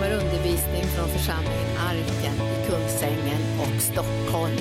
kommer 0.00 0.14
undervisning 0.14 0.84
från 0.84 1.08
församlingen 1.08 1.76
Arken 1.78 2.34
i 2.34 2.70
Kungsängen 2.70 3.40
och 3.60 3.82
Stockholm. 3.82 4.56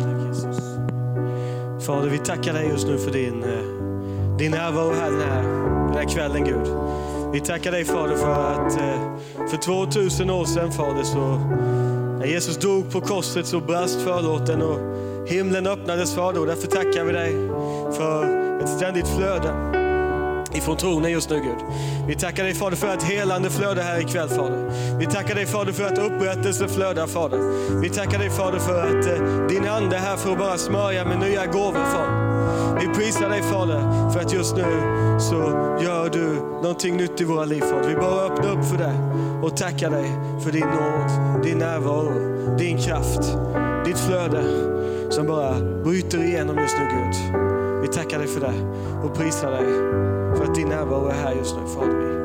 Tack 0.00 0.26
Jesus. 0.26 0.58
Fader, 1.86 2.08
vi 2.10 2.18
tackar 2.18 2.52
dig 2.52 2.68
just 2.68 2.86
nu 2.86 2.98
för 2.98 3.10
din, 3.10 3.42
eh, 3.42 4.36
din 4.38 4.50
närvaro 4.50 4.92
här 4.94 5.10
den, 5.10 5.20
här 5.20 5.42
den 5.86 5.94
här 5.94 6.08
kvällen, 6.14 6.44
Gud. 6.44 6.68
Vi 7.32 7.40
tackar 7.40 7.72
dig 7.72 7.84
Fader 7.84 8.16
för 8.16 8.52
att 8.52 8.80
eh, 8.80 9.48
för 9.50 9.56
2000 9.56 10.30
år 10.30 10.44
sedan, 10.44 10.72
Fader, 10.72 11.02
så 11.02 11.38
när 12.18 12.26
Jesus 12.26 12.56
dog 12.56 12.92
på 12.92 13.00
korset 13.00 13.46
så 13.46 13.60
brast 13.60 14.00
förlåten 14.00 14.62
och 14.62 14.78
himlen 15.28 15.66
öppnades, 15.66 16.14
Fader. 16.14 16.40
Och 16.40 16.46
därför 16.46 16.66
tackar 16.66 17.04
vi 17.04 17.12
dig 17.12 17.34
för 18.00 18.60
ett 18.62 18.68
ständigt 18.68 19.08
flöde 19.08 19.54
ifrån 20.54 20.76
tronen 20.76 21.10
just 21.10 21.30
nu 21.30 21.36
Gud. 21.36 21.58
Vi 22.06 22.14
tackar 22.14 22.44
dig 22.44 22.54
Fader 22.54 22.76
för 22.76 22.94
ett 22.94 23.02
helande 23.02 23.50
flöde 23.50 23.82
här 23.82 24.00
ikväll 24.00 24.28
Fader. 24.28 24.70
Vi 24.98 25.06
tackar 25.06 25.34
dig 25.34 25.46
Fader 25.46 25.72
för 25.72 25.84
att 25.84 25.98
upprättelse 25.98 26.68
flödar 26.68 27.06
Fader. 27.06 27.38
Vi 27.80 27.90
tackar 27.90 28.18
dig 28.18 28.30
Fader 28.30 28.58
för 28.58 28.80
att 28.82 29.06
eh, 29.06 29.46
din 29.48 29.68
ande 29.68 29.96
är 29.96 30.00
här 30.00 30.16
för 30.16 30.32
att 30.32 30.38
bara 30.38 30.58
smörja 30.58 31.04
med 31.04 31.20
nya 31.20 31.46
gåvor 31.46 31.84
Fader. 31.84 32.80
Vi 32.80 32.94
prisar 32.94 33.28
dig 33.28 33.42
Fader 33.42 34.10
för 34.10 34.20
att 34.20 34.32
just 34.32 34.56
nu 34.56 34.64
så 35.20 35.36
gör 35.84 36.10
du 36.12 36.34
någonting 36.62 36.96
nytt 36.96 37.20
i 37.20 37.24
våra 37.24 37.44
liv 37.44 37.60
Fader. 37.60 37.88
Vi 37.88 37.94
bara 37.94 38.24
öppnar 38.24 38.50
upp 38.50 38.64
för 38.64 38.78
det 38.78 38.94
och 39.42 39.56
tackar 39.56 39.90
dig 39.90 40.10
för 40.44 40.52
din 40.52 40.66
nåd, 40.66 41.42
din 41.42 41.58
närvaro, 41.58 42.56
din 42.56 42.78
kraft, 42.78 43.22
ditt 43.84 43.98
flöde 43.98 44.70
som 45.10 45.26
bara 45.26 45.60
bryter 45.84 46.24
igenom 46.24 46.58
just 46.58 46.76
nu 46.78 46.84
Gud. 46.84 47.49
Vi 47.90 47.96
tackar 47.96 48.18
dig 48.18 48.28
för 48.28 48.40
det 48.40 48.54
och 49.04 49.14
prisar 49.14 49.50
dig 49.50 49.64
för 50.36 50.44
att 50.44 50.54
din 50.54 50.68
närvaro 50.68 51.06
är 51.06 51.14
här 51.14 51.34
just 51.34 51.56
nu 51.56 51.66
Fader. 51.74 52.18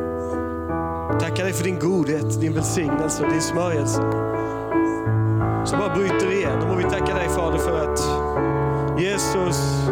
Vi 1.14 1.20
tackar 1.20 1.44
dig 1.44 1.54
för 1.54 1.64
din 1.64 1.80
godhet, 1.80 2.42
din 2.42 2.54
välsignelse 2.54 3.24
och 3.24 3.32
din 3.32 3.42
smörjelse 3.42 4.02
som 5.66 5.80
bara 5.80 5.96
bryter 5.96 6.32
igenom. 6.32 6.70
Och 6.70 6.80
vi 6.80 6.84
tackar 6.84 7.16
dig 7.16 7.30
Fader 7.30 7.58
för 7.58 7.92
att 7.92 8.00
Jesus 9.02 9.88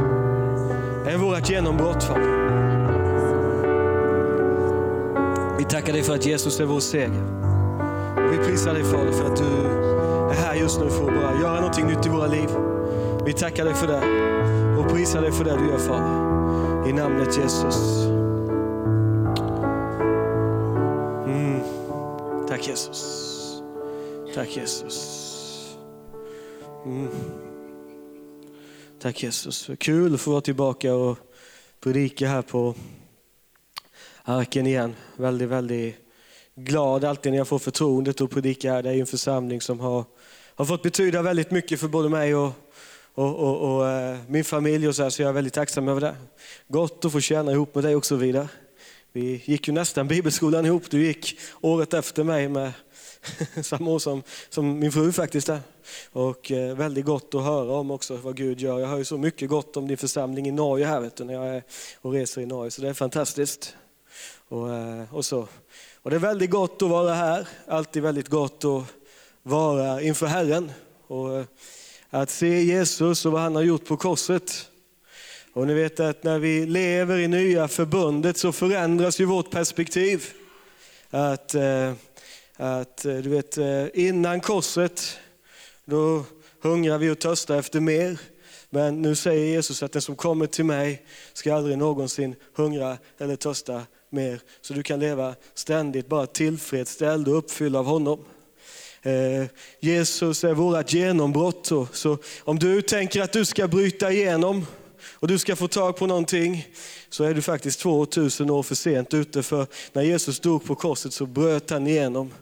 är 1.05 1.17
vårt 1.17 1.49
genombrott 1.49 2.03
Fader. 2.03 2.43
Vi 5.57 5.63
tackar 5.63 5.93
dig 5.93 6.03
för 6.03 6.13
att 6.13 6.25
Jesus 6.25 6.59
är 6.59 6.65
vår 6.65 6.79
seger. 6.79 7.23
Och 8.17 8.33
vi 8.33 8.37
prisar 8.37 8.73
dig 8.73 8.83
Fader 8.83 9.11
för 9.11 9.31
att 9.31 9.37
du 9.37 9.67
är 10.29 10.45
här 10.45 10.55
just 10.55 10.79
nu 10.79 10.89
för 10.89 11.07
att 11.09 11.15
bara 11.15 11.41
göra 11.41 11.55
någonting 11.55 11.87
nytt 11.87 12.05
i 12.05 12.09
våra 12.09 12.27
liv. 12.27 12.49
Vi 13.25 13.33
tackar 13.33 13.65
dig 13.65 13.73
för 13.73 13.87
det 13.87 14.23
och 14.93 14.97
prisar 14.97 15.21
dig 15.21 15.31
för 15.31 15.43
det 15.43 15.57
du 15.57 15.67
gör 15.67 15.77
Fader. 15.77 16.89
I 16.89 16.93
namnet 16.93 17.37
Jesus. 17.37 18.05
Mm. 21.25 21.59
Tack 22.47 22.67
Jesus. 22.67 23.61
Tack 24.35 24.57
Jesus. 24.57 25.77
Mm. 26.85 27.07
Tack 29.01 29.23
Jesus. 29.23 29.69
Vad 29.69 29.79
kul 29.79 30.13
att 30.13 30.21
få 30.21 30.31
vara 30.31 30.41
tillbaka 30.41 30.95
och 30.95 31.17
predika 31.79 32.27
här 32.27 32.41
på 32.41 32.75
Arken 34.23 34.67
igen. 34.67 34.95
Väldigt, 35.17 35.49
väldigt 35.49 35.95
glad 36.55 37.03
alltid 37.03 37.31
när 37.31 37.37
jag 37.37 37.47
får 37.47 37.59
förtroendet 37.59 38.21
att 38.21 38.29
predika 38.29 38.71
här. 38.71 38.83
Det 38.83 38.89
är 38.89 38.93
ju 38.93 38.99
en 38.99 39.05
församling 39.05 39.61
som 39.61 39.79
har, 39.79 40.05
har 40.55 40.65
fått 40.65 40.83
betyda 40.83 41.21
väldigt 41.21 41.51
mycket 41.51 41.79
för 41.79 41.87
både 41.87 42.09
mig 42.09 42.35
och, 42.35 42.62
och, 43.15 43.35
och, 43.35 43.75
och 43.75 43.89
eh, 43.89 44.17
min 44.27 44.43
familj 44.43 44.87
och 44.87 44.95
så, 44.95 45.03
här, 45.03 45.09
så 45.09 45.21
jag 45.21 45.29
är 45.29 45.33
väldigt 45.33 45.53
tacksam 45.53 45.87
över 45.87 46.01
det. 46.01 46.15
Gott 46.67 47.05
att 47.05 47.11
få 47.11 47.19
tjäna 47.19 47.51
ihop 47.51 47.75
med 47.75 47.83
dig 47.83 47.95
och 47.95 48.05
så 48.05 48.15
vidare. 48.15 48.47
Vi 49.11 49.41
gick 49.45 49.67
ju 49.67 49.73
nästan 49.73 50.07
bibelskolan 50.07 50.65
ihop. 50.65 50.83
Du 50.89 51.05
gick 51.05 51.39
året 51.61 51.93
efter 51.93 52.23
mig 52.23 52.49
med 52.49 52.71
samma 53.61 53.91
år 53.91 53.99
som, 53.99 54.23
som 54.49 54.79
min 54.79 54.91
fru 54.91 55.11
faktiskt. 55.11 55.49
Är. 55.49 55.59
Och 56.11 56.51
eh, 56.51 56.75
väldigt 56.75 57.05
gott 57.05 57.35
att 57.35 57.43
höra 57.43 57.71
om 57.71 57.91
också 57.91 58.15
vad 58.15 58.37
Gud 58.37 58.59
gör. 58.59 58.79
Jag 58.79 58.87
hör 58.87 58.97
ju 58.97 59.05
så 59.05 59.17
mycket 59.17 59.49
gott 59.49 59.77
om 59.77 59.87
din 59.87 59.97
församling 59.97 60.47
i 60.47 60.51
Norge 60.51 60.85
här 60.85 60.99
vet 60.99 61.15
du, 61.15 61.23
när 61.23 61.33
jag 61.33 61.55
är 61.55 61.63
och 62.01 62.13
reser 62.13 62.41
i 62.41 62.45
Norge. 62.45 62.71
Så 62.71 62.81
det 62.81 62.89
är 62.89 62.93
fantastiskt. 62.93 63.75
Och, 64.47 64.73
eh, 64.73 65.15
och, 65.15 65.25
så. 65.25 65.47
och 66.01 66.09
Det 66.09 66.15
är 66.15 66.19
väldigt 66.19 66.49
gott 66.49 66.81
att 66.81 66.89
vara 66.89 67.13
här. 67.13 67.47
Alltid 67.67 68.03
väldigt 68.03 68.27
gott 68.27 68.65
att 68.65 68.83
vara 69.43 70.01
inför 70.01 70.25
Herren. 70.25 70.71
Och 71.07 71.37
eh, 71.37 71.45
att 72.13 72.29
se 72.29 72.63
Jesus 72.63 73.25
och 73.25 73.31
vad 73.31 73.41
han 73.41 73.55
har 73.55 73.61
gjort 73.61 73.85
på 73.85 73.97
korset. 73.97 74.69
Och 75.53 75.67
ni 75.67 75.73
vet 75.73 75.99
att 75.99 76.23
när 76.23 76.39
vi 76.39 76.65
lever 76.65 77.17
i 77.17 77.27
nya 77.27 77.67
förbundet 77.67 78.37
så 78.37 78.51
förändras 78.51 79.19
ju 79.19 79.25
vårt 79.25 79.51
perspektiv. 79.51 80.25
Att, 81.09 81.55
eh, 81.55 81.93
att 82.55 83.05
eh, 83.05 83.15
du 83.15 83.29
vet, 83.29 83.57
eh, 83.57 83.85
innan 83.93 84.41
korset, 84.41 85.17
då 85.85 86.25
hungrar 86.61 86.97
vi 86.97 87.09
och 87.09 87.19
törstar 87.19 87.57
efter 87.57 87.79
mer. 87.79 88.19
Men 88.69 89.01
nu 89.01 89.15
säger 89.15 89.45
Jesus 89.45 89.83
att 89.83 89.91
den 89.91 90.01
som 90.01 90.15
kommer 90.15 90.47
till 90.47 90.65
mig 90.65 91.05
ska 91.33 91.55
aldrig 91.55 91.77
någonsin 91.77 92.35
hungra 92.55 92.97
eller 93.17 93.35
törsta 93.35 93.81
mer. 94.09 94.41
Så 94.61 94.73
du 94.73 94.83
kan 94.83 94.99
leva 94.99 95.35
ständigt 95.53 96.07
bara 96.07 96.25
tillfredsställd 96.25 97.27
och 97.27 97.37
uppfylld 97.37 97.75
av 97.75 97.85
honom. 97.85 98.25
Eh, 99.03 99.45
Jesus 99.79 100.43
är 100.43 100.53
vårt 100.53 100.93
genombrott. 100.93 101.65
Så, 101.65 101.87
så 101.93 102.17
om 102.39 102.59
du 102.59 102.81
tänker 102.81 103.21
att 103.21 103.31
du 103.31 103.45
ska 103.45 103.67
bryta 103.67 104.11
igenom 104.11 104.65
och 105.05 105.27
du 105.27 105.37
ska 105.37 105.55
få 105.55 105.67
tag 105.67 105.97
på 105.97 106.07
någonting 106.07 106.67
så 107.09 107.23
är 107.23 107.33
du 107.33 107.41
faktiskt 107.41 107.79
2000 107.79 108.49
år 108.49 108.63
för 108.63 108.75
sent 108.75 109.13
ute. 109.13 109.43
För 109.43 109.67
när 109.93 110.01
Jesus 110.01 110.39
dog 110.39 110.65
på 110.65 110.75
korset 110.75 111.13
så 111.13 111.25
bröt 111.25 111.69
han 111.69 111.87
igenom 111.87 112.33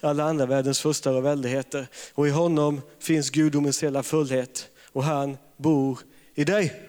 alla 0.00 0.24
andra 0.24 0.46
världens 0.46 0.80
första 0.80 1.12
och 1.12 1.24
väldigheter. 1.24 1.86
Och 2.14 2.28
i 2.28 2.30
honom 2.30 2.80
finns 2.98 3.30
gudomens 3.30 3.82
hela 3.82 4.02
fullhet 4.02 4.68
och 4.92 5.04
han 5.04 5.36
bor 5.56 5.98
i 6.34 6.44
dig. 6.44 6.82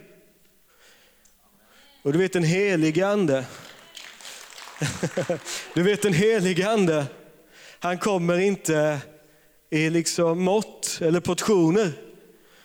Och 2.03 2.13
du 2.13 2.19
vet 2.19 2.36
en 2.36 2.44
helig 2.44 3.02
ande, 3.02 3.46
du 5.74 5.84
vet 5.84 6.06
en 6.06 6.13
helig 6.13 6.62
ande, 6.62 7.06
han 7.80 7.98
kommer 7.98 8.40
inte 8.40 9.00
i 9.72 9.90
liksom 9.90 10.44
mått 10.44 11.00
eller 11.02 11.20
portioner. 11.20 11.92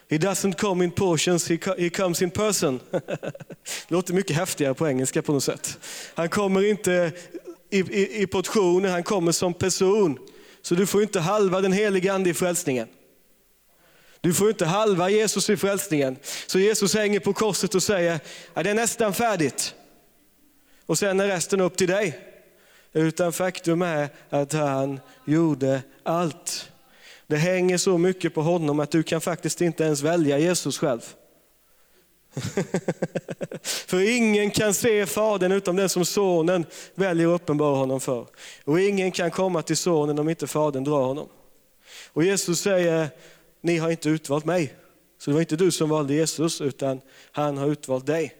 He 0.08 0.18
doesn't 0.18 0.54
come 0.54 0.84
in 0.84 0.90
portions, 0.90 1.48
he 1.78 1.90
comes 1.90 2.22
in 2.22 2.30
person. 2.30 2.80
Det 2.90 3.30
låter 3.88 4.14
mycket 4.14 4.36
häftigare 4.36 4.74
på 4.74 4.88
engelska 4.88 5.22
på 5.22 5.32
något 5.32 5.44
sätt. 5.44 5.78
Han 6.14 6.28
kommer 6.28 6.64
inte 6.64 7.12
i, 7.70 7.78
i, 7.78 8.22
i 8.22 8.26
portioner, 8.26 8.88
han 8.88 9.02
kommer 9.02 9.32
som 9.32 9.54
person. 9.54 10.18
Så 10.62 10.74
du 10.74 10.86
får 10.86 11.02
inte 11.02 11.20
halva 11.20 11.60
den 11.60 11.72
helige 11.72 12.12
ande 12.12 12.30
i 12.30 12.34
frälsningen. 12.34 12.88
Du 14.20 14.34
får 14.34 14.48
inte 14.48 14.66
halva 14.66 15.10
Jesus 15.10 15.50
i 15.50 15.56
frälsningen. 15.56 16.16
Så 16.46 16.58
Jesus 16.58 16.94
hänger 16.94 17.20
på 17.20 17.32
korset 17.32 17.74
och 17.74 17.82
säger, 17.82 18.20
ja, 18.54 18.62
det 18.62 18.70
är 18.70 18.74
nästan 18.74 19.14
färdigt. 19.14 19.74
Och 20.86 20.98
sen 20.98 21.20
är 21.20 21.26
resten 21.26 21.60
upp 21.60 21.76
till 21.76 21.88
dig. 21.88 22.18
Utan 22.92 23.32
faktum 23.32 23.82
är 23.82 24.08
att 24.30 24.52
han 24.52 25.00
gjorde 25.24 25.82
allt. 26.02 26.70
Det 27.26 27.36
hänger 27.36 27.78
så 27.78 27.98
mycket 27.98 28.34
på 28.34 28.42
honom 28.42 28.80
att 28.80 28.90
du 28.90 29.02
kan 29.02 29.20
faktiskt 29.20 29.60
inte 29.60 29.84
ens 29.84 30.02
välja 30.02 30.38
Jesus 30.38 30.78
själv. 30.78 31.00
för 33.62 34.16
ingen 34.16 34.50
kan 34.50 34.74
se 34.74 35.06
Fadern 35.06 35.52
utom 35.52 35.76
den 35.76 35.88
som 35.88 36.04
Sonen 36.04 36.66
väljer 36.94 37.34
att 37.34 37.42
uppenbara 37.42 37.76
honom 37.76 38.00
för. 38.00 38.26
Och 38.64 38.80
ingen 38.80 39.10
kan 39.10 39.30
komma 39.30 39.62
till 39.62 39.76
Sonen 39.76 40.18
om 40.18 40.28
inte 40.28 40.46
Fadern 40.46 40.84
drar 40.84 41.02
honom. 41.02 41.28
Och 42.12 42.24
Jesus 42.24 42.60
säger, 42.60 43.08
ni 43.60 43.76
har 43.78 43.90
inte 43.90 44.08
utvalt 44.08 44.44
mig. 44.44 44.74
Så 45.18 45.30
det 45.30 45.34
var 45.34 45.40
inte 45.40 45.56
du 45.56 45.70
som 45.70 45.88
valde 45.88 46.14
Jesus, 46.14 46.60
utan 46.60 47.00
han 47.32 47.56
har 47.56 47.66
utvalt 47.66 48.06
dig. 48.06 48.34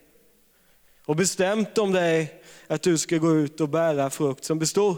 Och 1.05 1.15
bestämt 1.15 1.77
om 1.77 1.91
dig 1.91 2.41
att 2.67 2.81
du 2.81 2.97
ska 2.97 3.17
gå 3.17 3.35
ut 3.35 3.61
och 3.61 3.69
bära 3.69 4.09
frukt 4.09 4.43
som 4.43 4.59
består. 4.59 4.97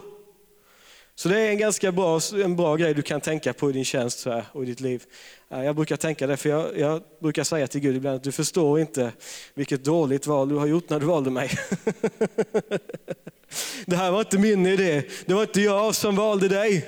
Så 1.20 1.28
det 1.28 1.40
är 1.40 1.50
en 1.50 1.58
ganska 1.58 1.92
bra, 1.92 2.20
en 2.44 2.56
bra 2.56 2.76
grej 2.76 2.94
du 2.94 3.02
kan 3.02 3.20
tänka 3.20 3.52
på 3.52 3.70
i 3.70 3.72
din 3.72 3.84
tjänst 3.84 4.18
så 4.18 4.30
här, 4.30 4.44
och 4.52 4.62
i 4.62 4.66
ditt 4.66 4.80
liv. 4.80 5.04
Jag 5.48 5.76
brukar 5.76 5.96
tänka 5.96 6.26
det, 6.26 6.36
för 6.36 6.48
jag, 6.48 6.78
jag, 6.78 7.02
brukar 7.20 7.44
säga 7.44 7.66
till 7.66 7.80
Gud 7.80 7.96
ibland 7.96 8.16
att 8.16 8.22
du 8.22 8.32
förstår 8.32 8.80
inte 8.80 9.12
vilket 9.54 9.84
dåligt 9.84 10.26
val 10.26 10.48
du 10.48 10.54
har 10.54 10.66
gjort 10.66 10.90
när 10.90 11.00
du 11.00 11.06
valde 11.06 11.30
mig. 11.30 11.50
Det 13.86 13.96
här 13.96 14.10
var 14.10 14.20
inte 14.20 14.38
min 14.38 14.66
idé, 14.66 15.02
det 15.26 15.34
var 15.34 15.42
inte 15.42 15.60
jag 15.60 15.94
som 15.94 16.16
valde 16.16 16.48
dig. 16.48 16.86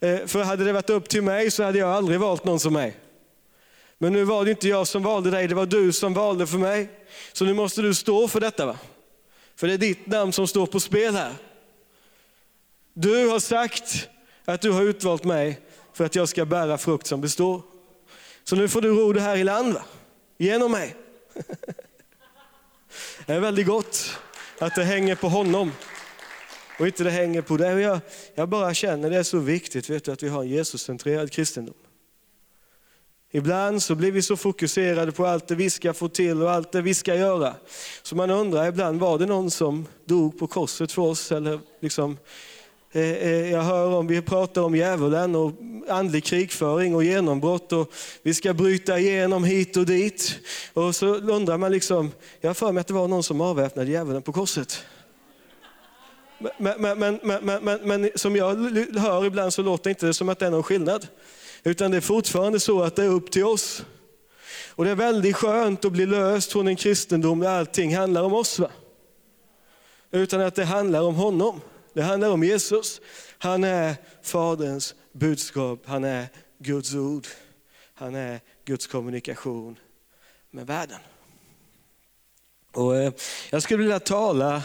Eh, 0.00 0.26
för 0.26 0.42
hade 0.42 0.64
det 0.64 0.72
varit 0.72 0.90
upp 0.90 1.08
till 1.08 1.22
mig 1.22 1.50
så 1.50 1.62
hade 1.62 1.78
jag 1.78 1.88
aldrig 1.88 2.20
valt 2.20 2.44
någon 2.44 2.60
som 2.60 2.72
mig. 2.72 2.96
Men 3.98 4.12
nu 4.12 4.24
var 4.24 4.44
det 4.44 4.50
inte 4.50 4.68
jag 4.68 4.86
som 4.86 5.02
valde 5.02 5.30
dig, 5.30 5.48
det 5.48 5.54
var 5.54 5.66
du 5.66 5.92
som 5.92 6.14
valde 6.14 6.46
för 6.46 6.58
mig. 6.58 6.88
Så 7.32 7.44
nu 7.44 7.54
måste 7.54 7.82
du 7.82 7.94
stå 7.94 8.28
för 8.28 8.40
detta. 8.40 8.66
va? 8.66 8.78
För 9.56 9.66
det 9.66 9.72
är 9.74 9.78
ditt 9.78 10.06
namn 10.06 10.32
som 10.32 10.46
står 10.46 10.66
på 10.66 10.80
spel 10.80 11.14
här. 11.14 11.34
Du 13.02 13.28
har 13.28 13.40
sagt 13.40 14.08
att 14.44 14.60
du 14.60 14.70
har 14.70 14.82
utvalt 14.82 15.24
mig 15.24 15.60
för 15.92 16.04
att 16.04 16.14
jag 16.14 16.28
ska 16.28 16.44
bära 16.44 16.78
frukt 16.78 17.06
som 17.06 17.20
består. 17.20 17.62
Så 18.44 18.56
nu 18.56 18.68
får 18.68 18.80
du 18.80 18.88
ro 18.88 19.12
det 19.12 19.20
här 19.20 19.36
i 19.36 19.44
land, 19.44 19.74
va? 19.74 19.82
genom 20.38 20.72
mig. 20.72 20.94
Det 23.26 23.32
är 23.32 23.40
väldigt 23.40 23.66
gott 23.66 24.18
att 24.58 24.74
det 24.74 24.84
hänger 24.84 25.14
på 25.14 25.28
honom 25.28 25.72
och 26.78 26.86
inte 26.86 27.04
det 27.04 27.10
hänger 27.10 27.42
på 27.42 27.56
dig. 27.56 27.80
Jag, 27.80 28.00
jag 28.34 28.48
bara 28.48 28.74
känner 28.74 29.10
det 29.10 29.16
är 29.16 29.22
så 29.22 29.38
viktigt 29.38 29.90
vet 29.90 30.04
du, 30.04 30.12
att 30.12 30.22
vi 30.22 30.28
har 30.28 30.42
en 30.42 30.48
Jesuscentrerad 30.48 31.32
kristendom. 31.32 31.74
Ibland 33.30 33.82
så 33.82 33.94
blir 33.94 34.12
vi 34.12 34.22
så 34.22 34.36
fokuserade 34.36 35.12
på 35.12 35.26
allt 35.26 35.48
det 35.48 35.54
vi 35.54 35.70
ska 35.70 35.94
få 35.94 36.08
till 36.08 36.42
och 36.42 36.50
allt 36.50 36.72
det 36.72 36.82
vi 36.82 36.94
ska 36.94 37.14
göra. 37.14 37.54
Så 38.02 38.16
man 38.16 38.30
undrar 38.30 38.68
ibland, 38.68 39.00
var 39.00 39.18
det 39.18 39.26
någon 39.26 39.50
som 39.50 39.86
dog 40.04 40.38
på 40.38 40.46
korset 40.46 40.92
för 40.92 41.02
oss? 41.02 41.32
Eller 41.32 41.60
liksom, 41.80 42.16
Eh, 42.92 43.02
eh, 43.02 43.50
jag 43.50 43.62
hör 43.62 43.86
om, 43.86 44.06
vi 44.06 44.22
pratar 44.22 44.62
om 44.62 44.76
djävulen 44.76 45.34
och 45.34 45.52
andlig 45.88 46.24
krigföring 46.24 46.94
och 46.94 47.04
genombrott 47.04 47.72
och 47.72 47.92
vi 48.22 48.34
ska 48.34 48.54
bryta 48.54 48.98
igenom 48.98 49.44
hit 49.44 49.76
och 49.76 49.86
dit. 49.86 50.38
Och 50.72 50.96
så 50.96 51.06
undrar 51.06 51.58
man 51.58 51.72
liksom, 51.72 52.12
jag 52.40 52.48
har 52.48 52.54
för 52.54 52.72
mig 52.72 52.80
att 52.80 52.86
det 52.86 52.94
var 52.94 53.08
någon 53.08 53.22
som 53.22 53.40
avväpnade 53.40 53.90
djävulen 53.90 54.22
på 54.22 54.32
korset. 54.32 54.84
Men, 56.58 56.80
men, 56.80 56.98
men, 57.22 57.40
men, 57.62 57.80
men, 57.82 58.10
som 58.14 58.36
jag 58.36 58.54
hör 58.98 59.24
ibland 59.24 59.52
så 59.52 59.62
låter 59.62 59.84
det 59.84 59.90
inte 59.90 60.14
som 60.14 60.28
att 60.28 60.38
det 60.38 60.46
är 60.46 60.50
någon 60.50 60.62
skillnad. 60.62 61.06
Utan 61.64 61.90
det 61.90 61.96
är 61.96 62.00
fortfarande 62.00 62.60
så 62.60 62.82
att 62.82 62.96
det 62.96 63.04
är 63.04 63.08
upp 63.08 63.30
till 63.30 63.44
oss. 63.44 63.84
Och 64.68 64.84
det 64.84 64.90
är 64.90 64.94
väldigt 64.94 65.36
skönt 65.36 65.84
att 65.84 65.92
bli 65.92 66.06
löst 66.06 66.52
från 66.52 66.68
en 66.68 66.76
kristendom 66.76 67.40
där 67.40 67.58
allting 67.58 67.96
handlar 67.96 68.22
om 68.22 68.34
oss. 68.34 68.58
Va? 68.58 68.70
Utan 70.10 70.40
att 70.40 70.54
det 70.54 70.64
handlar 70.64 71.02
om 71.02 71.14
honom. 71.14 71.60
Det 71.92 72.02
handlar 72.02 72.30
om 72.30 72.44
Jesus. 72.44 73.00
Han 73.38 73.64
är 73.64 73.96
Faderns 74.22 74.94
budskap, 75.12 75.82
han 75.86 76.04
är 76.04 76.28
Guds 76.58 76.94
ord. 76.94 77.26
Han 78.00 78.14
är 78.14 78.40
Guds 78.64 78.86
kommunikation 78.86 79.78
med 80.50 80.66
världen. 80.66 80.98
Och 82.72 82.96
eh, 82.96 83.12
jag 83.50 83.62
skulle 83.62 83.82
vilja 83.82 84.00
tala 84.00 84.62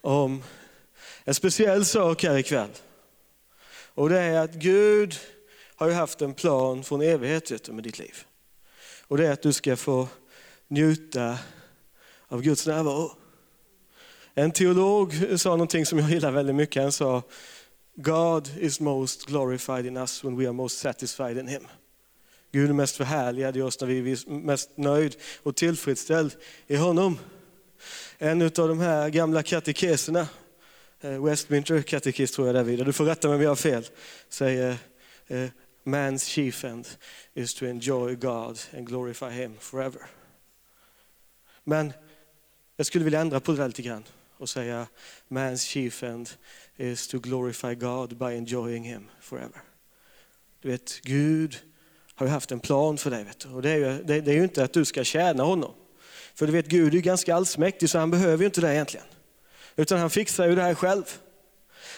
om 0.00 0.42
en 1.24 1.34
speciell 1.34 1.84
sak 1.84 2.22
här 2.22 2.38
ikväll. 2.38 2.70
Och 3.94 4.08
det 4.08 4.20
är 4.20 4.40
att 4.40 4.54
Gud 4.54 5.14
har 5.76 5.88
ju 5.88 5.94
haft 5.94 6.22
en 6.22 6.34
plan 6.34 6.84
från 6.84 7.02
evighet 7.02 7.68
med 7.68 7.84
ditt 7.84 7.98
liv. 7.98 8.24
Och 9.06 9.16
det 9.16 9.26
är 9.26 9.32
att 9.32 9.42
du 9.42 9.52
ska 9.52 9.76
få 9.76 10.08
njuta 10.68 11.38
av 12.28 12.42
Guds 12.42 12.66
närvaro. 12.66 13.16
En 14.36 14.52
teolog 14.52 15.14
sa 15.36 15.50
någonting 15.50 15.86
som 15.86 15.98
jag 15.98 16.10
gillar 16.10 16.30
väldigt 16.30 16.56
mycket. 16.56 16.82
Han 16.82 16.92
sa, 16.92 17.22
God 17.94 18.50
is 18.58 18.80
most 18.80 19.26
glorified 19.26 19.86
in 19.86 19.96
us 19.96 20.24
when 20.24 20.36
we 20.36 20.44
are 20.44 20.52
most 20.52 20.78
satisfied 20.78 21.38
in 21.38 21.48
him. 21.48 21.66
Gud 22.52 22.70
är 22.70 22.74
mest 22.74 22.96
förhärligad 22.96 23.56
i 23.56 23.62
oss 23.62 23.80
när 23.80 23.88
vi 23.88 24.12
är 24.12 24.30
mest 24.30 24.70
nöjd 24.76 25.16
och 25.42 25.56
tillfredsställd 25.56 26.36
i 26.66 26.76
honom. 26.76 27.18
En 28.18 28.42
av 28.42 28.50
de 28.50 28.80
här 28.80 29.08
gamla 29.08 29.42
katekeserna, 29.42 30.28
eh, 31.00 31.24
Westminster 31.24 31.82
katekes 31.82 32.32
tror 32.32 32.46
jag 32.46 32.66
det 32.66 32.72
är 32.72 32.84
du 32.84 32.92
får 32.92 33.04
rätta 33.04 33.28
mig 33.28 33.36
om 33.36 33.42
jag 33.42 33.50
har 33.50 33.56
fel, 33.56 33.86
säger 34.28 34.76
eh, 35.26 35.48
man's 35.84 36.28
chief 36.28 36.64
end 36.64 36.88
is 37.34 37.54
to 37.54 37.66
enjoy 37.66 38.14
God 38.14 38.58
and 38.76 38.86
glorify 38.86 39.30
him 39.30 39.56
forever. 39.60 40.02
Men 41.64 41.92
jag 42.76 42.86
skulle 42.86 43.04
vilja 43.04 43.20
ändra 43.20 43.40
på 43.40 43.52
det 43.52 43.66
lite 43.66 43.82
grann 43.82 44.04
och 44.38 44.48
säga 44.48 44.86
man's 45.28 45.66
chief 45.66 46.02
end 46.02 46.30
is 46.76 47.08
to 47.08 47.18
glorify 47.18 47.74
God 47.74 48.16
by 48.16 48.24
enjoying 48.24 48.84
him 48.84 49.10
forever. 49.20 49.62
Du 50.60 50.68
vet, 50.68 51.00
Gud 51.02 51.56
har 52.14 52.26
ju 52.26 52.32
haft 52.32 52.52
en 52.52 52.60
plan 52.60 52.98
för 52.98 53.10
dig. 53.10 53.24
Vet 53.24 53.38
du. 53.38 53.48
Och 53.48 53.62
det 53.62 53.70
är, 53.70 53.76
ju, 53.76 54.02
det, 54.04 54.20
det 54.20 54.30
är 54.30 54.34
ju 54.34 54.42
inte 54.42 54.64
att 54.64 54.72
du 54.72 54.84
ska 54.84 55.04
tjäna 55.04 55.42
honom. 55.42 55.74
För 56.34 56.46
du 56.46 56.52
vet, 56.52 56.66
Gud 56.66 56.92
är 56.92 56.96
ju 56.96 57.00
ganska 57.00 57.34
allsmäktig 57.34 57.90
så 57.90 57.98
han 57.98 58.10
behöver 58.10 58.38
ju 58.38 58.44
inte 58.44 58.60
det 58.60 58.74
egentligen. 58.74 59.06
Utan 59.76 59.98
han 59.98 60.10
fixar 60.10 60.48
ju 60.48 60.54
det 60.54 60.62
här 60.62 60.74
själv. 60.74 61.04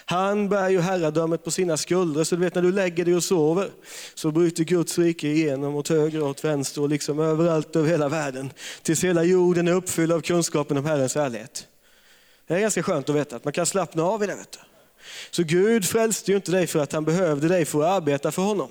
Han 0.04 0.48
bär 0.48 0.68
ju 0.68 0.80
herradömet 0.80 1.44
på 1.44 1.50
sina 1.50 1.76
skuldror, 1.76 2.24
så 2.24 2.34
du 2.34 2.40
vet 2.40 2.54
när 2.54 2.62
du 2.62 2.72
lägger 2.72 3.04
dig 3.04 3.14
och 3.14 3.24
sover 3.24 3.70
så 4.14 4.30
bryter 4.30 4.64
Guds 4.64 4.98
rike 4.98 5.28
igenom 5.28 5.74
åt 5.74 5.88
höger 5.88 6.22
och 6.22 6.28
åt 6.28 6.44
vänster 6.44 6.82
och 6.82 6.88
liksom 6.88 7.18
överallt 7.20 7.76
över 7.76 7.88
hela 7.88 8.08
världen. 8.08 8.52
Tills 8.82 9.04
hela 9.04 9.24
jorden 9.24 9.68
är 9.68 9.72
uppfylld 9.72 10.12
av 10.12 10.20
kunskapen 10.20 10.76
om 10.76 10.84
Herrens 10.84 11.14
härlighet. 11.14 11.66
Det 12.46 12.54
är 12.54 12.60
ganska 12.60 12.82
skönt 12.82 13.08
att 13.08 13.16
veta 13.16 13.36
att 13.36 13.44
man 13.44 13.52
kan 13.52 13.66
slappna 13.66 14.02
av 14.02 14.24
i 14.24 14.26
det. 14.26 14.34
Vet 14.34 14.52
du. 14.52 14.58
Så 15.30 15.42
Gud 15.42 15.84
frälste 15.84 16.30
ju 16.30 16.36
inte 16.36 16.50
dig 16.50 16.66
för 16.66 16.78
att 16.78 16.92
han 16.92 17.04
behövde 17.04 17.48
dig 17.48 17.64
för 17.64 17.82
att 17.82 18.02
arbeta 18.02 18.32
för 18.32 18.42
honom. 18.42 18.70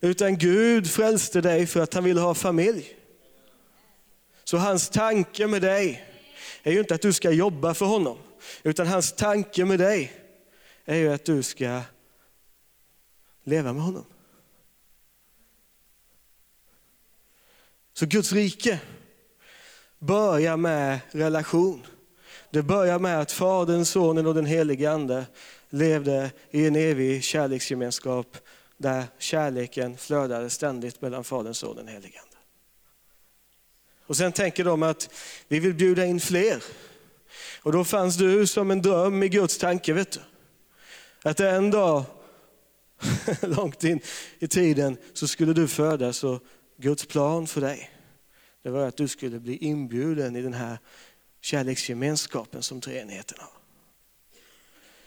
Utan 0.00 0.38
Gud 0.38 0.90
frälste 0.90 1.40
dig 1.40 1.66
för 1.66 1.80
att 1.80 1.94
han 1.94 2.04
ville 2.04 2.20
ha 2.20 2.34
familj. 2.34 2.96
Så 4.44 4.56
hans 4.56 4.88
tanke 4.88 5.46
med 5.46 5.62
dig 5.62 6.04
är 6.62 6.72
ju 6.72 6.78
inte 6.78 6.94
att 6.94 7.02
du 7.02 7.12
ska 7.12 7.30
jobba 7.30 7.74
för 7.74 7.86
honom. 7.86 8.18
Utan 8.62 8.86
hans 8.86 9.12
tanke 9.12 9.64
med 9.64 9.78
dig 9.78 10.12
är 10.84 10.96
ju 10.96 11.12
att 11.12 11.24
du 11.24 11.42
ska 11.42 11.80
leva 13.44 13.72
med 13.72 13.82
honom. 13.82 14.04
Så 17.92 18.06
Guds 18.06 18.32
rike 18.32 18.80
börjar 19.98 20.56
med 20.56 21.00
relation. 21.10 21.86
Det 22.54 22.62
börjar 22.62 22.98
med 22.98 23.20
att 23.20 23.32
Fadern, 23.32 23.84
Sonen 23.84 24.26
och 24.26 24.34
den 24.34 24.46
helige 24.46 24.90
Ande 24.90 25.26
levde 25.70 26.30
i 26.50 26.66
en 26.66 26.76
evig 26.76 27.24
kärleksgemenskap 27.24 28.36
där 28.76 29.04
kärleken 29.18 29.96
flödade 29.96 30.50
ständigt 30.50 31.02
mellan 31.02 31.24
Fadern, 31.24 31.54
Sonen 31.54 31.78
och 31.78 31.84
den 31.84 31.94
helige 31.94 32.20
Ande. 32.20 32.36
Och 34.06 34.16
sen 34.16 34.32
tänker 34.32 34.64
de 34.64 34.82
att 34.82 35.10
vi 35.48 35.60
vill 35.60 35.74
bjuda 35.74 36.04
in 36.04 36.20
fler. 36.20 36.62
Och 37.62 37.72
då 37.72 37.84
fanns 37.84 38.16
du 38.16 38.46
som 38.46 38.70
en 38.70 38.82
dröm 38.82 39.22
i 39.22 39.28
Guds 39.28 39.58
tanke. 39.58 39.92
Vet 39.92 40.12
du. 40.12 40.20
Att 41.22 41.40
en 41.40 41.70
dag, 41.70 42.04
långt 43.42 43.84
in 43.84 44.00
i 44.38 44.48
tiden, 44.48 44.96
så 45.12 45.28
skulle 45.28 45.52
du 45.52 45.68
födas 45.68 46.24
och 46.24 46.42
Guds 46.76 47.06
plan 47.06 47.46
för 47.46 47.60
dig, 47.60 47.90
det 48.62 48.70
var 48.70 48.86
att 48.86 48.96
du 48.96 49.08
skulle 49.08 49.40
bli 49.40 49.56
inbjuden 49.56 50.36
i 50.36 50.42
den 50.42 50.54
här 50.54 50.78
kärleksgemenskapen 51.44 52.62
som 52.62 52.80
treenigheten 52.80 53.38
har. 53.40 53.50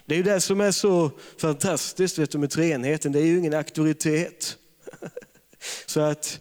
Det 0.06 0.16
är 0.16 0.18
ju 0.18 0.24
det 0.24 0.42
som 0.42 0.62
är 0.62 0.72
så 0.72 1.12
fantastiskt 1.38 2.18
vet 2.18 2.31
du, 2.31 2.38
med 2.38 2.50
treenigheten, 2.50 3.12
det 3.12 3.19
är 3.19 3.25
ju 3.25 3.38
ingen 3.38 3.54
auktoritet. 3.54 4.57
Så 5.86 6.00
eh, 6.01 6.10
att, 6.10 6.39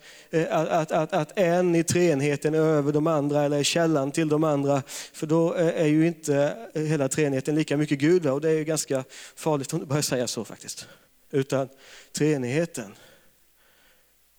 att, 0.69 0.93
att, 0.93 1.13
att 1.13 1.39
en 1.39 1.75
i 1.75 1.85
treenigheten 1.85 2.55
är 2.55 2.59
över 2.59 2.93
de 2.93 3.07
andra 3.07 3.43
eller 3.43 3.59
är 3.59 3.63
källan 3.63 4.13
till 4.13 4.29
de 4.29 4.45
andra, 4.45 4.83
för 5.13 5.27
då 5.27 5.55
eh, 5.55 5.83
är 5.83 5.87
ju 5.87 6.07
inte 6.07 6.69
hela 6.75 7.09
treenigheten 7.09 7.55
lika 7.55 7.77
mycket 7.77 7.99
Gud. 7.99 8.27
Och 8.27 8.41
det 8.41 8.51
är 8.51 8.55
ju 8.55 8.65
ganska 8.65 9.05
farligt 9.37 9.73
om 9.73 9.79
du 9.81 9.87
börjar 9.87 10.03
säga 10.03 10.27
så 10.27 10.45
faktiskt. 10.45 10.89
Utan 11.31 11.69
treenigheten 12.13 12.95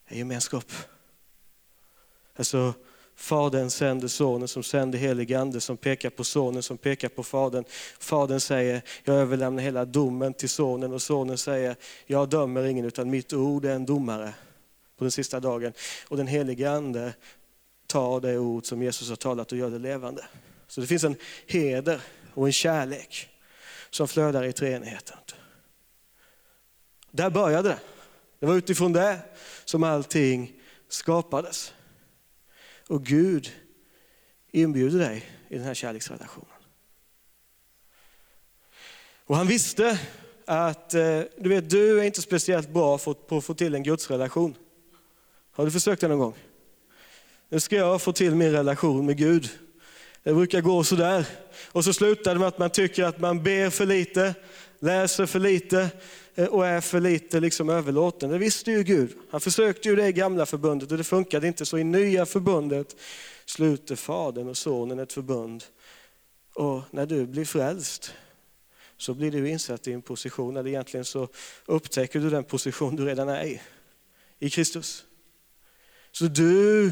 är 0.08 0.18
gemenskap. 0.18 0.72
Alltså, 2.36 2.74
Fadern 3.20 3.70
sände 3.70 4.10
sonen 4.10 4.48
som 4.48 4.64
sände 4.64 4.98
helig 4.98 5.34
ande 5.34 5.62
som 5.62 5.78
pekar 5.78 6.10
på 6.10 6.24
sonen 6.24 6.64
som 6.64 6.78
pekar 6.78 7.10
på 7.10 7.24
fadern. 7.24 7.64
Fadern 8.00 8.40
säger, 8.40 8.82
jag 9.04 9.16
överlämnar 9.16 9.64
hela 9.64 9.86
domen 9.86 10.34
till 10.34 10.50
sonen 10.50 10.94
och 10.94 11.02
sonen 11.02 11.38
säger, 11.38 11.76
jag 12.06 12.30
dömer 12.30 12.64
ingen 12.64 12.86
utan 12.86 13.10
mitt 13.10 13.34
ord 13.34 13.66
är 13.66 13.76
en 13.76 13.86
domare 13.86 14.34
på 14.98 15.04
den 15.04 15.12
sista 15.12 15.40
dagen. 15.40 15.74
Och 16.08 16.18
den 16.18 16.28
helige 16.28 16.72
ande 16.72 17.14
tar 17.88 18.20
det 18.20 18.38
ord 18.38 18.66
som 18.66 18.84
Jesus 18.84 19.10
har 19.10 19.16
talat 19.16 19.52
och 19.52 19.58
gör 19.58 19.70
det 19.70 19.80
levande. 19.80 20.26
Så 20.68 20.82
det 20.82 20.88
finns 20.88 21.04
en 21.04 21.16
heder 21.48 22.02
och 22.34 22.46
en 22.46 22.54
kärlek 22.54 23.30
som 23.90 24.08
flödar 24.08 24.44
i 24.44 24.54
treenigheten. 24.54 25.18
Där 27.12 27.30
började 27.30 27.70
det. 27.70 27.80
Det 28.40 28.46
var 28.46 28.56
utifrån 28.56 28.94
det 28.94 29.20
som 29.66 29.84
allting 29.84 30.54
skapades. 30.90 31.74
Och 32.88 33.06
Gud 33.06 33.52
inbjuder 34.52 35.00
dig 35.00 35.26
i 35.50 35.56
den 35.56 35.64
här 35.64 35.74
kärleksrelationen. 35.74 36.52
Och 39.26 39.36
han 39.36 39.48
visste 39.48 40.00
att 40.46 40.94
eh, 40.94 41.22
du, 41.38 41.50
vet, 41.50 41.70
du 41.70 42.00
är 42.00 42.04
inte 42.04 42.22
speciellt 42.22 42.70
bra 42.70 42.98
på 42.98 43.38
att 43.38 43.46
få 43.46 43.54
till 43.54 43.76
en 43.76 43.84
gudsrelation. 43.84 44.56
Har 45.52 45.66
du 45.66 45.72
försökt 45.72 46.02
det 46.02 46.08
någon 46.08 46.20
gång? 46.20 46.34
Nu 47.50 47.60
ska 47.60 47.76
jag 47.76 48.02
få 48.02 48.14
till 48.14 48.36
min 48.36 48.52
relation 48.52 49.06
med 49.06 49.18
Gud. 49.18 49.50
Det 50.24 50.34
brukar 50.34 50.62
gå 50.62 50.84
sådär. 50.84 51.26
Och 51.72 51.84
så 51.84 51.94
slutar 51.94 52.34
det 52.34 52.40
med 52.40 52.48
att 52.48 52.58
man 52.58 52.70
tycker 52.70 53.04
att 53.04 53.20
man 53.20 53.44
ber 53.44 53.70
för 53.70 53.86
lite, 53.86 54.36
läser 54.80 55.26
för 55.26 55.40
lite 55.40 55.90
Eh, 56.38 56.46
och 56.46 56.68
är 56.68 56.82
för 56.82 57.00
lite 57.00 57.40
liksom 57.40 57.70
överlåten. 57.70 58.30
Det 58.30 58.38
visste 58.38 58.72
ju 58.72 58.84
Gud. 58.84 59.16
Han 59.30 59.42
försökte 59.42 59.90
ju 59.90 59.96
det 59.96 60.08
i 60.08 60.14
gamla 60.14 60.46
förbundet 60.46 60.92
och 60.92 60.98
det 60.98 61.04
funkade 61.04 61.48
inte. 61.48 61.66
Så 61.66 61.78
i 61.78 61.84
nya 61.84 62.26
förbundet 62.26 62.96
sluter 63.46 63.96
Fadern 63.96 64.48
och 64.48 64.58
Sonen 64.58 65.00
ett 65.00 65.14
förbund. 65.14 65.64
Och 66.54 66.82
när 66.92 67.06
du 67.06 67.26
blir 67.26 67.46
frälst 67.46 68.14
så 68.98 69.14
blir 69.14 69.32
du 69.32 69.50
insatt 69.50 69.88
i 69.88 69.94
en 69.94 70.02
position, 70.02 70.58
eller 70.58 70.70
egentligen 70.70 71.06
så 71.06 71.28
upptäcker 71.66 72.20
du 72.20 72.30
den 72.30 72.44
position 72.44 72.96
du 72.96 73.06
redan 73.06 73.30
är 73.30 73.46
i, 73.46 73.62
i 74.40 74.50
Kristus. 74.50 75.06
Så 76.12 76.26
du 76.26 76.92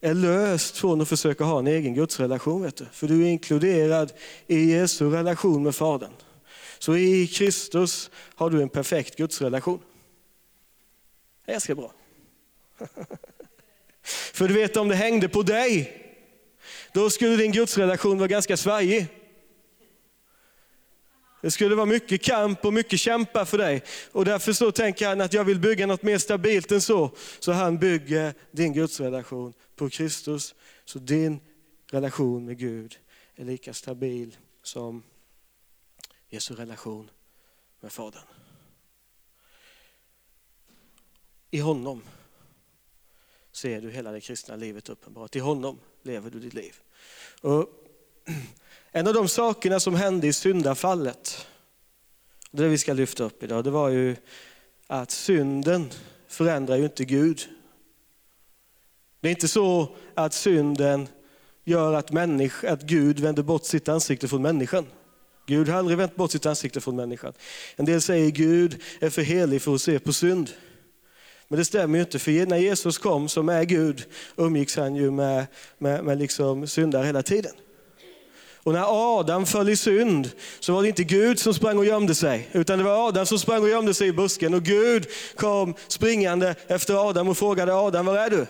är 0.00 0.14
löst 0.14 0.76
från 0.76 1.00
att 1.00 1.08
försöka 1.08 1.44
ha 1.44 1.58
en 1.58 1.66
egen 1.66 1.94
gudsrelation. 1.94 2.62
Vet 2.62 2.76
du. 2.76 2.86
För 2.92 3.08
du 3.08 3.22
är 3.22 3.28
inkluderad 3.30 4.12
i 4.46 4.72
Jesu 4.72 5.10
relation 5.10 5.62
med 5.62 5.74
Fadern. 5.74 6.12
Så 6.80 6.96
i 6.96 7.26
Kristus 7.26 8.10
har 8.34 8.50
du 8.50 8.62
en 8.62 8.68
perfekt 8.68 9.16
gudsrelation. 9.16 9.80
Det 11.44 11.50
är 11.50 11.54
ganska 11.54 11.74
bra. 11.74 11.94
För 14.32 14.48
du 14.48 14.54
vet 14.54 14.76
om 14.76 14.88
det 14.88 14.94
hängde 14.94 15.28
på 15.28 15.42
dig, 15.42 15.96
då 16.92 17.10
skulle 17.10 17.36
din 17.36 17.52
gudsrelation 17.52 18.18
vara 18.18 18.28
ganska 18.28 18.56
svajig. 18.56 19.06
Det 21.42 21.50
skulle 21.50 21.74
vara 21.74 21.86
mycket 21.86 22.22
kamp 22.22 22.64
och 22.64 22.72
mycket 22.72 23.00
kämpa 23.00 23.46
för 23.46 23.58
dig. 23.58 23.82
Och 24.12 24.24
därför 24.24 24.52
så 24.52 24.72
tänker 24.72 25.08
han 25.08 25.20
att 25.20 25.32
jag 25.32 25.44
vill 25.44 25.58
bygga 25.58 25.86
något 25.86 26.02
mer 26.02 26.18
stabilt 26.18 26.72
än 26.72 26.80
så. 26.80 27.10
Så 27.38 27.52
han 27.52 27.78
bygger 27.78 28.34
din 28.50 28.72
gudsrelation 28.72 29.52
på 29.76 29.90
Kristus. 29.90 30.54
Så 30.84 30.98
din 30.98 31.40
relation 31.90 32.44
med 32.44 32.58
Gud 32.58 32.98
är 33.36 33.44
lika 33.44 33.74
stabil 33.74 34.36
som 34.62 35.02
Jesu 36.30 36.54
relation 36.54 37.10
med 37.80 37.92
Fadern. 37.92 38.22
I 41.50 41.58
honom 41.58 42.02
ser 43.52 43.80
du 43.80 43.90
hela 43.90 44.12
det 44.12 44.20
kristna 44.20 44.56
livet 44.56 44.88
uppenbart. 44.88 45.36
I 45.36 45.38
honom 45.38 45.78
lever 46.02 46.30
du 46.30 46.40
ditt 46.40 46.54
liv. 46.54 46.76
Och 47.40 47.68
en 48.90 49.06
av 49.06 49.14
de 49.14 49.28
sakerna 49.28 49.80
som 49.80 49.94
hände 49.94 50.26
i 50.26 50.32
syndafallet, 50.32 51.46
det 52.50 52.68
vi 52.68 52.78
ska 52.78 52.92
lyfta 52.92 53.24
upp 53.24 53.42
idag, 53.42 53.64
det 53.64 53.70
var 53.70 53.88
ju 53.88 54.16
att 54.86 55.10
synden 55.10 55.90
förändrar 56.28 56.76
ju 56.76 56.84
inte 56.84 57.04
Gud. 57.04 57.48
Det 59.20 59.28
är 59.28 59.32
inte 59.32 59.48
så 59.48 59.96
att 60.14 60.34
synden 60.34 61.08
gör 61.64 61.94
att, 61.94 62.12
människa, 62.12 62.72
att 62.72 62.82
Gud 62.82 63.20
vänder 63.20 63.42
bort 63.42 63.64
sitt 63.64 63.88
ansikte 63.88 64.28
från 64.28 64.42
människan. 64.42 64.86
Gud 65.50 65.68
har 65.68 65.78
aldrig 65.78 65.98
vänt 65.98 66.16
bort 66.16 66.30
sitt 66.30 66.46
ansikte 66.46 66.80
från 66.80 66.96
människan. 66.96 67.32
En 67.76 67.84
del 67.84 68.00
säger 68.00 68.30
Gud 68.30 68.82
är 69.00 69.10
för 69.10 69.22
helig 69.22 69.62
för 69.62 69.74
att 69.74 69.80
se 69.80 69.98
på 69.98 70.12
synd. 70.12 70.50
Men 71.48 71.58
det 71.58 71.64
stämmer 71.64 71.98
ju 71.98 72.04
inte, 72.04 72.18
för 72.18 72.46
när 72.46 72.56
Jesus 72.56 72.98
kom 72.98 73.28
som 73.28 73.48
är 73.48 73.64
Gud 73.64 74.04
umgicks 74.36 74.76
han 74.76 74.96
ju 74.96 75.10
med, 75.10 75.46
med, 75.78 76.04
med 76.04 76.18
liksom 76.18 76.66
syndare 76.66 77.06
hela 77.06 77.22
tiden. 77.22 77.52
Och 78.62 78.72
när 78.72 79.18
Adam 79.18 79.46
föll 79.46 79.68
i 79.68 79.76
synd 79.76 80.30
så 80.60 80.72
var 80.72 80.82
det 80.82 80.88
inte 80.88 81.04
Gud 81.04 81.38
som 81.38 81.54
sprang 81.54 81.78
och 81.78 81.84
gömde 81.84 82.14
sig, 82.14 82.48
utan 82.52 82.78
det 82.78 82.84
var 82.84 83.08
Adam 83.08 83.26
som 83.26 83.38
sprang 83.38 83.62
och 83.62 83.68
gömde 83.68 83.94
sig 83.94 84.08
i 84.08 84.12
busken. 84.12 84.54
Och 84.54 84.62
Gud 84.62 85.06
kom 85.36 85.74
springande 85.88 86.54
efter 86.66 87.08
Adam 87.08 87.28
och 87.28 87.38
frågade 87.38 87.74
Adam, 87.74 88.06
var 88.06 88.18
är 88.18 88.30
du? 88.30 88.46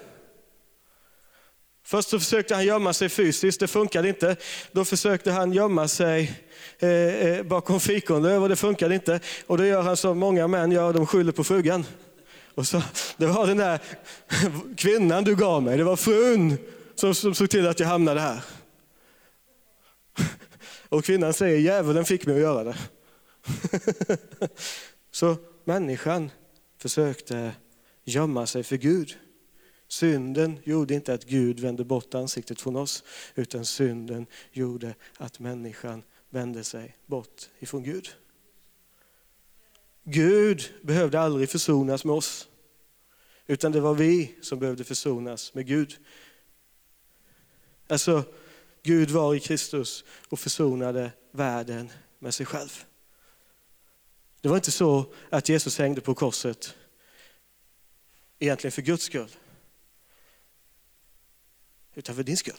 Först 1.90 2.08
så 2.08 2.18
försökte 2.18 2.54
han 2.54 2.64
gömma 2.64 2.92
sig 2.92 3.08
fysiskt, 3.08 3.60
det 3.60 3.68
funkade 3.68 4.08
inte. 4.08 4.36
Då 4.72 4.84
försökte 4.84 5.32
han 5.32 5.52
gömma 5.52 5.88
sig 5.88 6.40
eh, 6.78 6.90
eh 6.90 7.42
bakom 7.42 7.80
fikonlöv 7.80 8.42
och 8.42 8.48
det 8.48 8.56
funkade 8.56 8.94
inte. 8.94 9.20
Och 9.46 9.58
då 9.58 9.64
gör 9.64 9.82
han 9.82 9.96
som 9.96 10.18
många 10.18 10.46
män 10.48 10.72
gör, 10.72 10.92
de 10.92 11.06
skyller 11.06 11.32
på 11.32 11.44
frugan. 11.44 11.86
Och 12.54 12.66
så, 12.66 12.82
det 13.16 13.26
var 13.26 13.46
den 13.46 13.56
där 13.56 13.80
kvinnan 14.76 15.24
du 15.24 15.36
gav 15.36 15.62
mig, 15.62 15.78
det 15.78 15.84
var 15.84 15.96
frun 15.96 16.58
som, 16.94 17.14
som 17.14 17.34
såg 17.34 17.50
till 17.50 17.66
att 17.66 17.80
jag 17.80 17.86
hamnade 17.86 18.20
här. 18.20 18.40
Och 20.88 21.04
kvinnan 21.04 21.32
säger, 21.32 21.58
djävulen 21.58 22.04
fick 22.04 22.26
mig 22.26 22.34
att 22.34 22.40
göra 22.40 22.64
det. 22.64 22.76
Så 25.10 25.36
människan 25.64 26.30
försökte 26.78 27.52
gömma 28.04 28.46
sig 28.46 28.62
för 28.62 28.76
Gud. 28.76 29.16
Synden 29.90 30.58
gjorde 30.64 30.94
inte 30.94 31.14
att 31.14 31.24
Gud 31.24 31.60
vände 31.60 31.84
bort 31.84 32.14
ansiktet 32.14 32.60
från 32.60 32.76
oss, 32.76 33.04
utan 33.34 33.64
synden 33.64 34.26
gjorde 34.52 34.94
att 35.16 35.38
människan 35.38 36.02
vände 36.28 36.64
sig 36.64 36.96
bort 37.06 37.48
ifrån 37.58 37.82
Gud. 37.82 38.08
Gud 40.04 40.72
behövde 40.82 41.20
aldrig 41.20 41.50
försonas 41.50 42.04
med 42.04 42.14
oss, 42.14 42.48
utan 43.46 43.72
det 43.72 43.80
var 43.80 43.94
vi 43.94 44.34
som 44.42 44.58
behövde 44.58 44.84
försonas 44.84 45.54
med 45.54 45.66
Gud. 45.66 45.96
Alltså, 47.88 48.24
Gud 48.82 49.10
var 49.10 49.34
i 49.34 49.40
Kristus 49.40 50.04
och 50.28 50.40
försonade 50.40 51.12
världen 51.30 51.90
med 52.18 52.34
sig 52.34 52.46
själv. 52.46 52.84
Det 54.40 54.48
var 54.48 54.56
inte 54.56 54.70
så 54.70 55.12
att 55.30 55.48
Jesus 55.48 55.78
hängde 55.78 56.00
på 56.00 56.14
korset 56.14 56.74
egentligen 58.38 58.72
för 58.72 58.82
Guds 58.82 59.04
skull, 59.04 59.30
utan 62.00 62.14
för 62.14 62.22
din 62.22 62.36
skull. 62.36 62.54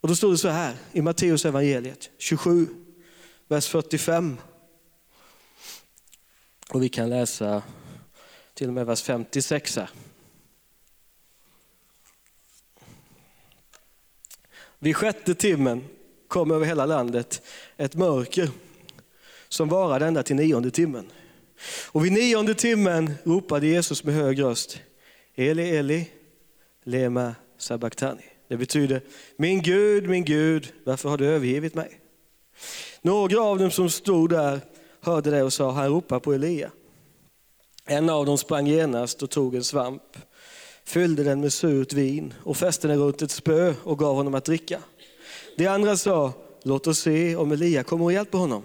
Och 0.00 0.08
då 0.08 0.16
står 0.16 0.30
det 0.30 0.38
så 0.38 0.48
här 0.48 0.76
i 0.92 1.02
Matteus 1.02 1.44
evangeliet 1.44 2.10
27, 2.18 2.66
vers 3.48 3.66
45. 3.66 4.36
Och 6.68 6.82
vi 6.82 6.88
kan 6.88 7.10
läsa 7.10 7.62
till 8.54 8.68
och 8.68 8.74
med 8.74 8.86
vers 8.86 9.02
56 9.02 9.76
här. 9.76 9.90
Vid 14.78 14.96
sjätte 14.96 15.34
timmen 15.34 15.84
kom 16.28 16.50
över 16.50 16.66
hela 16.66 16.86
landet 16.86 17.42
ett 17.76 17.94
mörker 17.94 18.50
som 19.48 19.68
varade 19.68 20.06
ända 20.06 20.22
till 20.22 20.36
nionde 20.36 20.70
timmen. 20.70 21.12
Och 21.86 22.04
vid 22.04 22.12
nionde 22.12 22.54
timmen 22.54 23.14
ropade 23.24 23.66
Jesus 23.66 24.04
med 24.04 24.14
hög 24.14 24.42
röst, 24.42 24.80
Eli, 25.34 25.76
Eli, 25.76 26.08
lema 26.90 27.34
sabachthani. 27.58 28.22
Det 28.48 28.56
betyder, 28.56 29.02
min 29.36 29.62
Gud, 29.62 30.08
min 30.08 30.24
Gud, 30.24 30.72
varför 30.84 31.08
har 31.08 31.18
du 31.18 31.26
övergivit 31.26 31.74
mig? 31.74 32.00
Några 33.02 33.42
av 33.42 33.58
dem 33.58 33.70
som 33.70 33.90
stod 33.90 34.30
där 34.30 34.60
hörde 35.00 35.30
det 35.30 35.42
och 35.42 35.52
sa, 35.52 35.70
han 35.70 35.88
ropar 35.88 36.20
på 36.20 36.32
Elia. 36.32 36.70
En 37.86 38.10
av 38.10 38.26
dem 38.26 38.38
sprang 38.38 38.66
genast 38.66 39.22
och 39.22 39.30
tog 39.30 39.54
en 39.54 39.64
svamp 39.64 40.02
fyllde 40.84 41.24
den 41.24 41.40
med 41.40 41.52
surt 41.52 41.92
vin 41.92 42.34
och 42.44 42.56
fäste 42.56 42.88
den 42.88 42.98
runt 42.98 43.22
ett 43.22 43.30
spö 43.30 43.74
och 43.84 43.98
gav 43.98 44.14
honom 44.14 44.34
att 44.34 44.44
dricka. 44.44 44.80
De 45.56 45.66
andra 45.66 45.96
sa, 45.96 46.32
låt 46.62 46.86
oss 46.86 46.98
se 46.98 47.36
om 47.36 47.52
Elia 47.52 47.82
kommer 47.82 48.04
och 48.04 48.12
hjälper 48.12 48.38
honom. 48.38 48.62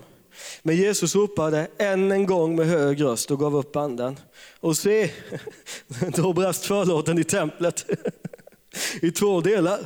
Men 0.63 0.75
Jesus 0.75 1.15
ropade 1.15 1.67
än 1.77 2.11
en 2.11 2.25
gång 2.25 2.55
med 2.55 2.67
hög 2.67 3.01
röst 3.01 3.31
och 3.31 3.39
gav 3.39 3.55
upp 3.55 3.75
andan. 3.75 4.19
Och 4.59 4.77
se, 4.77 5.11
då 6.15 6.33
brast 6.33 6.65
förlåten 6.65 7.19
i 7.19 7.23
templet 7.23 7.85
i 9.01 9.11
två 9.11 9.41
delar, 9.41 9.79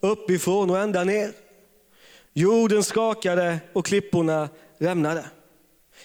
uppifrån 0.00 0.70
och 0.70 0.78
ända 0.78 1.04
ner. 1.04 1.32
Jorden 2.32 2.84
skakade 2.84 3.58
och 3.72 3.86
klipporna 3.86 4.48
rämnade. 4.78 5.24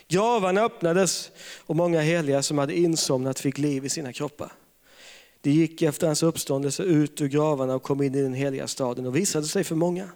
Gravarna 0.08 0.62
öppnades 0.62 1.32
och 1.58 1.76
många 1.76 2.02
heliga 2.02 2.42
som 2.42 2.58
hade 2.58 2.78
insomnat 2.78 3.40
fick 3.40 3.58
liv 3.58 3.86
i 3.86 3.90
sina 3.90 4.14
kroppar. 4.14 4.52
De 5.42 5.52
gick 5.52 5.82
efter 5.82 6.08
hans 6.08 6.24
uppståndelse 6.24 6.84
ut 6.84 7.22
ur 7.22 7.28
gravarna 7.28 7.76
och 7.76 7.84
kom 7.84 8.02
in 8.02 8.16
i 8.16 8.22
den 8.22 8.34
heliga 8.34 8.68
staden 8.68 9.06
och 9.06 9.16
visade 9.16 9.46
sig 9.46 9.64
för 9.64 9.76
många. 9.76 10.10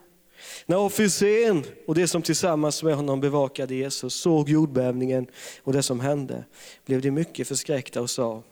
När 0.65 0.77
officeren 0.77 1.63
och 1.87 1.95
de 1.95 2.07
som 2.07 2.21
tillsammans 2.21 2.83
med 2.83 2.95
honom 2.95 3.21
bevakade 3.21 3.75
Jesus 3.75 4.13
såg 4.13 4.49
jordbävningen 4.49 5.27
och 5.63 5.73
det 5.73 5.83
som 5.83 5.99
hände 5.99 6.43
blev 6.85 7.01
de 7.01 7.11
mycket 7.11 7.47
förskräckta 7.47 8.01
och 8.01 8.09
sa, 8.09 8.43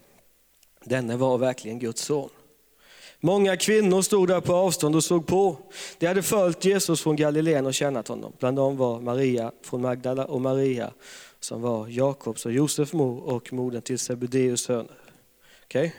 denne 0.83 1.17
var 1.17 1.37
verkligen 1.37 1.79
Guds 1.79 2.01
son. 2.01 2.29
Många 3.19 3.57
kvinnor 3.57 4.01
stod 4.01 4.27
där 4.27 4.41
på 4.41 4.55
avstånd 4.55 4.95
och 4.95 5.03
såg 5.03 5.27
på. 5.27 5.57
De 5.97 6.07
hade 6.07 6.23
följt 6.23 6.65
Jesus 6.65 7.01
från 7.01 7.15
Galileen 7.15 7.65
och 7.65 7.73
tjänat 7.73 8.07
honom. 8.07 8.33
Bland 8.39 8.57
dem 8.57 8.77
var 8.77 9.01
Maria 9.01 9.51
från 9.61 9.81
Magdala 9.81 10.25
och 10.25 10.41
Maria 10.41 10.91
som 11.39 11.61
var 11.61 11.87
Jakobs 11.87 12.45
och 12.45 12.51
Josef 12.51 12.93
mor 12.93 13.23
och 13.23 13.53
modern 13.53 13.81
till 13.81 13.99
Sebedeus 13.99 14.61
söner. 14.61 14.97
Okay? 15.65 15.91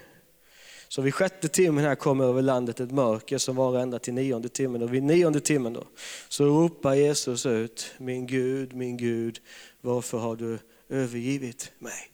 Så 0.95 1.03
vid 1.03 1.15
sjätte 1.15 1.49
timmen 1.49 1.85
här 1.85 1.95
kommer 1.95 2.25
över 2.25 2.43
landet 2.43 2.81
ett 2.81 2.91
mörker 2.91 3.39
som 3.39 3.57
var 3.57 3.79
ända 3.79 3.99
till 3.99 4.15
nionde 4.15 4.49
timmen. 4.49 4.83
Och 4.83 4.95
vid 4.95 5.03
nionde 5.03 5.41
timmen 5.41 5.73
då, 5.73 5.85
så 6.29 6.45
ropar 6.45 6.95
Jesus 6.95 7.47
ut, 7.47 7.93
min 7.99 8.27
Gud, 8.27 8.75
min 8.75 8.97
Gud, 8.97 9.41
varför 9.81 10.19
har 10.19 10.37
du 10.37 10.59
övergivit 10.89 11.73
mig? 11.79 12.11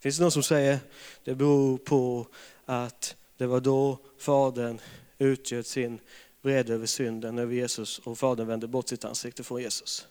Finns 0.00 0.16
det 0.16 0.22
någon 0.22 0.32
som 0.32 0.42
säger, 0.42 0.78
det 1.24 1.34
beror 1.34 1.78
på 1.78 2.26
att 2.64 3.16
det 3.36 3.46
var 3.46 3.60
då 3.60 3.98
Fadern 4.18 4.80
utgöt 5.18 5.66
sin 5.66 5.98
vrede 6.40 6.74
över 6.74 6.86
synden 6.86 7.38
över 7.38 7.54
Jesus 7.54 7.98
och 7.98 8.18
Fadern 8.18 8.46
vände 8.46 8.66
bort 8.66 8.88
sitt 8.88 9.04
ansikte 9.04 9.42
från 9.42 9.62
Jesus. 9.62 10.06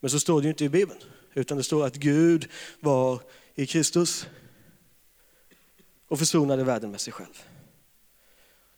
Men 0.00 0.10
så 0.10 0.20
står 0.20 0.40
det 0.40 0.44
ju 0.44 0.50
inte 0.50 0.64
i 0.64 0.68
Bibeln, 0.68 1.00
utan 1.34 1.56
det 1.56 1.64
står 1.64 1.86
att 1.86 1.96
Gud 1.96 2.48
var 2.80 3.20
i 3.54 3.66
Kristus 3.66 4.26
och 6.08 6.18
försonade 6.18 6.64
världen 6.64 6.90
med 6.90 7.00
sig 7.00 7.12
själv. 7.12 7.42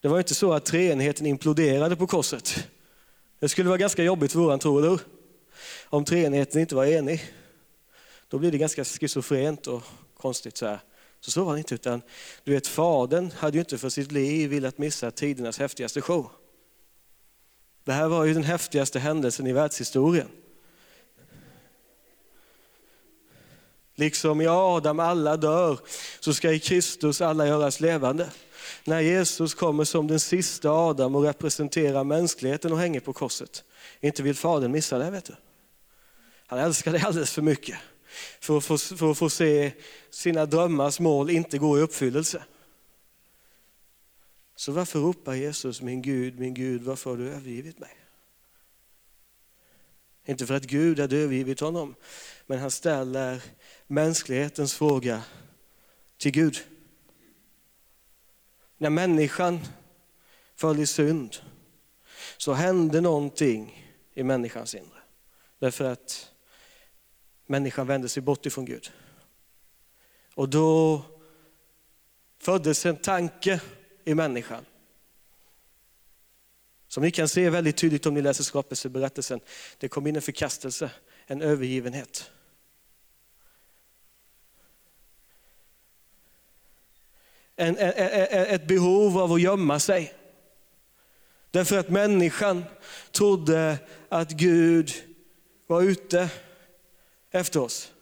Det 0.01 0.09
var 0.09 0.19
inte 0.19 0.35
så 0.35 0.53
att 0.53 0.65
treenigheten 0.65 1.27
imploderade 1.27 1.97
på 1.97 2.07
korset. 2.07 2.69
Det 3.39 3.49
skulle 3.49 3.69
vara 3.69 3.79
ganska 3.79 4.03
jobbigt 4.03 4.33
för 4.33 4.39
våran 4.39 4.59
tro, 4.59 4.79
eller 4.79 4.89
hur? 4.89 5.01
Om 5.85 6.05
treenigheten 6.05 6.61
inte 6.61 6.75
var 6.75 6.87
enig. 6.87 7.25
Då 8.29 8.39
blir 8.39 8.53
det 8.53 8.59
ganska 8.59 8.85
schizofrent 8.85 9.67
och 9.67 9.83
konstigt 10.17 10.57
så 10.57 10.67
här. 10.67 10.79
Så 11.21 11.31
så 11.31 11.45
var 11.45 11.53
det 11.53 11.59
inte, 11.59 11.75
utan 11.75 12.03
du 12.45 12.53
vet 12.53 12.67
fadern 12.67 13.31
hade 13.37 13.57
ju 13.57 13.61
inte 13.61 13.79
för 13.79 13.89
sitt 13.89 14.13
liv 14.13 14.51
velat 14.51 14.79
missa 14.79 15.11
tidernas 15.11 15.59
häftigaste 15.59 16.01
show. 16.01 16.31
Det 17.85 17.93
här 17.93 18.09
var 18.09 18.25
ju 18.25 18.35
den 18.35 18.45
häftigaste 18.45 18.99
händelsen 18.99 19.47
i 19.47 19.53
världshistorien. 19.53 20.29
Liksom 23.95 24.41
i 24.41 24.47
Adam 24.47 25.01
alla 25.01 25.37
dör, 25.37 25.79
så 26.21 26.35
ska 26.35 26.53
i 26.53 26.61
Kristus 26.61 27.21
alla 27.21 27.47
göras 27.47 27.81
levande. 27.81 28.31
När 28.85 29.01
Jesus 29.01 29.55
kommer 29.55 29.85
som 29.85 30.07
den 30.07 30.21
sista 30.21 30.71
Adam 30.71 31.15
och 31.15 31.23
representerar 31.23 32.05
mänskligheten 32.05 32.73
och 32.73 32.79
hänger 32.79 33.01
på 33.01 33.13
korset. 33.13 33.65
Inte 34.01 34.23
vill 34.23 34.35
Fadern 34.35 34.73
missa 34.73 34.99
det, 34.99 35.11
vet 35.11 35.25
du. 35.25 35.35
Han 36.47 36.59
älskar 36.59 36.93
dig 36.93 37.03
alldeles 37.05 37.33
för 37.33 37.43
mycket 37.43 37.79
för 38.41 38.59
att, 38.59 38.65
få, 38.65 38.79
för 38.79 39.11
att 39.11 39.19
få 39.19 39.31
se 39.31 39.73
sina 40.11 40.47
drömmars 40.47 41.01
mål 41.01 41.31
inte 41.31 41.59
gå 41.59 41.79
i 41.79 41.83
uppfyllelse. 41.83 42.45
Så 44.57 44.73
varför 44.73 44.99
ropar 44.99 45.35
Jesus, 45.35 45.81
min 45.81 46.03
Gud, 46.03 46.39
min 46.39 46.55
Gud, 46.55 46.83
varför 46.83 47.11
har 47.11 47.17
du 47.17 47.29
övergivit 47.29 47.79
mig? 47.79 48.00
Inte 50.31 50.47
för 50.47 50.55
att 50.55 50.65
Gud 50.65 51.01
hade 51.01 51.17
övergivit 51.17 51.61
honom, 51.61 51.95
men 52.47 52.59
han 52.59 52.71
ställer 52.71 53.43
mänsklighetens 53.87 54.75
fråga 54.75 55.23
till 56.19 56.33
Gud. 56.33 56.59
När 58.79 58.91
människan 58.91 59.61
föll 60.55 60.79
i 60.79 60.87
synd 60.87 61.37
så 62.37 62.53
hände 62.53 63.01
någonting 63.01 63.89
i 64.15 64.23
människans 64.23 64.75
inre. 64.75 65.03
Därför 65.59 65.85
att 65.85 66.33
människan 67.47 67.87
vände 67.87 68.09
sig 68.09 68.23
bort 68.23 68.47
ifrån 68.47 68.65
Gud. 68.65 68.93
Och 70.35 70.49
då 70.49 71.03
föddes 72.39 72.87
en 72.87 72.97
tanke 72.97 73.61
i 74.05 74.15
människan. 74.15 74.65
Som 76.91 77.03
ni 77.03 77.11
kan 77.11 77.29
se 77.29 77.51
väldigt 77.51 77.77
tydligt 77.77 78.07
om 78.07 78.15
ni 78.15 78.23
läser 78.23 78.45
skapelseberättelsen. 78.45 79.41
Det 79.79 79.89
kom 79.89 80.07
in 80.07 80.17
en 80.17 80.23
förkastelse, 80.23 80.91
en 81.27 81.43
övergivenhet. 81.43 82.31
En, 87.57 87.77
en, 87.77 87.93
en, 87.93 88.47
ett 88.47 88.67
behov 88.67 89.19
av 89.19 89.33
att 89.33 89.41
gömma 89.41 89.81
sig. 89.81 90.15
Därför 91.51 91.79
att 91.79 91.89
människan 91.89 92.65
trodde 93.13 93.79
att 94.09 94.31
Gud 94.31 94.93
var 95.67 95.83
ute 95.83 96.29
efter 97.31 97.61
oss. 97.61 97.93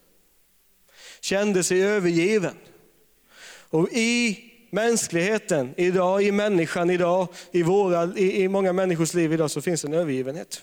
Kände 1.20 1.64
sig 1.64 1.82
övergiven. 1.82 2.56
Och 3.70 3.88
i 3.92 4.47
mänskligheten 4.70 5.74
idag, 5.76 6.22
i 6.22 6.32
människan 6.32 6.90
idag, 6.90 7.28
i, 7.52 7.62
våra, 7.62 8.04
i, 8.16 8.42
i 8.42 8.48
många 8.48 8.72
människors 8.72 9.14
liv 9.14 9.32
idag 9.32 9.50
så 9.50 9.60
finns 9.60 9.84
en 9.84 9.94
övergivenhet. 9.94 10.62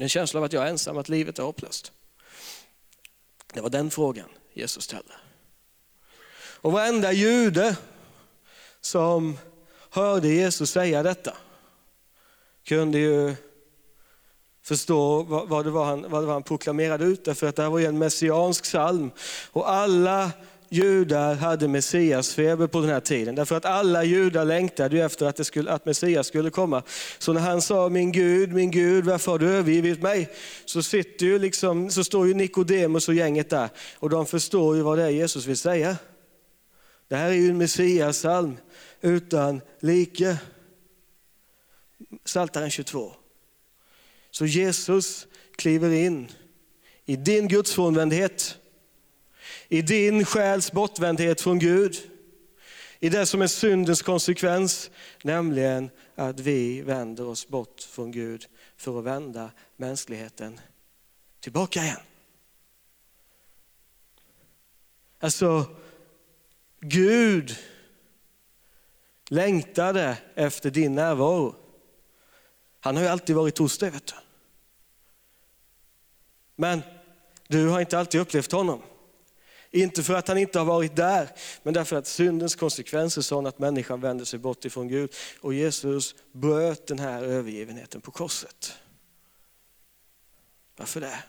En 0.00 0.08
känsla 0.08 0.40
av 0.40 0.44
att 0.44 0.52
jag 0.52 0.64
är 0.64 0.70
ensam, 0.70 0.98
att 0.98 1.08
livet 1.08 1.38
är 1.38 1.42
hopplöst. 1.42 1.92
Det 3.54 3.60
var 3.60 3.70
den 3.70 3.90
frågan 3.90 4.28
Jesus 4.52 4.84
ställde. 4.84 5.14
Och 6.34 6.72
varenda 6.72 7.12
jude 7.12 7.76
som 8.80 9.38
hörde 9.90 10.28
Jesus 10.28 10.70
säga 10.70 11.02
detta 11.02 11.36
kunde 12.64 12.98
ju 12.98 13.34
förstå 14.62 15.22
vad, 15.22 15.64
det 15.64 15.70
var 15.70 15.84
han, 15.84 16.10
vad 16.10 16.22
det 16.22 16.26
var 16.26 16.32
han 16.32 16.42
proklamerade 16.42 17.04
ut. 17.04 17.24
Därför 17.24 17.46
att 17.46 17.56
det 17.56 17.62
här 17.62 17.70
var 17.70 17.78
ju 17.78 17.86
en 17.86 17.98
messiansk 17.98 18.64
psalm. 18.64 19.10
Och 19.52 19.70
alla 19.70 20.30
judar 20.72 21.34
hade 21.34 21.68
messiasfeber 21.68 22.66
på 22.66 22.80
den 22.80 22.90
här 22.90 23.00
tiden. 23.00 23.34
Därför 23.34 23.56
att 23.56 23.64
alla 23.64 24.04
judar 24.04 24.44
längtade 24.44 24.96
ju 24.96 25.02
efter 25.02 25.26
att, 25.26 25.36
det 25.36 25.44
skulle, 25.44 25.70
att 25.70 25.86
Messias 25.86 26.26
skulle 26.26 26.50
komma. 26.50 26.82
Så 27.18 27.32
när 27.32 27.40
han 27.40 27.62
sa, 27.62 27.88
min 27.88 28.12
Gud, 28.12 28.52
min 28.52 28.70
Gud, 28.70 29.04
varför 29.04 29.32
har 29.32 29.38
du 29.38 29.48
övergivit 29.48 30.02
mig? 30.02 30.30
Så, 30.64 30.82
sitter 30.82 31.26
ju 31.26 31.38
liksom, 31.38 31.90
så 31.90 32.04
står 32.04 32.28
ju 32.28 32.34
Nikodemus 32.34 33.08
och 33.08 33.14
gänget 33.14 33.50
där 33.50 33.68
och 33.98 34.10
de 34.10 34.26
förstår 34.26 34.76
ju 34.76 34.82
vad 34.82 34.98
det 34.98 35.04
är 35.04 35.08
Jesus 35.08 35.46
vill 35.46 35.56
säga. 35.56 35.96
Det 37.08 37.16
här 37.16 37.28
är 37.28 37.34
ju 37.34 37.48
en 37.48 37.58
Messias-psalm 37.58 38.56
utan 39.00 39.60
like. 39.80 40.36
Psaltaren 42.24 42.70
22. 42.70 43.12
Så 44.30 44.46
Jesus 44.46 45.26
kliver 45.56 45.90
in 45.90 46.28
i 47.04 47.16
din 47.16 47.48
gudsfrånvändhet, 47.48 48.56
i 49.72 49.82
din 49.82 50.24
själs 50.24 50.72
bortvändhet 50.72 51.40
från 51.40 51.58
Gud, 51.58 51.96
i 53.00 53.08
det 53.08 53.26
som 53.26 53.42
är 53.42 53.46
syndens 53.46 54.02
konsekvens, 54.02 54.90
nämligen 55.22 55.90
att 56.14 56.40
vi 56.40 56.82
vänder 56.82 57.26
oss 57.26 57.48
bort 57.48 57.80
från 57.80 58.12
Gud 58.12 58.46
för 58.76 58.98
att 58.98 59.04
vända 59.04 59.50
mänskligheten 59.76 60.60
tillbaka 61.40 61.80
igen. 61.82 62.00
Alltså, 65.20 65.66
Gud 66.80 67.56
längtade 69.28 70.16
efter 70.34 70.70
din 70.70 70.94
närvaro. 70.94 71.54
Han 72.80 72.96
har 72.96 73.02
ju 73.02 73.08
alltid 73.08 73.36
varit 73.36 73.58
hos 73.58 73.78
dig. 73.78 73.90
Vet 73.90 74.06
du. 74.06 74.14
Men 76.56 76.82
du 77.48 77.68
har 77.68 77.80
inte 77.80 77.98
alltid 77.98 78.20
upplevt 78.20 78.52
honom. 78.52 78.82
Inte 79.74 80.02
för 80.02 80.14
att 80.14 80.28
han 80.28 80.38
inte 80.38 80.58
har 80.58 80.66
varit 80.66 80.96
där, 80.96 81.28
men 81.62 81.74
därför 81.74 81.96
att 81.96 82.06
syndens 82.06 82.54
konsekvenser 82.54 83.20
är 83.20 83.22
sådana 83.22 83.48
att 83.48 83.58
människan 83.58 84.00
vänder 84.00 84.24
sig 84.24 84.38
bort 84.38 84.64
ifrån 84.64 84.88
Gud. 84.88 85.14
Och 85.40 85.54
Jesus 85.54 86.14
bröt 86.32 86.86
den 86.86 86.98
här 86.98 87.22
övergivenheten 87.22 88.00
på 88.00 88.10
korset. 88.10 88.72
Varför 90.76 91.00
det? 91.00 91.24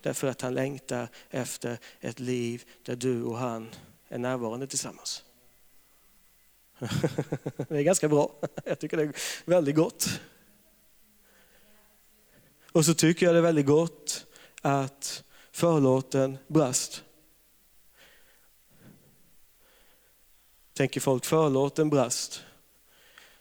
Därför 0.00 0.26
att 0.28 0.40
han 0.40 0.54
längtar 0.54 1.08
efter 1.30 1.78
ett 2.00 2.20
liv 2.20 2.64
där 2.82 2.96
du 2.96 3.22
och 3.22 3.38
han 3.38 3.70
är 4.08 4.18
närvarande 4.18 4.66
tillsammans. 4.66 5.24
Det 7.68 7.76
är 7.78 7.82
ganska 7.82 8.08
bra. 8.08 8.32
Jag 8.64 8.78
tycker 8.78 8.96
det 8.96 9.02
är 9.02 9.12
väldigt 9.44 9.76
gott. 9.76 10.20
Och 12.72 12.84
så 12.84 12.94
tycker 12.94 13.26
jag 13.26 13.34
det 13.34 13.38
är 13.38 13.42
väldigt 13.42 13.66
gott 13.66 14.26
att 14.62 15.24
förlåten 15.52 16.38
brast. 16.46 17.04
Tänker 20.80 21.00
folk 21.00 21.24
förlåten 21.24 21.90
brast 21.90 22.42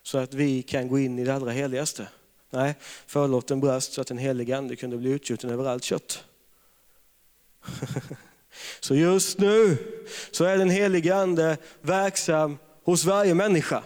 så 0.04 0.18
att 0.18 0.34
vi 0.34 0.62
kan 0.62 0.88
gå 0.88 1.00
in 1.00 1.20
i 1.20 1.24
det 1.24 1.34
allra 1.36 1.52
heligaste? 1.52 2.08
Nej, 2.50 2.76
förlåten 3.08 3.60
brast 3.60 3.94
så 3.94 4.02
att 4.02 4.08
den 4.08 4.18
helige 4.18 4.58
ande 4.58 4.76
kunde 4.76 4.98
bli 4.98 5.10
utgjuten 5.10 5.50
över 5.50 5.66
allt 5.66 5.84
kött. 5.84 6.24
Så 8.80 8.96
just 8.96 9.40
nu 9.40 9.78
så 10.32 10.44
är 10.44 10.58
den 10.58 10.70
helige 10.70 11.16
ande 11.16 11.58
verksam 11.82 12.58
hos 12.84 13.06
varje 13.06 13.34
människa. 13.34 13.84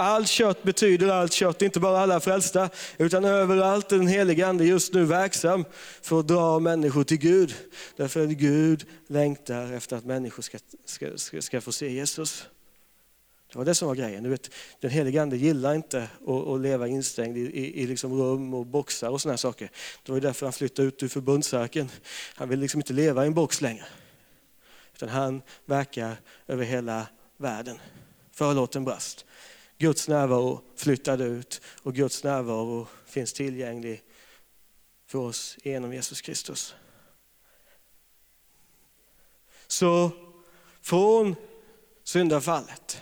Allt 0.00 0.28
kött 0.28 0.62
betyder 0.62 1.08
allt 1.08 1.32
kött, 1.32 1.62
inte 1.62 1.80
bara 1.80 1.98
alla 1.98 2.20
frälsta, 2.20 2.70
utan 2.98 3.24
överallt 3.24 3.92
är 3.92 3.98
den 3.98 4.06
helige 4.06 4.46
Ande 4.46 4.64
just 4.64 4.92
nu 4.92 5.04
verksam 5.04 5.64
för 6.02 6.20
att 6.20 6.28
dra 6.28 6.58
människor 6.58 7.04
till 7.04 7.18
Gud. 7.18 7.54
Därför 7.96 8.24
att 8.24 8.28
Gud 8.28 8.86
längtar 9.06 9.72
efter 9.72 9.96
att 9.96 10.04
människor 10.04 10.42
ska, 10.42 10.58
ska, 10.84 11.16
ska, 11.16 11.42
ska 11.42 11.60
få 11.60 11.72
se 11.72 11.92
Jesus. 11.92 12.46
Det 13.52 13.58
var 13.58 13.64
det 13.64 13.74
som 13.74 13.88
var 13.88 13.94
grejen. 13.94 14.22
Du 14.22 14.30
vet, 14.30 14.50
den 14.80 14.90
helige 14.90 15.22
Ande 15.22 15.36
gillar 15.36 15.74
inte 15.74 16.02
att, 16.26 16.46
att 16.48 16.60
leva 16.60 16.88
instängd 16.88 17.36
i, 17.36 17.40
i, 17.40 17.82
i 17.82 17.86
liksom 17.86 18.12
rum 18.14 18.54
och 18.54 18.66
boxar 18.66 19.08
och 19.08 19.20
sådana 19.20 19.38
saker. 19.38 19.70
Det 20.02 20.12
var 20.12 20.20
därför 20.20 20.46
han 20.46 20.52
flyttade 20.52 20.88
ut 20.88 21.02
ur 21.02 21.08
förbundsarken. 21.08 21.90
Han 22.34 22.48
vill 22.48 22.60
liksom 22.60 22.80
inte 22.80 22.92
leva 22.92 23.24
i 23.24 23.26
en 23.26 23.34
box 23.34 23.60
längre. 23.60 23.84
Utan 24.94 25.08
han 25.08 25.42
verkar 25.64 26.16
över 26.46 26.64
hela 26.64 27.06
världen. 27.36 27.78
Förlåten 28.32 28.84
brast. 28.84 29.24
Guds 29.78 30.08
närvaro 30.08 30.62
flyttade 30.76 31.24
ut 31.24 31.60
och 31.82 31.94
Guds 31.94 32.24
närvaro 32.24 32.86
finns 33.06 33.32
tillgänglig 33.32 34.02
för 35.06 35.18
oss 35.18 35.58
genom 35.62 35.92
Jesus 35.92 36.20
Kristus. 36.20 36.74
Så 39.66 40.10
från 40.80 41.36
syndafallet 42.02 43.00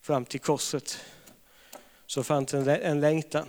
fram 0.00 0.24
till 0.24 0.40
korset 0.40 0.98
så 2.06 2.22
fanns 2.22 2.54
en, 2.54 2.68
en 2.68 3.00
längtan 3.00 3.48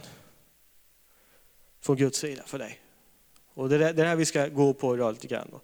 från 1.79 1.95
Guds 1.95 2.19
sida 2.19 2.43
för 2.45 2.59
dig. 2.59 2.79
Och 3.53 3.69
det 3.69 3.87
är 3.87 3.93
det 3.93 4.03
här 4.03 4.15
vi 4.15 4.25
ska 4.25 4.47
gå 4.47 4.73
på 4.73 4.95
idag 4.95 5.13
lite 5.13 5.27
grann 5.27 5.49
och 5.49 5.63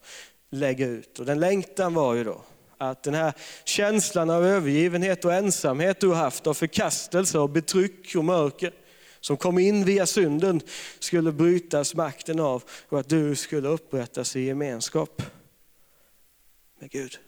lägga 0.49 0.87
ut. 0.87 1.19
Och 1.19 1.25
den 1.25 1.39
längtan 1.39 1.93
var 1.93 2.13
ju 2.13 2.23
då 2.23 2.43
att 2.79 3.03
den 3.03 3.13
här 3.13 3.33
känslan 3.63 4.29
av 4.29 4.45
övergivenhet 4.45 5.25
och 5.25 5.33
ensamhet 5.33 5.99
du 5.99 6.07
har 6.07 6.15
haft, 6.15 6.47
av 6.47 6.53
förkastelse 6.53 7.39
och 7.39 7.49
betryck 7.49 8.15
och 8.15 8.25
mörker, 8.25 8.73
som 9.19 9.37
kom 9.37 9.59
in 9.59 9.85
via 9.85 10.05
synden, 10.05 10.61
skulle 10.99 11.31
brytas 11.31 11.95
makten 11.95 12.39
av 12.39 12.63
och 12.89 12.99
att 12.99 13.09
du 13.09 13.35
skulle 13.35 13.67
upprättas 13.67 14.35
i 14.35 14.41
gemenskap 14.41 15.21
med 16.79 16.91
Gud. 16.91 17.19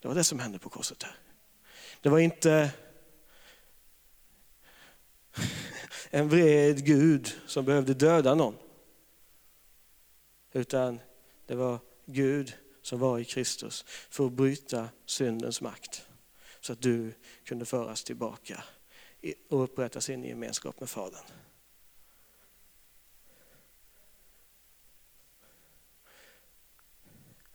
Det 0.00 0.08
var 0.08 0.14
det 0.14 0.24
som 0.24 0.38
hände 0.38 0.58
på 0.58 0.68
korset 0.68 0.98
där. 0.98 1.16
Det 2.00 2.08
var 2.08 2.18
inte 2.18 2.70
en 6.10 6.28
vred 6.28 6.86
Gud 6.86 7.34
som 7.46 7.64
behövde 7.64 7.94
döda 7.94 8.34
någon. 8.34 8.54
Utan 10.54 11.00
det 11.46 11.54
var 11.54 11.78
Gud 12.06 12.52
som 12.82 12.98
var 12.98 13.18
i 13.18 13.24
Kristus 13.24 13.84
för 13.86 14.26
att 14.26 14.32
bryta 14.32 14.88
syndens 15.06 15.60
makt. 15.60 16.06
Så 16.60 16.72
att 16.72 16.82
du 16.82 17.12
kunde 17.44 17.64
föras 17.64 18.04
tillbaka 18.04 18.64
och 19.50 19.64
upprättas 19.64 20.10
in 20.10 20.24
i 20.24 20.28
gemenskap 20.28 20.80
med 20.80 20.90
Fadern. 20.90 21.24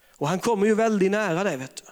Och 0.07 0.27
han 0.27 0.39
kommer 0.39 0.67
ju 0.67 0.75
väldigt 0.75 1.11
nära 1.11 1.43
dig. 1.43 1.57
Vet 1.57 1.75
du. 1.75 1.83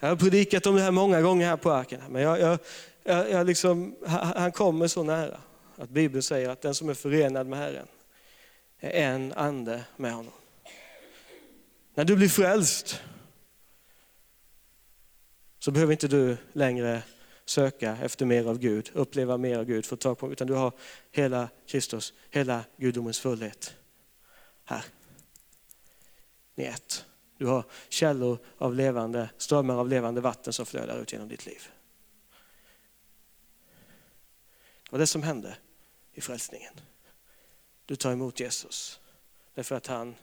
Jag 0.00 0.08
har 0.08 0.16
predikat 0.16 0.66
om 0.66 0.74
det 0.76 0.82
här 0.82 0.90
många 0.90 1.20
gånger 1.20 1.46
här 1.46 1.56
på 1.56 1.72
arken. 1.72 2.02
Men 2.08 2.22
jag, 2.22 2.40
jag, 2.40 2.58
jag, 3.02 3.30
jag 3.30 3.46
liksom, 3.46 3.96
han 4.06 4.52
kommer 4.52 4.88
så 4.88 5.02
nära 5.02 5.40
att 5.76 5.90
Bibeln 5.90 6.22
säger 6.22 6.48
att 6.48 6.60
den 6.60 6.74
som 6.74 6.88
är 6.88 6.94
förenad 6.94 7.46
med 7.46 7.58
Herren 7.58 7.88
är 8.90 9.14
en 9.14 9.32
ande 9.32 9.84
med 9.96 10.12
honom. 10.12 10.32
När 11.94 12.04
du 12.04 12.16
blir 12.16 12.28
frälst 12.28 13.00
så 15.58 15.70
behöver 15.70 15.92
inte 15.92 16.08
du 16.08 16.36
längre 16.52 17.02
söka 17.44 17.98
efter 18.02 18.26
mer 18.26 18.46
av 18.46 18.58
Gud, 18.58 18.90
uppleva 18.94 19.36
mer 19.36 19.58
av 19.58 19.64
Gud, 19.64 19.86
få 19.86 19.96
tag 19.96 20.18
på, 20.18 20.32
utan 20.32 20.46
du 20.46 20.54
har 20.54 20.72
hela 21.10 21.48
Kristus, 21.66 22.14
hela 22.30 22.64
gudomens 22.76 23.20
fullhet 23.20 23.74
här. 24.64 24.84
Ni 26.54 26.64
är 26.64 26.70
ett. 26.70 27.04
Du 27.38 27.46
har 27.46 27.64
källor 27.88 28.38
av 28.58 28.74
levande, 28.74 29.30
strömmar 29.36 29.74
av 29.74 29.88
levande 29.88 30.20
vatten 30.20 30.52
som 30.52 30.66
flödar 30.66 30.98
ut 31.02 31.12
genom 31.12 31.28
ditt 31.28 31.46
liv. 31.46 31.68
Det 34.84 34.92
var 34.92 34.98
det 34.98 35.06
som 35.06 35.22
hände 35.22 35.56
i 36.12 36.20
frälsningen. 36.20 36.74
Du 37.86 37.96
tar 37.96 38.12
emot 38.12 38.40
Jesus 38.40 39.00
därför 39.54 39.74
att 39.74 39.86
han 39.86 40.14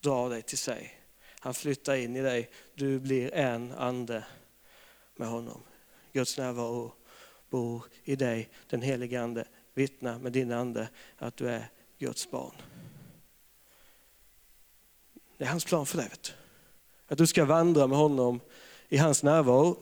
drar 0.00 0.30
dig 0.30 0.42
till 0.42 0.58
sig. 0.58 1.00
Han 1.40 1.54
flyttar 1.54 1.94
in 1.94 2.16
i 2.16 2.22
dig. 2.22 2.50
Du 2.74 3.00
blir 3.00 3.34
en 3.34 3.72
ande 3.72 4.24
med 5.16 5.28
honom. 5.28 5.62
Guds 6.12 6.38
närvaro 6.38 6.92
bor 7.50 7.84
i 8.04 8.16
dig. 8.16 8.48
Den 8.68 8.82
helige 8.82 9.22
ande 9.22 9.48
vittnar 9.74 10.18
med 10.18 10.32
din 10.32 10.52
ande 10.52 10.88
att 11.18 11.36
du 11.36 11.48
är 11.48 11.70
Guds 11.98 12.30
barn. 12.30 12.54
Det 15.36 15.44
är 15.44 15.48
hans 15.48 15.64
plan 15.64 15.86
för 15.86 15.98
dig. 15.98 16.10
Att 17.06 17.18
du 17.18 17.26
ska 17.26 17.44
vandra 17.44 17.86
med 17.86 17.98
honom 17.98 18.40
i 18.88 18.96
hans 18.96 19.22
närvaro. 19.22 19.76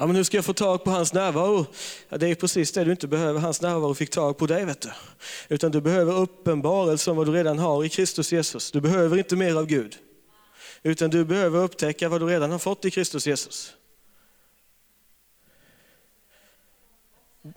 Ja, 0.00 0.06
men 0.06 0.16
hur 0.16 0.24
ska 0.24 0.36
jag 0.36 0.44
få 0.44 0.52
tag 0.52 0.84
på 0.84 0.90
hans 0.90 1.12
närvaro? 1.12 1.66
Ja, 2.08 2.18
det 2.18 2.28
är 2.28 2.34
precis 2.34 2.72
det 2.72 2.84
du 2.84 2.90
inte 2.90 3.08
behöver. 3.08 3.40
Hans 3.40 3.60
närvaro 3.60 3.94
fick 3.94 4.10
tag 4.10 4.38
på 4.38 4.46
dig. 4.46 4.64
Vet 4.64 4.80
du. 4.80 4.90
Utan 5.48 5.70
du 5.70 5.80
behöver 5.80 6.18
uppenbarelse 6.18 7.10
om 7.10 7.16
vad 7.16 7.26
du 7.26 7.32
redan 7.32 7.58
har 7.58 7.84
i 7.84 7.88
Kristus 7.88 8.32
Jesus. 8.32 8.70
Du 8.70 8.80
behöver 8.80 9.16
inte 9.16 9.36
mer 9.36 9.54
av 9.54 9.66
Gud. 9.66 9.96
Utan 10.82 11.10
du 11.10 11.24
behöver 11.24 11.58
upptäcka 11.58 12.08
vad 12.08 12.20
du 12.20 12.26
redan 12.26 12.50
har 12.50 12.58
fått 12.58 12.84
i 12.84 12.90
Kristus 12.90 13.26
Jesus. 13.26 13.74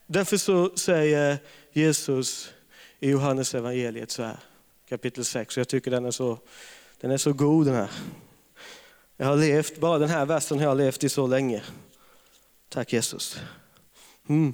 Därför 0.08 0.38
så 0.38 0.72
säger 0.76 1.38
Jesus 1.74 2.50
i 3.00 3.10
Johannes 3.10 3.56
evangeliet 3.56 4.12
så 4.12 4.24
här, 4.24 4.38
kapitel 4.90 5.26
6, 5.26 5.58
och 5.58 5.62
jag 5.62 5.68
tycker 5.68 5.92
den 5.92 6.06
är 6.06 6.12
så, 6.12 6.40
den 7.02 7.12
är 7.12 7.18
så 7.18 7.34
god 7.34 7.66
den 7.66 7.76
här. 7.76 7.90
Jag 9.18 9.26
har 9.26 9.38
levt, 9.38 9.78
bara 9.78 10.00
den 10.00 10.10
här 10.10 10.26
versen 10.26 10.60
har 10.60 10.66
jag 10.66 10.78
levt 10.78 11.04
i 11.04 11.10
så 11.10 11.28
länge. 11.28 11.64
Tack 12.74 12.94
Jesus. 12.94 13.40
Mm. 14.30 14.54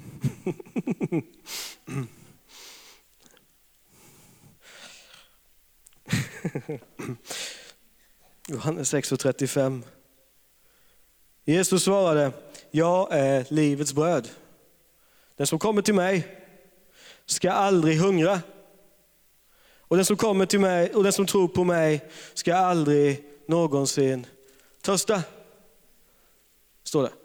Johannes 8.48 8.94
6.35. 8.94 9.82
Jesus 11.44 11.84
svarade, 11.84 12.32
jag 12.70 13.08
är 13.12 13.46
livets 13.48 13.92
bröd. 13.92 14.28
Den 15.36 15.46
som 15.46 15.58
kommer 15.58 15.82
till 15.82 15.94
mig 15.94 16.44
ska 17.26 17.50
aldrig 17.50 17.98
hungra. 17.98 18.40
Och 19.78 19.96
den 19.96 20.04
som 20.04 20.16
kommer 20.16 20.46
till 20.46 20.60
mig 20.60 20.94
och 20.94 21.02
den 21.02 21.12
som 21.12 21.26
tror 21.26 21.48
på 21.48 21.64
mig 21.64 22.10
ska 22.34 22.54
aldrig 22.54 23.24
någonsin 23.46 24.26
törsta. 24.82 25.22
Står 26.82 27.02
det. 27.02 27.19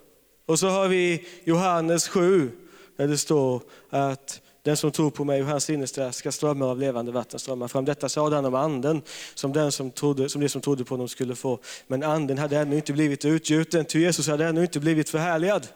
Och 0.45 0.59
så 0.59 0.67
har 0.67 0.87
vi 0.87 1.27
Johannes 1.43 2.07
7, 2.07 2.51
där 2.97 3.07
det 3.07 3.17
står 3.17 3.61
att 3.89 4.41
den 4.63 4.77
som 4.77 4.91
tror 4.91 5.11
på 5.11 5.23
mig 5.23 5.41
och 5.41 5.47
hans 5.47 5.69
innersta 5.69 6.11
ska 6.11 6.31
strömmar 6.31 6.65
av 6.65 6.79
levande 6.79 7.11
vatten 7.11 7.39
strömma 7.39 7.67
fram. 7.67 7.85
Detta 7.85 8.09
sade 8.09 8.35
han 8.35 8.45
om 8.45 8.55
anden, 8.55 9.01
som, 9.35 9.53
den 9.53 9.71
som, 9.71 9.91
trodde, 9.91 10.29
som 10.29 10.41
de 10.41 10.49
som 10.49 10.61
trodde 10.61 10.83
på 10.83 10.93
honom 10.93 11.07
skulle 11.07 11.35
få. 11.35 11.59
Men 11.87 12.03
anden 12.03 12.37
hade 12.37 12.57
ännu 12.57 12.75
inte 12.75 12.93
blivit 12.93 13.25
utgjuten, 13.25 13.85
ty 13.85 13.99
Jesus 13.99 14.27
hade 14.27 14.45
ännu 14.45 14.61
inte 14.61 14.79
blivit 14.79 15.09
förhärligad. 15.09 15.67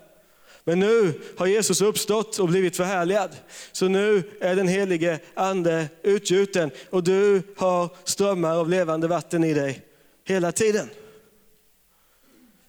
Men 0.63 0.79
nu 0.79 1.13
har 1.37 1.47
Jesus 1.47 1.81
uppstått 1.81 2.39
och 2.39 2.47
blivit 2.47 2.77
förhärligad. 2.77 3.29
Så 3.71 3.87
nu 3.87 4.23
är 4.39 4.55
den 4.55 4.67
helige 4.67 5.19
ande 5.33 5.89
utgjuten 6.03 6.71
och 6.89 7.03
du 7.03 7.41
har 7.57 7.89
strömmar 8.03 8.55
av 8.55 8.69
levande 8.69 9.07
vatten 9.07 9.43
i 9.43 9.53
dig 9.53 9.81
hela 10.25 10.51
tiden. 10.51 10.89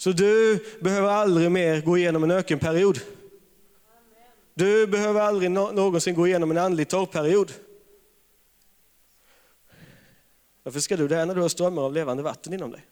Så 0.00 0.12
du 0.12 0.64
behöver 0.80 1.08
aldrig 1.08 1.50
mer 1.50 1.80
gå 1.80 1.98
igenom 1.98 2.24
en 2.24 2.30
ökenperiod. 2.30 3.00
Du 4.54 4.86
behöver 4.86 5.20
aldrig 5.20 5.50
någonsin 5.50 6.14
gå 6.14 6.26
igenom 6.26 6.50
en 6.50 6.58
andlig 6.58 6.88
torrperiod. 6.88 7.52
Varför 10.62 10.80
ska 10.80 10.96
du 10.96 11.08
det 11.08 11.24
när 11.24 11.34
du 11.34 11.40
har 11.40 11.48
strömmar 11.48 11.82
av 11.82 11.92
levande 11.92 12.22
vatten 12.22 12.52
inom 12.52 12.70
dig? 12.70 12.86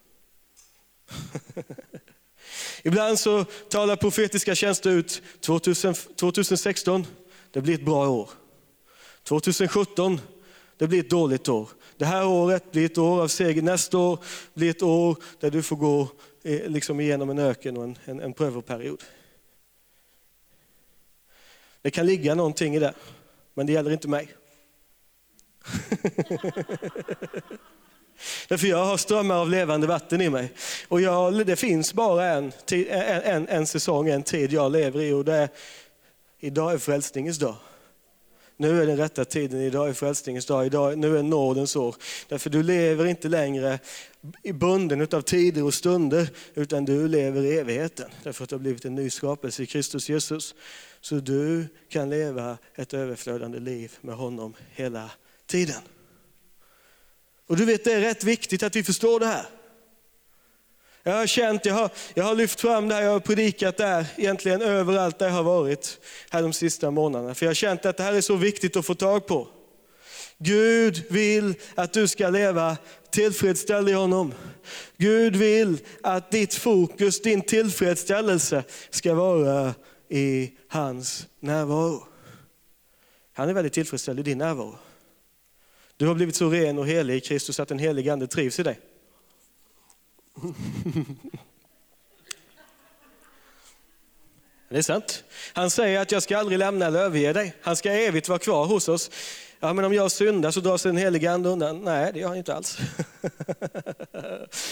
Ibland 2.83 3.19
så 3.19 3.45
talar 3.45 3.97
profetiska 3.97 4.55
tjänster 4.55 4.91
ut 4.91 5.23
2016, 6.17 7.07
det 7.51 7.61
blir 7.61 7.75
ett 7.75 7.85
bra 7.85 8.09
år. 8.09 8.31
2017, 9.23 10.21
det 10.79 10.87
blir 10.87 11.01
ett 11.01 11.11
dåligt 11.11 11.49
år. 11.49 11.69
Det 11.97 12.05
här 12.05 12.27
året 12.27 12.73
blir 12.73 12.87
ett 12.87 12.99
år 12.99 13.23
av 13.23 13.29
seger. 13.29 13.63
Nästa 13.63 13.99
år 13.99 14.19
blir 14.55 14.71
ett 14.71 14.83
år 14.83 15.17
där 15.41 15.51
du 15.51 15.63
får 15.63 15.77
gå 15.77 16.09
liksom 16.49 17.01
igenom 17.01 17.31
en 17.31 17.39
öken 17.39 17.77
och 17.77 17.85
en, 17.85 17.99
en, 18.05 18.21
en 18.21 18.33
prövoperiod. 18.33 19.05
Det 21.83 21.91
kan 21.91 22.07
ligga 22.07 22.35
någonting 22.35 22.75
i 22.75 22.79
det, 22.79 22.95
men 23.55 23.67
det 23.67 23.73
gäller 23.73 23.91
inte 23.91 24.09
mig. 24.09 24.29
Därför 28.49 28.67
jag 28.67 28.85
har 28.85 28.97
strömmar 28.97 29.35
av 29.35 29.51
levande 29.51 29.87
vatten 29.87 30.21
i 30.21 30.31
mig. 30.31 30.53
Och 30.89 31.01
jag, 31.01 31.47
det 31.47 31.57
finns 31.57 31.95
bara 31.95 32.27
en, 32.27 32.53
en, 32.71 33.23
en, 33.23 33.49
en 33.49 33.67
säsong, 33.67 34.09
en 34.09 34.23
tid 34.23 34.53
jag 34.53 34.73
lever 34.73 35.01
i 35.01 35.13
och 35.13 35.25
det 35.25 35.35
är, 35.35 35.49
idag 36.39 36.73
är 36.73 36.79
frälsningens 36.79 37.39
dag. 37.39 37.57
Nu 38.61 38.83
är 38.83 38.87
den 38.87 38.97
rätta 38.97 39.25
tiden, 39.25 39.61
idag 39.61 39.89
är 39.89 39.93
frälsningens 39.93 40.47
dag, 40.47 40.67
idag, 40.67 40.99
nu 40.99 41.19
är 41.19 41.23
nådens 41.23 41.77
år. 41.77 41.97
Därför 42.29 42.51
du 42.51 42.63
lever 42.63 43.07
inte 43.07 43.29
längre 43.29 43.79
bunden 44.55 45.09
av 45.13 45.21
tider 45.21 45.65
och 45.65 45.75
stunder, 45.75 46.29
utan 46.55 46.85
du 46.85 47.09
lever 47.09 47.43
i 47.43 47.59
evigheten. 47.59 48.11
Därför 48.23 48.45
att 48.45 48.51
du 48.51 48.57
har 48.57 48.61
blivit 48.61 48.85
en 48.85 48.95
ny 48.95 49.11
skapelse 49.11 49.63
i 49.63 49.67
Kristus 49.67 50.09
Jesus. 50.09 50.55
Så 51.01 51.15
du 51.15 51.67
kan 51.89 52.11
leva 52.11 52.59
ett 52.75 52.95
överflödande 52.95 53.59
liv 53.59 53.93
med 54.01 54.15
honom 54.15 54.55
hela 54.71 55.11
tiden. 55.47 55.83
Och 57.47 57.57
du 57.57 57.65
vet, 57.65 57.85
det 57.85 57.93
är 57.93 58.01
rätt 58.01 58.25
viktigt 58.25 58.63
att 58.63 58.77
vi 58.77 58.83
förstår 58.83 59.21
det 59.21 59.27
här. 59.27 59.47
Jag 61.03 61.13
har 61.13 61.27
känt, 61.27 61.67
jag 61.67 61.75
har, 61.75 61.91
jag 62.15 62.25
har 62.25 62.35
lyft 62.35 62.61
fram 62.61 62.89
det 62.89 62.95
här, 62.95 63.03
jag 63.03 63.11
har 63.11 63.21
predikat 63.21 63.77
det 63.77 63.87
här 63.87 64.07
egentligen 64.17 64.63
överallt 64.63 65.19
där 65.19 65.27
jag 65.27 65.35
har 65.35 65.43
varit 65.43 65.99
här 66.31 66.43
de 66.43 66.53
sista 66.53 66.91
månaderna. 66.91 67.35
För 67.35 67.47
jag 67.47 67.51
har 67.51 67.55
känt 67.55 67.87
att 67.87 67.97
det 67.97 68.03
här 68.03 68.13
är 68.13 68.21
så 68.21 68.37
viktigt 68.37 68.77
att 68.77 68.87
få 68.87 68.95
tag 68.95 69.27
på. 69.27 69.49
Gud 70.39 71.05
vill 71.11 71.55
att 71.75 71.93
du 71.93 72.09
ska 72.09 72.29
leva 72.29 72.77
tillfredsställd 73.11 73.89
i 73.89 73.93
honom. 73.93 74.35
Gud 74.97 75.37
vill 75.37 75.79
att 76.03 76.31
ditt 76.31 76.55
fokus, 76.55 77.23
din 77.23 77.43
tillfredsställelse 77.43 78.65
ska 78.91 79.15
vara 79.15 79.75
i 80.09 80.51
hans 80.69 81.27
närvaro. 81.41 82.07
Han 83.33 83.49
är 83.49 83.53
väldigt 83.53 83.73
tillfredsställd 83.73 84.21
i 84.21 84.23
din 84.23 84.39
närvaro. 84.39 84.79
Du 85.97 86.07
har 86.07 86.15
blivit 86.15 86.37
så 86.37 86.51
ren 86.51 86.79
och 86.79 86.87
helig 86.87 87.17
i 87.17 87.21
Kristus 87.21 87.61
att 87.61 87.69
den 87.69 87.79
helige 87.79 88.13
Ande 88.13 88.27
trivs 88.27 88.61
i 88.61 88.63
dig. 88.63 88.81
Det 94.69 94.79
är 94.79 94.83
sant. 94.83 95.25
Han 95.53 95.71
säger 95.71 96.01
att 96.01 96.13
jag 96.13 96.23
ska 96.23 96.39
aldrig 96.39 96.59
lämna 96.59 96.87
eller 96.87 97.01
överge 97.01 97.33
dig. 97.33 97.55
Han 97.63 97.77
ska 97.77 97.93
evigt 97.93 98.29
vara 98.29 98.39
kvar 98.39 98.67
hos 98.67 98.89
oss. 98.89 99.11
Ja, 99.61 99.73
men 99.73 99.85
om 99.85 99.95
jag 99.95 100.11
syndar 100.11 100.51
så 100.51 100.61
drar 100.61 100.77
sig 100.77 100.89
den 100.89 100.97
helige 100.97 101.33
ande 101.33 101.49
undan. 101.49 101.85
Nej, 101.85 102.13
det 102.13 102.21
gör 102.21 102.29
han 102.29 102.37
inte 102.37 102.55
alls. 102.55 102.79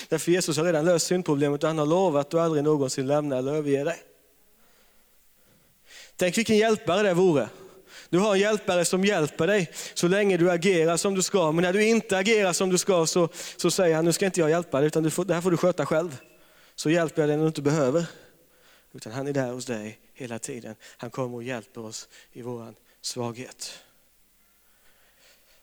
Därför 0.08 0.32
Jesus 0.32 0.56
har 0.56 0.64
redan 0.64 0.84
löst 0.84 1.06
syndproblemet 1.06 1.62
och 1.62 1.68
han 1.68 1.78
har 1.78 1.86
lovat 1.86 2.34
att 2.34 2.40
aldrig 2.40 2.64
någonsin 2.64 3.06
lämna 3.06 3.38
eller 3.38 3.54
överge 3.54 3.84
dig. 3.84 3.96
Tänk 6.16 6.38
vilken 6.38 6.56
hjälpare 6.56 7.02
det 7.02 7.14
vore. 7.14 7.48
Du 8.10 8.18
har 8.18 8.34
en 8.34 8.40
hjälpare 8.40 8.84
som 8.84 9.04
hjälper 9.04 9.46
dig 9.46 9.70
så 9.94 10.08
länge 10.08 10.36
du 10.36 10.50
agerar 10.50 10.96
som 10.96 11.14
du 11.14 11.22
ska. 11.22 11.52
Men 11.52 11.62
när 11.62 11.72
du 11.72 11.84
inte 11.84 12.18
agerar 12.18 12.52
som 12.52 12.70
du 12.70 12.78
ska 12.78 13.06
så, 13.06 13.28
så 13.56 13.70
säger 13.70 13.96
han, 13.96 14.04
nu 14.04 14.12
ska 14.12 14.26
inte 14.26 14.40
jag 14.40 14.50
hjälpa 14.50 14.80
dig, 14.80 14.86
utan 14.86 15.02
du 15.02 15.10
får, 15.10 15.24
det 15.24 15.34
här 15.34 15.40
får 15.40 15.50
du 15.50 15.56
sköta 15.56 15.86
själv. 15.86 16.16
Så 16.74 16.90
hjälper 16.90 17.22
jag 17.22 17.28
dig 17.28 17.36
när 17.36 17.44
du 17.44 17.48
inte 17.48 17.62
behöver. 17.62 18.06
Utan 18.92 19.12
han 19.12 19.26
är 19.26 19.32
där 19.32 19.52
hos 19.52 19.66
dig 19.66 19.98
hela 20.14 20.38
tiden. 20.38 20.74
Han 20.96 21.10
kommer 21.10 21.36
och 21.36 21.42
hjälper 21.42 21.84
oss 21.84 22.08
i 22.32 22.42
vår 22.42 22.74
svaghet. 23.00 23.78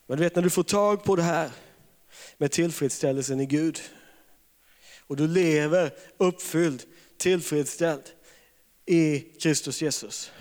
Men 0.07 0.17
du 0.17 0.23
vet 0.23 0.35
när 0.35 0.43
du 0.43 0.49
får 0.49 0.63
tag 0.63 1.03
på 1.03 1.15
det 1.15 1.23
här 1.23 1.51
med 2.37 2.51
tillfredsställelsen 2.51 3.39
i 3.39 3.45
Gud 3.45 3.79
och 5.07 5.15
du 5.15 5.27
lever 5.27 5.91
uppfylld, 6.17 6.83
tillfredsställd 7.17 8.03
i 8.85 9.19
Kristus 9.19 9.81
Jesus. 9.81 10.31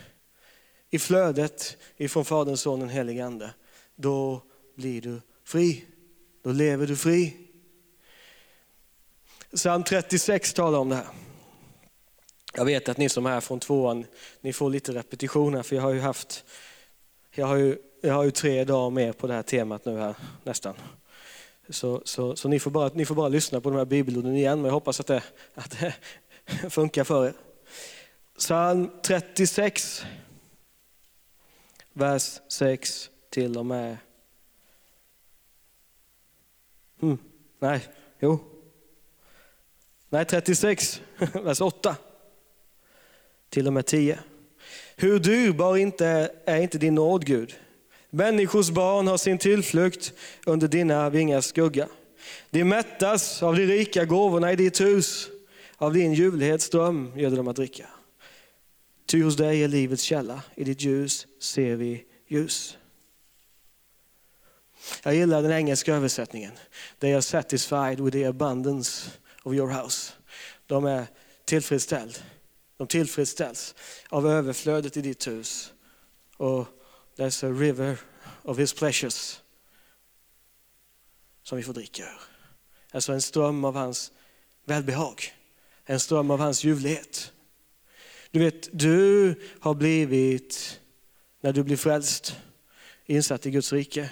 I 0.94 0.98
flödet 0.98 1.76
ifrån 1.96 2.24
Fadern, 2.24 2.56
Sonen, 2.56 2.88
Helige 2.88 3.24
Ande. 3.24 3.54
Då 3.96 4.42
blir 4.76 5.00
du 5.00 5.20
fri. 5.44 5.84
Då 6.42 6.52
lever 6.52 6.86
du 6.86 6.96
fri. 6.96 7.36
Psalm 9.54 9.84
36 9.84 10.52
talar 10.52 10.78
om 10.78 10.88
det 10.88 10.94
här. 10.94 11.06
Jag 12.54 12.64
vet 12.64 12.88
att 12.88 12.96
ni 12.96 13.08
som 13.08 13.26
är 13.26 13.30
här 13.30 13.40
från 13.40 13.60
tvåan, 13.60 14.06
ni 14.40 14.52
får 14.52 14.70
lite 14.70 14.92
repetitioner 14.92 15.62
för 15.62 15.76
jag 15.76 15.82
har 15.82 15.90
ju 15.90 16.00
haft, 16.00 16.44
jag 17.30 17.46
har 17.46 17.56
ju, 17.56 17.78
jag 18.00 18.14
har 18.14 18.24
ju 18.24 18.30
tre 18.30 18.64
dagar 18.64 18.90
mer 18.90 19.12
på 19.12 19.26
det 19.26 19.34
här 19.34 19.42
temat 19.42 19.84
nu 19.84 19.98
här 19.98 20.14
nästan. 20.44 20.74
Så, 21.68 22.02
så, 22.04 22.36
så 22.36 22.48
ni, 22.48 22.60
får 22.60 22.70
bara, 22.70 22.90
ni 22.94 23.06
får 23.06 23.14
bara 23.14 23.28
lyssna 23.28 23.60
på 23.60 23.70
de 23.70 23.78
här 23.78 23.84
bibelorden 23.84 24.36
igen, 24.36 24.58
men 24.58 24.64
jag 24.64 24.72
hoppas 24.72 25.00
att 25.00 25.06
det, 25.06 25.22
att 25.54 25.76
det 25.80 25.94
funkar 26.70 27.04
för 27.04 27.26
er. 27.26 27.34
Psalm 28.38 28.90
36, 29.02 30.04
vers 31.92 32.40
6 32.48 33.10
till 33.30 33.58
och 33.58 33.66
med... 33.66 33.96
Mm, 37.02 37.18
nej, 37.58 37.80
jo. 38.20 38.38
Nej, 40.08 40.24
36, 40.24 41.02
vers 41.32 41.60
8 41.60 41.96
till 43.48 43.66
och 43.66 43.72
med 43.72 43.86
10. 43.86 44.18
Hur 44.96 45.18
dyrbar 45.18 45.76
inte 45.76 46.30
är 46.44 46.62
inte 46.62 46.78
din 46.78 46.94
nåd, 46.94 47.26
Gud? 47.26 47.54
Människors 48.10 48.70
barn 48.70 49.06
har 49.06 49.16
sin 49.16 49.38
tillflykt 49.38 50.12
under 50.46 50.68
dina 50.68 51.10
vingars 51.10 51.44
skugga. 51.44 51.88
De 52.50 52.64
mättas 52.64 53.42
av 53.42 53.56
de 53.56 53.66
rika 53.66 54.04
gåvorna 54.04 54.52
i 54.52 54.56
ditt 54.56 54.80
hus, 54.80 55.28
av 55.76 55.92
din 55.92 56.14
ljuvlighetsdröm 56.14 57.12
gör 57.16 57.30
de 57.30 57.48
att 57.48 57.56
dricka. 57.56 57.86
Ty 59.12 59.22
hos 59.22 59.36
dig 59.36 59.64
är 59.64 59.68
livets 59.68 60.02
källa, 60.02 60.42
i 60.54 60.64
ditt 60.64 60.82
ljus 60.82 61.26
ser 61.38 61.76
vi 61.76 62.04
ljus. 62.26 62.78
Jag 65.02 65.14
gillar 65.14 65.42
den 65.42 65.52
engelska 65.52 65.94
översättningen. 65.94 66.52
They 66.98 67.12
are 67.12 67.22
satisfied 67.22 68.00
with 68.00 68.16
the 68.16 68.24
abundance 68.24 69.10
of 69.42 69.54
your 69.54 69.68
house. 69.68 70.12
De 70.66 70.84
är 70.84 71.06
tillfredsställda. 71.44 72.18
De 72.76 72.86
tillfredsställs 72.86 73.74
av 74.08 74.26
överflödet 74.26 74.96
i 74.96 75.00
ditt 75.00 75.26
hus. 75.26 75.72
Och 76.36 76.66
there's 77.16 77.46
a 77.46 77.60
river 77.60 77.98
of 78.42 78.58
his 78.58 78.72
pleasures 78.72 79.40
som 81.42 81.58
vi 81.58 81.64
får 81.64 81.72
dricka 81.72 82.02
ur. 82.02 82.20
Alltså 82.92 83.12
en 83.12 83.22
ström 83.22 83.64
av 83.64 83.76
hans 83.76 84.12
välbehag. 84.64 85.22
En 85.84 86.00
ström 86.00 86.30
av 86.30 86.38
hans 86.38 86.64
ljuvlighet. 86.64 87.32
Du 88.32 88.38
vet, 88.38 88.68
du 88.72 89.34
har 89.60 89.74
blivit, 89.74 90.80
när 91.40 91.52
du 91.52 91.62
blir 91.62 91.76
frälst, 91.76 92.36
insatt 93.06 93.46
i 93.46 93.50
Guds 93.50 93.72
rike. 93.72 94.10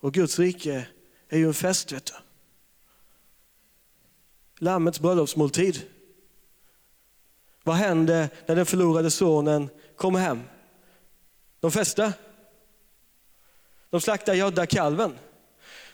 Och 0.00 0.14
Guds 0.14 0.38
rike 0.38 0.86
är 1.28 1.38
ju 1.38 1.46
en 1.46 1.54
fest, 1.54 1.92
vet 1.92 2.06
du. 2.06 2.12
Lammets 4.58 5.00
bröllopsmåltid. 5.00 5.82
Vad 7.62 7.76
hände 7.76 8.28
när 8.46 8.56
den 8.56 8.66
förlorade 8.66 9.10
sonen 9.10 9.68
kommer 9.96 10.18
hem? 10.18 10.42
De 11.60 11.72
festar. 11.72 12.12
De 13.90 14.00
slaktar 14.00 14.34
gödda 14.34 14.66
kalven. 14.66 15.18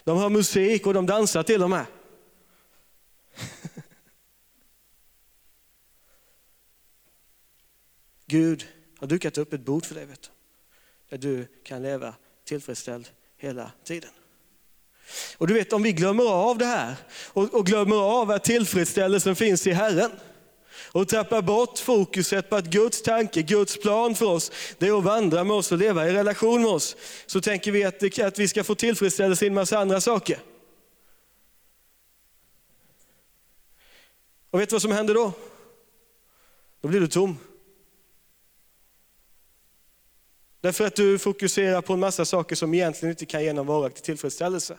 De 0.04 0.18
har 0.18 0.30
musik 0.30 0.86
och 0.86 0.94
de 0.94 1.06
dansar 1.06 1.42
till 1.42 1.62
och 1.62 1.70
med. 1.70 1.86
Gud 8.26 8.66
har 8.98 9.06
dukat 9.06 9.38
upp 9.38 9.52
ett 9.52 9.60
bord 9.60 9.86
för 9.86 9.94
dig, 9.94 10.04
vet 10.04 10.22
du, 10.22 10.28
där 11.10 11.18
du 11.18 11.46
kan 11.64 11.82
leva 11.82 12.14
tillfredsställd 12.44 13.08
hela 13.36 13.70
tiden. 13.84 14.10
Och 15.36 15.46
du 15.46 15.54
vet, 15.54 15.72
om 15.72 15.82
vi 15.82 15.92
glömmer 15.92 16.24
av 16.24 16.58
det 16.58 16.64
här 16.64 16.94
och, 17.32 17.54
och 17.54 17.66
glömmer 17.66 17.96
av 17.96 18.30
att 18.30 18.44
tillfredsställelsen 18.44 19.36
finns 19.36 19.66
i 19.66 19.72
Herren 19.72 20.10
och 20.92 21.08
tappar 21.08 21.42
bort 21.42 21.78
fokuset 21.78 22.50
på 22.50 22.56
att 22.56 22.64
Guds 22.64 23.02
tanke, 23.02 23.42
Guds 23.42 23.80
plan 23.80 24.14
för 24.14 24.26
oss, 24.26 24.52
det 24.78 24.88
är 24.88 24.98
att 24.98 25.04
vandra 25.04 25.44
med 25.44 25.56
oss 25.56 25.72
och 25.72 25.78
leva 25.78 26.08
i 26.08 26.12
relation 26.12 26.62
med 26.62 26.70
oss. 26.70 26.96
Så 27.26 27.40
tänker 27.40 27.72
vi 27.72 27.84
att, 27.84 28.18
att 28.20 28.38
vi 28.38 28.48
ska 28.48 28.64
få 28.64 28.74
tillfredsställelse 28.74 29.44
i 29.44 29.48
en 29.48 29.54
massa 29.54 29.78
andra 29.78 30.00
saker. 30.00 30.38
Och 34.50 34.60
vet 34.60 34.68
du 34.68 34.74
vad 34.74 34.82
som 34.82 34.92
händer 34.92 35.14
då? 35.14 35.32
Då 36.80 36.88
blir 36.88 37.00
du 37.00 37.08
tom. 37.08 37.38
Därför 40.66 40.86
att 40.86 40.96
du 40.96 41.18
fokuserar 41.18 41.82
på 41.82 41.92
en 41.92 42.00
massa 42.00 42.24
saker 42.24 42.56
som 42.56 42.74
egentligen 42.74 43.10
inte 43.10 43.26
kan 43.26 43.44
ge 43.44 43.52
någon 43.52 43.66
varaktig 43.66 44.04
tillfredsställelse. 44.04 44.78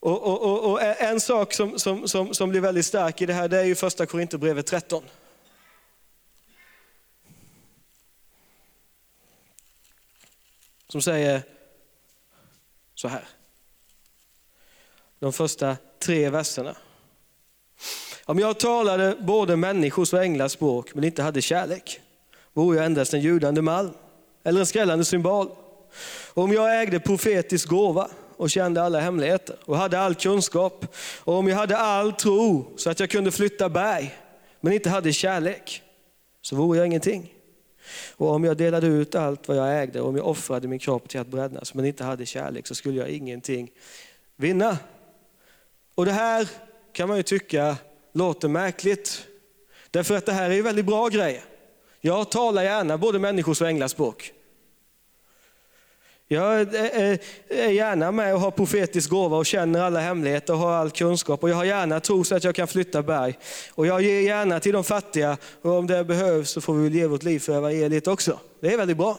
Och, 0.00 0.22
och, 0.22 0.42
och, 0.42 0.72
och, 0.72 0.82
en 0.82 1.20
sak 1.20 1.52
som, 1.52 1.78
som, 1.78 2.08
som, 2.08 2.34
som 2.34 2.50
blir 2.50 2.60
väldigt 2.60 2.86
stark 2.86 3.22
i 3.22 3.26
det 3.26 3.32
här, 3.32 3.48
det 3.48 3.58
är 3.58 3.64
ju 3.64 3.74
första 3.74 4.06
Korinthierbrevet 4.06 4.66
13. 4.66 5.04
Som 10.88 11.02
säger 11.02 11.42
så 12.94 13.08
här. 13.08 13.28
De 15.18 15.32
första 15.32 15.76
tre 15.98 16.30
verserna. 16.30 16.76
Om 18.24 18.38
jag 18.38 18.60
talade 18.60 19.16
både 19.20 19.56
människors 19.56 20.12
och 20.12 20.24
änglars 20.24 20.52
språk 20.52 20.94
men 20.94 21.04
inte 21.04 21.22
hade 21.22 21.42
kärlek, 21.42 22.00
vore 22.54 22.76
jag 22.76 22.86
endast 22.86 23.14
en 23.14 23.20
ljudande 23.20 23.62
malm 23.62 23.90
eller 24.44 24.60
en 24.60 24.66
skrällande 24.66 25.04
symbol. 25.04 25.48
Om 26.34 26.52
jag 26.52 26.82
ägde 26.82 27.00
profetisk 27.00 27.68
gåva 27.68 28.10
och 28.36 28.50
kände 28.50 28.82
alla 28.82 29.00
hemligheter 29.00 29.56
och 29.64 29.76
hade 29.76 29.98
all 29.98 30.14
kunskap. 30.14 30.86
Och 31.18 31.34
om 31.34 31.48
jag 31.48 31.56
hade 31.56 31.76
all 31.76 32.12
tro 32.12 32.72
så 32.76 32.90
att 32.90 33.00
jag 33.00 33.10
kunde 33.10 33.30
flytta 33.30 33.68
berg 33.68 34.14
men 34.60 34.72
inte 34.72 34.90
hade 34.90 35.12
kärlek 35.12 35.82
så 36.42 36.56
vore 36.56 36.78
jag 36.78 36.86
ingenting. 36.86 37.32
Och 38.16 38.30
om 38.30 38.44
jag 38.44 38.56
delade 38.56 38.86
ut 38.86 39.14
allt 39.14 39.48
vad 39.48 39.56
jag 39.56 39.82
ägde 39.82 40.00
och 40.00 40.08
om 40.08 40.16
jag 40.16 40.26
offrade 40.26 40.68
min 40.68 40.78
kropp 40.78 41.08
till 41.08 41.20
att 41.20 41.26
brännas 41.26 41.74
men 41.74 41.84
inte 41.84 42.04
hade 42.04 42.26
kärlek 42.26 42.66
så 42.66 42.74
skulle 42.74 42.98
jag 42.98 43.08
ingenting 43.08 43.70
vinna. 44.36 44.78
Och 45.94 46.04
det 46.04 46.12
här 46.12 46.48
kan 46.92 47.08
man 47.08 47.16
ju 47.16 47.22
tycka 47.22 47.76
låter 48.12 48.48
märkligt. 48.48 49.26
Därför 49.90 50.16
att 50.16 50.26
det 50.26 50.32
här 50.32 50.50
är 50.50 50.54
ju 50.54 50.62
väldigt 50.62 50.86
bra 50.86 51.08
grejer. 51.08 51.42
Jag 52.06 52.30
talar 52.30 52.62
gärna 52.62 52.98
både 52.98 53.18
människors 53.18 53.60
och 53.60 53.68
änglars 53.68 53.90
språk. 53.90 54.32
Jag 56.28 56.60
är 57.48 57.68
gärna 57.68 58.10
med 58.12 58.34
och 58.34 58.40
har 58.40 58.50
profetisk 58.50 59.10
gåva 59.10 59.36
och 59.36 59.46
känner 59.46 59.80
alla 59.80 60.00
hemligheter 60.00 60.52
och 60.52 60.58
har 60.58 60.72
all 60.72 60.90
kunskap. 60.90 61.42
Och 61.42 61.50
jag 61.50 61.56
har 61.56 61.64
gärna 61.64 62.00
tro 62.00 62.24
så 62.24 62.36
att 62.36 62.44
jag 62.44 62.54
kan 62.54 62.68
flytta 62.68 63.02
berg. 63.02 63.38
Och 63.70 63.86
jag 63.86 64.02
ger 64.02 64.20
gärna 64.20 64.60
till 64.60 64.72
de 64.72 64.84
fattiga 64.84 65.36
och 65.62 65.72
om 65.72 65.86
det 65.86 66.04
behövs 66.04 66.50
så 66.50 66.60
får 66.60 66.74
vi 66.74 66.98
ge 66.98 67.06
vårt 67.06 67.22
liv 67.22 67.38
för 67.38 67.56
evangeliet 67.56 68.06
också. 68.06 68.38
Det 68.60 68.72
är 68.72 68.76
väldigt 68.76 68.96
bra. 68.96 69.18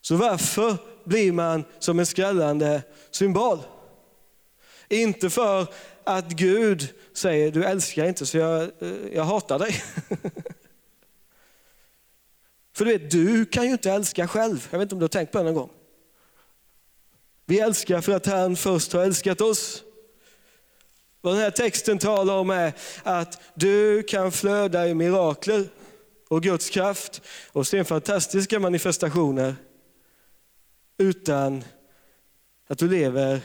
Så 0.00 0.16
varför 0.16 0.76
blir 1.04 1.32
man 1.32 1.64
som 1.78 1.98
en 1.98 2.06
skrällande 2.06 2.82
symbol? 3.10 3.58
Inte 4.88 5.30
för 5.30 5.66
att 6.04 6.28
Gud 6.28 6.88
säger 7.14 7.50
du 7.50 7.64
älskar 7.64 8.04
inte 8.04 8.26
så 8.26 8.38
jag, 8.38 8.70
jag 9.12 9.24
hatar 9.24 9.58
dig. 9.58 9.82
För 12.76 12.84
du 12.84 12.92
vet, 12.92 13.10
du 13.10 13.44
kan 13.44 13.64
ju 13.64 13.72
inte 13.72 13.90
älska 13.90 14.28
själv. 14.28 14.68
Jag 14.70 14.78
vet 14.78 14.86
inte 14.86 14.94
om 14.94 14.98
du 14.98 15.04
har 15.04 15.08
tänkt 15.08 15.32
på 15.32 15.38
det 15.38 15.44
någon 15.44 15.54
gång. 15.54 15.70
Vi 17.46 17.60
älskar 17.60 18.00
för 18.00 18.12
att 18.12 18.26
han 18.26 18.56
först 18.56 18.92
har 18.92 19.02
älskat 19.02 19.40
oss. 19.40 19.82
Vad 21.20 21.34
den 21.34 21.42
här 21.42 21.50
texten 21.50 21.98
talar 21.98 22.34
om 22.34 22.50
är 22.50 22.72
att 23.02 23.40
du 23.54 24.02
kan 24.02 24.32
flöda 24.32 24.88
i 24.88 24.94
mirakler 24.94 25.68
och 26.28 26.42
Guds 26.42 26.70
kraft 26.70 27.22
och 27.52 27.66
se 27.66 27.84
fantastiska 27.84 28.60
manifestationer 28.60 29.56
utan 30.98 31.64
att 32.68 32.78
du 32.78 32.88
lever 32.88 33.40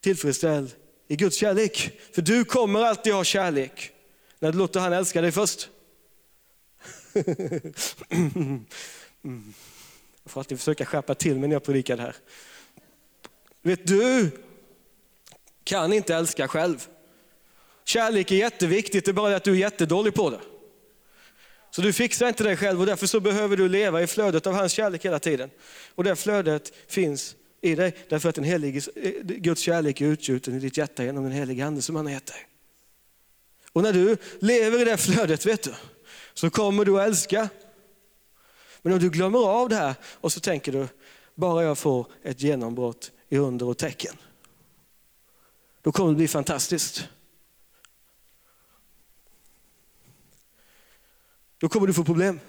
tillfredsställd 0.00 0.70
i 1.08 1.16
Guds 1.16 1.36
kärlek. 1.36 2.00
För 2.14 2.22
du 2.22 2.44
kommer 2.44 2.80
alltid 2.80 3.12
ha 3.12 3.24
kärlek 3.24 3.90
när 4.38 4.52
du 4.52 4.58
låter 4.58 4.80
han 4.80 4.92
älska 4.92 5.20
dig 5.20 5.32
först. 5.32 5.68
Jag 10.22 10.30
får 10.30 10.40
alltid 10.40 10.58
försöka 10.58 10.84
skärpa 10.84 11.14
till 11.14 11.38
mig 11.38 11.48
när 11.48 11.54
jag 11.54 11.64
predikar 11.64 11.96
det 11.96 12.02
här. 12.02 12.16
Vet 13.62 13.86
du 13.86 14.30
kan 15.64 15.92
inte 15.92 16.14
älska 16.14 16.48
själv. 16.48 16.88
Kärlek 17.84 18.30
är 18.30 18.36
jätteviktigt, 18.36 19.04
det 19.04 19.10
är 19.10 19.12
bara 19.12 19.30
det 19.30 19.36
att 19.36 19.44
du 19.44 19.52
är 19.52 19.56
jättedålig 19.56 20.14
på 20.14 20.30
det. 20.30 20.40
Så 21.70 21.82
du 21.82 21.92
fixar 21.92 22.28
inte 22.28 22.44
dig 22.44 22.56
själv 22.56 22.80
och 22.80 22.86
därför 22.86 23.06
så 23.06 23.20
behöver 23.20 23.56
du 23.56 23.68
leva 23.68 24.02
i 24.02 24.06
flödet 24.06 24.46
av 24.46 24.54
hans 24.54 24.72
kärlek 24.72 25.04
hela 25.04 25.18
tiden. 25.18 25.50
Och 25.94 26.04
det 26.04 26.16
flödet 26.16 26.72
finns 26.88 27.36
i 27.60 27.74
dig 27.74 27.96
därför 28.08 28.28
att 28.28 28.34
den 28.34 28.44
helige, 28.44 28.80
eh, 28.96 29.12
Guds 29.22 29.60
kärlek 29.60 30.00
är 30.00 30.06
utgjuten 30.06 30.54
i 30.54 30.58
ditt 30.58 30.76
hjärta 30.76 31.04
genom 31.04 31.24
den 31.24 31.32
helige 31.32 31.66
ande 31.66 31.82
som 31.82 31.96
han 31.96 32.06
har 32.06 32.12
gett 32.12 32.26
dig. 32.26 32.46
Och 33.72 33.82
när 33.82 33.92
du 33.92 34.16
lever 34.38 34.82
i 34.82 34.84
det 34.84 34.96
flödet 34.96 35.46
vet 35.46 35.62
du, 35.62 35.74
så 36.34 36.50
kommer 36.50 36.84
du 36.84 37.00
att 37.00 37.06
älska. 37.06 37.48
Men 38.82 38.92
om 38.92 38.98
du 38.98 39.10
glömmer 39.10 39.38
av 39.38 39.68
det 39.68 39.76
här 39.76 39.94
och 40.04 40.32
så 40.32 40.40
tänker 40.40 40.72
du, 40.72 40.88
bara 41.34 41.62
jag 41.62 41.78
får 41.78 42.06
ett 42.22 42.40
genombrott 42.42 43.10
i 43.28 43.36
under 43.36 43.66
och 43.66 43.78
tecken. 43.78 44.16
Då 45.82 45.92
kommer 45.92 46.10
det 46.10 46.16
bli 46.16 46.28
fantastiskt. 46.28 47.08
Då 51.58 51.68
kommer 51.68 51.86
du 51.86 51.94
få 51.94 52.04
problem. 52.04 52.40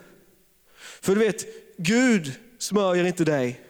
För 0.76 1.16
du 1.16 1.20
vet, 1.20 1.46
Gud 1.78 2.34
smörjer 2.58 3.04
inte 3.04 3.26
dig 3.26 3.62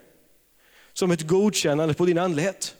som 0.93 1.11
ett 1.11 1.27
godkännande 1.27 1.93
på 1.93 2.05
din 2.05 2.17
andlighet. 2.17 2.75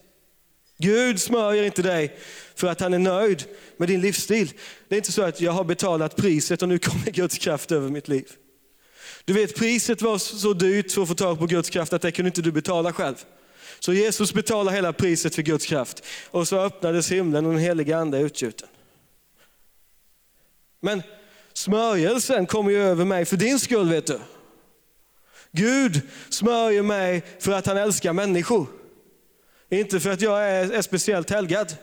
Gud 0.77 1.21
smörjer 1.21 1.63
inte 1.63 1.81
dig 1.81 2.17
för 2.55 2.67
att 2.67 2.79
han 2.79 2.93
är 2.93 2.99
nöjd 2.99 3.43
med 3.77 3.88
din 3.88 4.01
livsstil. 4.01 4.53
Det 4.88 4.95
är 4.95 4.97
inte 4.97 5.12
så 5.12 5.21
att 5.21 5.41
jag 5.41 5.51
har 5.51 5.63
betalat 5.63 6.15
priset 6.15 6.62
och 6.62 6.69
nu 6.69 6.79
kommer 6.79 7.12
Guds 7.12 7.38
kraft 7.38 7.71
över 7.71 7.89
mitt 7.89 8.07
liv. 8.07 8.31
Du 9.25 9.33
vet 9.33 9.55
priset 9.55 10.01
var 10.01 10.17
så 10.17 10.53
dyrt 10.53 10.91
för 10.91 11.01
att 11.01 11.07
få 11.07 11.15
tag 11.15 11.39
på 11.39 11.45
Guds 11.45 11.69
kraft 11.69 11.93
att 11.93 12.01
det 12.01 12.12
kunde 12.12 12.27
inte 12.27 12.41
du 12.41 12.51
betala 12.51 12.93
själv. 12.93 13.15
Så 13.79 13.93
Jesus 13.93 14.33
betalar 14.33 14.71
hela 14.71 14.93
priset 14.93 15.36
för 15.36 15.41
Guds 15.41 15.65
kraft. 15.65 16.03
Och 16.31 16.47
så 16.47 16.59
öppnades 16.59 17.12
himlen 17.12 17.45
och 17.45 17.51
den 17.51 17.62
heliga 17.62 17.97
ande 17.97 18.17
är 18.17 18.21
utgjuten. 18.21 18.67
Men 20.79 21.03
smörjelsen 21.53 22.45
kommer 22.45 22.71
ju 22.71 22.77
över 22.77 23.05
mig 23.05 23.25
för 23.25 23.38
din 23.38 23.59
skull 23.59 23.89
vet 23.89 24.07
du. 24.07 24.19
Gud 25.51 26.01
smörjer 26.29 26.83
mig 26.83 27.23
för 27.39 27.51
att 27.51 27.65
han 27.65 27.77
älskar 27.77 28.13
människor. 28.13 28.67
Inte 29.79 29.99
för 29.99 30.09
att 30.09 30.21
jag 30.21 30.49
är, 30.49 30.71
är 30.71 30.81
speciellt 30.81 31.29
helgad. 31.29 31.75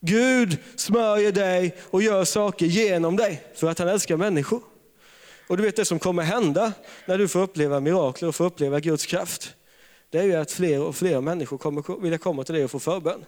Gud 0.00 0.58
smörjer 0.76 1.32
dig 1.32 1.76
och 1.90 2.02
gör 2.02 2.24
saker 2.24 2.66
genom 2.66 3.16
dig 3.16 3.42
för 3.54 3.70
att 3.70 3.78
han 3.78 3.88
älskar 3.88 4.16
människor. 4.16 4.62
Och 5.46 5.56
du 5.56 5.62
vet 5.62 5.76
det 5.76 5.84
som 5.84 5.98
kommer 5.98 6.22
hända 6.22 6.72
när 7.06 7.18
du 7.18 7.28
får 7.28 7.40
uppleva 7.40 7.80
mirakler 7.80 8.28
och 8.28 8.34
får 8.34 8.44
uppleva 8.44 8.80
Guds 8.80 9.06
kraft. 9.06 9.54
Det 10.10 10.18
är 10.18 10.22
ju 10.22 10.34
att 10.34 10.52
fler 10.52 10.80
och 10.80 10.96
fler 10.96 11.20
människor 11.20 11.58
kommer 11.58 12.00
vilja 12.00 12.18
komma 12.18 12.44
till 12.44 12.54
dig 12.54 12.64
och 12.64 12.70
få 12.70 12.78
förbön. 12.78 13.24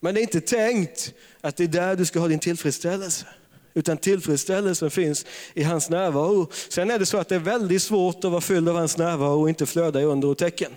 Men 0.00 0.14
det 0.14 0.20
är 0.20 0.22
inte 0.22 0.40
tänkt 0.40 1.14
att 1.40 1.56
det 1.56 1.64
är 1.64 1.68
där 1.68 1.96
du 1.96 2.06
ska 2.06 2.20
ha 2.20 2.28
din 2.28 2.38
tillfredsställelse. 2.38 3.26
Utan 3.74 3.96
tillfredsställelsen 3.96 4.90
finns 4.90 5.26
i 5.54 5.62
hans 5.62 5.90
närvaro. 5.90 6.50
Sen 6.68 6.90
är 6.90 6.98
det 6.98 7.06
så 7.06 7.18
att 7.18 7.28
det 7.28 7.34
är 7.34 7.38
väldigt 7.38 7.82
svårt 7.82 8.24
att 8.24 8.30
vara 8.30 8.40
fylld 8.40 8.68
av 8.68 8.76
hans 8.76 8.96
närvaro 8.96 9.40
och 9.40 9.48
inte 9.48 9.66
flöda 9.66 10.00
i 10.00 10.04
under 10.04 10.28
och 10.28 10.38
tecken. 10.38 10.72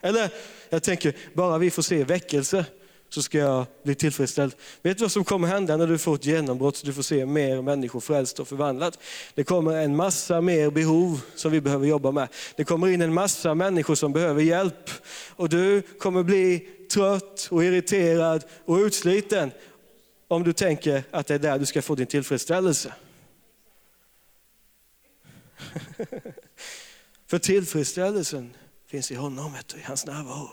Eller 0.00 0.30
jag 0.68 0.82
tänker, 0.82 1.16
bara 1.34 1.58
vi 1.58 1.70
får 1.70 1.82
se 1.82 2.04
väckelse 2.04 2.64
så 3.08 3.22
ska 3.22 3.38
jag 3.38 3.66
bli 3.84 3.94
tillfredsställd. 3.94 4.54
Vet 4.82 4.98
du 4.98 5.04
vad 5.04 5.12
som 5.12 5.24
kommer 5.24 5.48
hända 5.48 5.76
när 5.76 5.86
du 5.86 5.98
får 5.98 6.14
ett 6.14 6.26
genombrott 6.26 6.76
så 6.76 6.86
du 6.86 6.92
får 6.92 7.02
se 7.02 7.26
mer 7.26 7.62
människor 7.62 8.00
frälst 8.00 8.40
och 8.40 8.48
förvandlat? 8.48 8.98
Det 9.34 9.44
kommer 9.44 9.72
en 9.72 9.96
massa 9.96 10.40
mer 10.40 10.70
behov 10.70 11.20
som 11.34 11.52
vi 11.52 11.60
behöver 11.60 11.86
jobba 11.86 12.10
med. 12.10 12.28
Det 12.56 12.64
kommer 12.64 12.88
in 12.88 13.02
en 13.02 13.14
massa 13.14 13.54
människor 13.54 13.94
som 13.94 14.12
behöver 14.12 14.42
hjälp 14.42 14.90
och 15.28 15.48
du 15.48 15.82
kommer 15.82 16.22
bli 16.22 16.68
trött 16.90 17.48
och 17.50 17.64
irriterad 17.64 18.44
och 18.64 18.76
utsliten 18.76 19.50
om 20.28 20.44
du 20.44 20.52
tänker 20.52 21.04
att 21.10 21.26
det 21.26 21.34
är 21.34 21.38
där 21.38 21.58
du 21.58 21.66
ska 21.66 21.82
få 21.82 21.94
din 21.94 22.06
tillfredsställelse. 22.06 22.94
För 27.26 27.38
tillfredsställelsen 27.38 28.54
finns 28.86 29.10
i 29.10 29.14
honom, 29.14 29.54
i 29.76 29.80
hans 29.82 30.06
närvaro. 30.06 30.48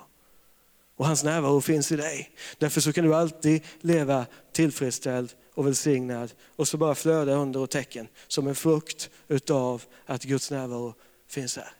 Och 0.96 1.06
hans 1.06 1.24
närvaro 1.24 1.62
finns 1.62 1.92
i 1.92 1.96
dig. 1.96 2.30
Därför 2.58 2.82
så 2.82 2.94
kan 2.94 3.06
du 3.06 3.16
alltid 3.16 3.62
leva 3.82 4.26
tillfredsställd 4.52 5.34
och 5.54 5.68
välsignad 5.68 6.34
och 6.56 6.68
så 6.68 6.78
bara 6.78 6.96
flöda 6.96 7.34
under 7.34 7.60
och 7.60 7.70
tecken 7.70 8.08
som 8.28 8.48
en 8.48 8.56
frukt 8.56 9.10
utav 9.28 9.84
att 10.06 10.24
Guds 10.24 10.52
närvaro 10.52 10.94
finns 11.28 11.58
här. 11.58 11.72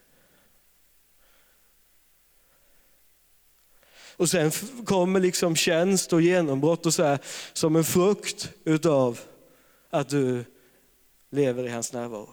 Och 4.18 4.30
sen 4.30 4.52
kommer 4.86 5.20
liksom 5.20 5.56
tjänst 5.56 6.14
och 6.14 6.22
genombrott 6.22 6.86
och 6.86 6.94
så 6.94 7.04
här, 7.04 7.20
som 7.54 7.76
en 7.76 7.84
frukt 7.84 8.50
utav 8.64 9.20
att 9.90 10.10
du 10.10 10.46
lever 11.30 11.64
i 11.64 11.70
hans 11.70 11.94
närvaro. 11.94 12.30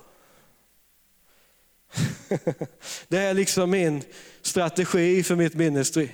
Det 3.08 3.18
är 3.18 3.34
liksom 3.34 3.70
min 3.70 4.02
strategi 4.42 5.22
för 5.22 5.36
mitt 5.36 5.54
ministry. 5.54 6.08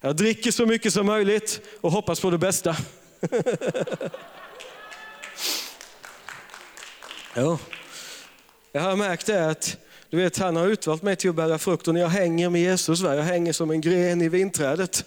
Jag 0.00 0.16
dricker 0.16 0.50
så 0.50 0.66
mycket 0.66 0.92
som 0.92 1.06
möjligt 1.06 1.60
och 1.80 1.92
hoppas 1.92 2.20
på 2.20 2.30
det 2.30 2.38
bästa. 2.38 2.76
ja. 7.34 7.58
Jag 8.72 8.80
har 8.80 8.96
märkt 8.96 9.26
det 9.26 9.50
att 9.50 9.76
du 10.10 10.16
vet, 10.16 10.38
han 10.38 10.56
har 10.56 10.66
utvalt 10.66 11.02
mig 11.02 11.16
till 11.16 11.30
att 11.30 11.36
bära 11.36 11.58
frukt 11.58 11.88
och 11.88 11.94
när 11.94 12.00
jag 12.00 12.08
hänger 12.08 12.50
med 12.50 12.60
Jesus, 12.60 13.00
jag 13.00 13.22
hänger 13.22 13.52
som 13.52 13.70
en 13.70 13.80
gren 13.80 14.22
i 14.22 14.28
vinträdet, 14.28 15.04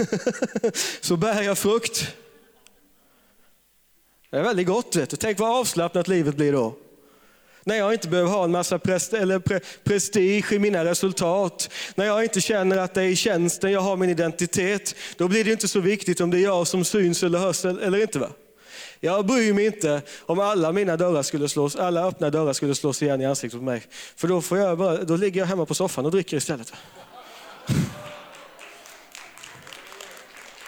så 1.00 1.16
bär 1.16 1.42
jag 1.42 1.58
frukt. 1.58 2.14
Det 4.30 4.38
är 4.38 4.42
väldigt 4.42 4.66
gott. 4.66 4.96
Vet 4.96 5.10
du. 5.10 5.16
Tänk 5.16 5.38
vad 5.38 5.60
avslappnat 5.60 6.08
livet 6.08 6.36
blir 6.36 6.52
då. 6.52 6.76
När 7.64 7.76
jag 7.76 7.92
inte 7.92 8.08
behöver 8.08 8.30
ha 8.30 8.44
en 8.44 8.50
massa 8.50 8.78
prest, 8.78 9.12
eller 9.12 9.38
pre, 9.38 9.60
prestige 9.84 10.52
i 10.52 10.58
mina 10.58 10.84
resultat. 10.84 11.70
När 11.94 12.04
jag 12.04 12.22
inte 12.22 12.40
känner 12.40 12.76
att 12.76 12.94
det 12.94 13.02
är 13.02 13.06
i 13.06 13.16
tjänsten 13.16 13.72
jag 13.72 13.80
har 13.80 13.96
min 13.96 14.10
identitet. 14.10 14.94
Då 15.16 15.28
blir 15.28 15.44
det 15.44 15.52
inte 15.52 15.68
så 15.68 15.80
viktigt 15.80 16.20
om 16.20 16.30
det 16.30 16.38
är 16.38 16.42
jag 16.42 16.66
som 16.66 16.84
syns 16.84 17.22
eller 17.22 17.38
hörs 17.38 17.64
eller 17.64 18.02
inte. 18.02 18.18
Va? 18.18 18.30
Jag 19.04 19.26
bryr 19.26 19.52
mig 19.52 19.66
inte 19.66 20.02
om 20.20 20.40
alla 20.40 20.72
mina 20.72 20.96
dörrar 20.96 21.22
skulle 21.22 21.48
slås, 21.48 21.76
alla 21.76 22.08
öppna 22.08 22.30
dörrar 22.30 22.52
skulle 22.52 22.74
slås 22.74 23.02
igen 23.02 23.20
i 23.20 23.26
ansiktet 23.26 23.60
på 23.60 23.64
mig. 23.64 23.86
För 23.90 24.28
då, 24.28 24.40
får 24.40 24.58
jag 24.58 24.78
bara, 24.78 25.04
då 25.04 25.16
ligger 25.16 25.40
jag 25.40 25.46
hemma 25.46 25.66
på 25.66 25.74
soffan 25.74 26.04
och 26.06 26.10
dricker 26.10 26.36
istället. 26.36 26.72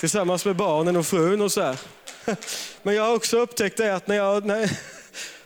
Tillsammans 0.01 0.45
med 0.45 0.57
barnen 0.57 0.97
och 0.97 1.07
frun 1.07 1.41
och 1.41 1.53
så 1.53 1.61
här. 1.61 1.81
Men 2.83 2.95
jag 2.95 3.03
har 3.03 3.15
också 3.15 3.39
upptäckt 3.39 3.77
det 3.77 3.95
att 3.95 4.07
när, 4.07 4.17
jag, 4.17 4.45
när, 4.45 4.71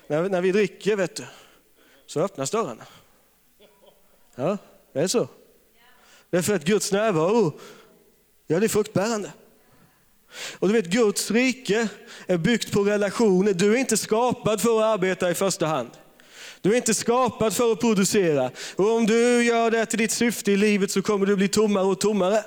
när, 0.07 0.29
när 0.29 0.41
vi 0.41 0.53
dricker, 0.53 0.97
vet 0.97 1.17
du, 1.17 1.25
så 2.07 2.21
öppnas 2.21 2.51
dörrarna. 2.51 2.87
Ja, 4.35 4.59
det 4.93 5.01
är 5.01 5.07
så. 5.07 5.29
Därför 6.31 6.55
att 6.55 6.65
Guds 6.65 6.93
närvaro, 6.93 7.61
ja 8.47 8.61
det 8.61 8.67
är 8.67 8.69
fruktbärande. 8.69 9.33
Och 10.59 10.69
du 10.69 10.75
vet, 10.75 10.87
Guds 10.87 11.31
rike 11.31 11.89
är 12.27 12.37
byggt 12.37 12.73
på 12.73 12.83
relationer. 12.85 13.53
Du 13.53 13.75
är 13.75 13.77
inte 13.77 13.97
skapad 13.97 14.61
för 14.61 14.79
att 14.79 14.85
arbeta 14.85 15.31
i 15.31 15.35
första 15.35 15.67
hand. 15.67 15.91
Du 16.61 16.73
är 16.73 16.77
inte 16.77 16.95
skapad 16.95 17.57
för 17.57 17.73
att 17.73 17.81
producera. 17.81 18.51
Och 18.77 18.97
om 18.97 19.07
du 19.07 19.45
gör 19.45 19.71
det 19.71 19.87
till 19.87 19.99
ditt 19.99 20.11
syfte 20.11 20.53
i 20.53 20.57
livet 20.57 20.91
så 20.91 21.03
kommer 21.03 21.27
du 21.27 21.37
bli 21.37 21.49
tommare 21.49 21.85
och 21.85 22.01
tommare. 22.01 22.45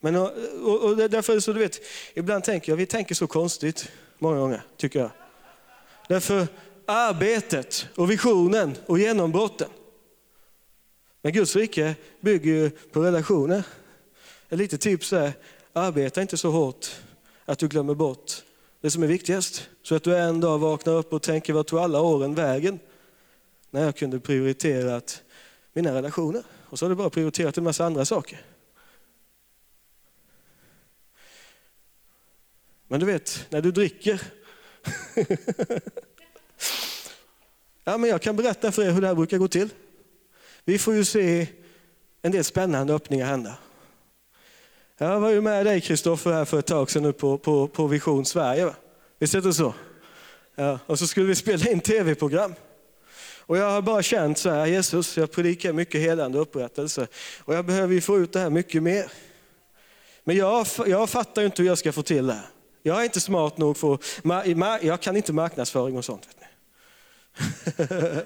Men, 0.00 0.16
och, 0.16 0.30
och, 0.62 0.96
därför 0.96 1.40
så 1.40 1.52
du 1.52 1.58
vet, 1.58 1.80
ibland 2.14 2.44
tänker 2.44 2.72
jag, 2.72 2.76
vi 2.76 2.86
tänker 2.86 3.14
så 3.14 3.26
konstigt 3.26 3.88
många 4.18 4.38
gånger, 4.38 4.62
tycker 4.76 4.98
jag. 4.98 5.10
Därför 6.08 6.46
arbetet 6.86 7.88
och 7.94 8.10
visionen 8.10 8.76
och 8.86 8.98
genombrotten. 8.98 9.68
Men 11.22 11.32
Guds 11.32 11.56
rike 11.56 11.94
bygger 12.20 12.50
ju 12.50 12.70
på 12.70 13.02
relationer. 13.02 13.62
Ett 14.50 14.58
litet 14.58 14.80
tips 14.80 15.12
är, 15.12 15.32
arbeta 15.72 16.22
inte 16.22 16.36
så 16.36 16.50
hårt 16.50 16.86
att 17.44 17.58
du 17.58 17.68
glömmer 17.68 17.94
bort 17.94 18.32
det 18.80 18.90
som 18.90 19.02
är 19.02 19.06
viktigast. 19.06 19.68
Så 19.82 19.94
att 19.94 20.02
du 20.02 20.16
en 20.16 20.40
dag 20.40 20.58
vaknar 20.58 20.92
upp 20.92 21.12
och 21.12 21.22
tänker, 21.22 21.52
vad 21.52 21.66
tog 21.66 21.78
alla 21.78 22.00
åren 22.00 22.34
vägen? 22.34 22.78
när 23.70 23.84
jag 23.84 23.96
kunde 23.96 24.20
prioriterat 24.20 25.22
mina 25.72 25.94
relationer. 25.94 26.42
Och 26.60 26.78
så 26.78 26.84
har 26.84 26.90
du 26.90 26.96
bara 26.96 27.10
prioriterat 27.10 27.58
en 27.58 27.64
massa 27.64 27.84
andra 27.84 28.04
saker. 28.04 28.42
Men 32.88 33.00
du 33.00 33.06
vet, 33.06 33.46
när 33.50 33.60
du 33.60 33.72
dricker. 33.72 34.22
ja, 37.84 37.98
men 37.98 38.10
jag 38.10 38.22
kan 38.22 38.36
berätta 38.36 38.72
för 38.72 38.82
er 38.82 38.90
hur 38.90 39.00
det 39.00 39.06
här 39.06 39.14
brukar 39.14 39.38
gå 39.38 39.48
till. 39.48 39.68
Vi 40.64 40.78
får 40.78 40.94
ju 40.94 41.04
se 41.04 41.46
en 42.22 42.32
del 42.32 42.44
spännande 42.44 42.94
öppningar 42.94 43.26
hända. 43.26 43.58
Jag 45.02 45.20
var 45.20 45.30
ju 45.30 45.40
med 45.40 45.66
dig 45.66 45.80
Kristoffer 45.80 46.32
här 46.32 46.44
för 46.44 46.58
ett 46.58 46.66
tag 46.66 46.90
sedan 46.90 47.02
nu 47.02 47.12
på, 47.12 47.38
på, 47.38 47.68
på 47.68 47.86
Vision 47.86 48.24
Sverige. 48.24 48.64
Va? 48.64 48.74
Visst 49.18 49.34
är 49.34 49.40
det 49.40 49.54
så? 49.54 49.74
Ja, 50.54 50.78
och 50.86 50.98
så 50.98 51.06
skulle 51.06 51.26
vi 51.26 51.34
spela 51.34 51.70
in 51.70 51.80
tv-program. 51.80 52.54
Och 53.38 53.58
jag 53.58 53.70
har 53.70 53.82
bara 53.82 54.02
känt 54.02 54.38
så 54.38 54.50
här, 54.50 54.66
Jesus, 54.66 55.16
jag 55.16 55.30
predikar 55.30 55.72
mycket 55.72 56.00
helande 56.00 56.38
och 56.38 56.42
upprättelse. 56.42 57.06
Och 57.38 57.54
jag 57.54 57.64
behöver 57.64 57.94
ju 57.94 58.00
få 58.00 58.18
ut 58.18 58.32
det 58.32 58.40
här 58.40 58.50
mycket 58.50 58.82
mer. 58.82 59.12
Men 60.24 60.36
jag, 60.36 60.66
jag 60.86 61.10
fattar 61.10 61.42
ju 61.42 61.46
inte 61.46 61.62
hur 61.62 61.68
jag 61.68 61.78
ska 61.78 61.92
få 61.92 62.02
till 62.02 62.26
det 62.26 62.32
här. 62.32 62.46
Jag 62.82 63.00
är 63.00 63.04
inte 63.04 63.20
smart 63.20 63.58
nog 63.58 63.76
för 63.76 63.98
jag 64.86 65.00
kan 65.00 65.16
inte 65.16 65.32
marknadsföring 65.32 65.96
och 65.96 66.04
sånt. 66.04 66.28
Vet 66.28 66.36
ni. 67.80 67.86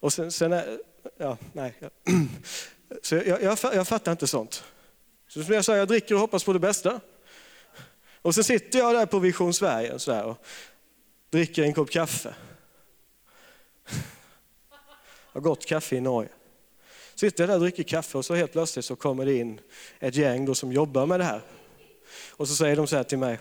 och 0.00 0.12
sen, 0.12 0.32
sen 0.32 0.52
är, 0.52 0.78
ja, 1.18 1.36
nej. 1.52 1.74
Ja. 1.80 1.88
Så 3.02 3.14
jag, 3.14 3.42
jag, 3.42 3.58
jag 3.62 3.88
fattar 3.88 4.12
inte 4.12 4.26
sånt. 4.26 4.64
Så 5.28 5.42
som 5.42 5.54
jag 5.54 5.64
sa, 5.64 5.76
jag 5.76 5.88
dricker 5.88 6.14
och 6.14 6.20
hoppas 6.20 6.44
på 6.44 6.52
det 6.52 6.58
bästa. 6.58 7.00
Och 8.22 8.34
så 8.34 8.42
sitter 8.42 8.78
jag 8.78 8.94
där 8.94 9.06
på 9.06 9.18
Vision 9.18 9.54
Sverige 9.54 9.92
och, 9.92 10.02
så 10.02 10.20
och 10.20 10.46
dricker 11.30 11.62
en 11.62 11.74
kopp 11.74 11.90
kaffe. 11.90 12.34
Har 15.32 15.40
gott 15.40 15.66
kaffe 15.66 15.96
i 15.96 16.00
Norge. 16.00 16.30
Sitter 17.14 17.42
jag 17.42 17.48
där 17.48 17.54
och 17.54 17.60
dricker 17.60 17.82
kaffe 17.82 18.18
och 18.18 18.24
så 18.24 18.34
helt 18.34 18.52
plötsligt 18.52 18.84
så 18.84 18.96
kommer 18.96 19.26
det 19.26 19.34
in 19.34 19.60
ett 19.98 20.14
gäng 20.14 20.44
då 20.44 20.54
som 20.54 20.72
jobbar 20.72 21.06
med 21.06 21.20
det 21.20 21.24
här. 21.24 21.42
Och 22.30 22.48
så 22.48 22.54
säger 22.54 22.76
de 22.76 22.86
så 22.86 22.96
här 22.96 23.04
till 23.04 23.18
mig. 23.18 23.38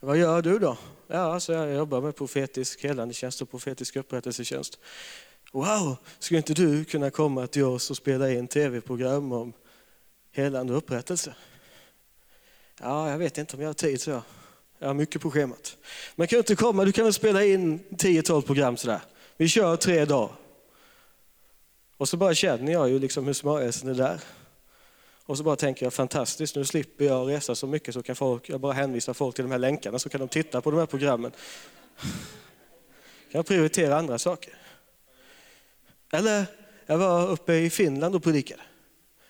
Vad 0.00 0.16
gör 0.16 0.42
du 0.42 0.58
då? 0.58 0.76
Ja, 1.06 1.40
så 1.40 1.52
jag 1.52 1.74
jobbar 1.74 2.00
med 2.00 2.16
profetisk 2.16 2.84
helande 2.84 3.14
tjänst 3.14 3.42
och 3.42 3.50
profetisk 3.50 3.96
upprättelsetjänst. 3.96 4.78
Wow, 5.52 5.96
skulle 6.18 6.38
inte 6.38 6.54
du 6.54 6.84
kunna 6.84 7.10
komma 7.10 7.46
till 7.46 7.64
oss 7.64 7.90
och 7.90 7.96
spela 7.96 8.30
in 8.30 8.48
tv-program 8.48 9.32
om 9.32 9.52
helande 10.32 10.72
och 10.72 10.78
upprättelse? 10.78 11.34
Ja, 12.80 13.10
jag 13.10 13.18
vet 13.18 13.38
inte 13.38 13.56
om 13.56 13.62
jag 13.62 13.68
har 13.68 13.74
tid, 13.74 14.00
så 14.00 14.10
jag. 14.10 14.22
Jag 14.78 14.88
har 14.88 14.94
mycket 14.94 15.22
på 15.22 15.30
schemat. 15.30 15.76
Men 16.16 16.26
kan 16.26 16.36
du 16.36 16.38
inte 16.38 16.56
komma, 16.56 16.84
du 16.84 16.92
kan 16.92 17.04
väl 17.04 17.12
spela 17.12 17.44
in 17.44 17.80
10-12 17.90 18.42
program 18.42 18.76
sådär. 18.76 19.00
Vi 19.36 19.48
kör 19.48 19.76
tre 19.76 20.04
dagar. 20.04 20.30
Och 21.96 22.08
så 22.08 22.16
bara 22.16 22.34
känner 22.34 22.72
jag 22.72 22.88
ju 22.88 22.98
liksom 22.98 23.26
hur 23.26 23.32
smörjelsen 23.32 23.88
är 23.88 23.94
där. 23.94 24.20
Och 25.24 25.38
så 25.38 25.44
bara 25.44 25.56
tänker 25.56 25.86
jag 25.86 25.92
fantastiskt, 25.92 26.56
nu 26.56 26.64
slipper 26.64 27.04
jag 27.04 27.30
resa 27.30 27.54
så 27.54 27.66
mycket 27.66 27.94
så 27.94 28.02
kan 28.02 28.16
folk, 28.16 28.48
jag 28.48 28.60
bara 28.60 28.72
hänvisar 28.72 29.14
folk 29.14 29.34
till 29.34 29.44
de 29.44 29.50
här 29.50 29.58
länkarna 29.58 29.98
så 29.98 30.08
kan 30.08 30.20
de 30.20 30.28
titta 30.28 30.60
på 30.60 30.70
de 30.70 30.76
här 30.76 30.86
programmen. 30.86 31.30
Kan 33.30 33.38
jag 33.38 33.46
prioritera 33.46 33.98
andra 33.98 34.18
saker. 34.18 34.54
Eller, 36.12 36.46
jag 36.86 36.98
var 36.98 37.28
uppe 37.28 37.54
i 37.54 37.70
Finland 37.70 38.14
och 38.14 38.22
predikade. 38.22 38.62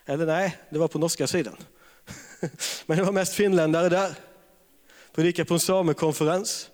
Eller 0.07 0.27
nej, 0.27 0.59
det 0.71 0.79
var 0.79 0.89
på 0.89 0.99
norska 0.99 1.27
sidan. 1.27 1.57
Men 2.87 2.99
det 2.99 3.05
var 3.05 3.13
mest 3.13 3.35
finländare 3.35 3.89
där. 3.89 4.15
Predikade 5.15 5.49
på 5.49 5.55
en 5.55 5.61
samekonferens. 5.61 6.71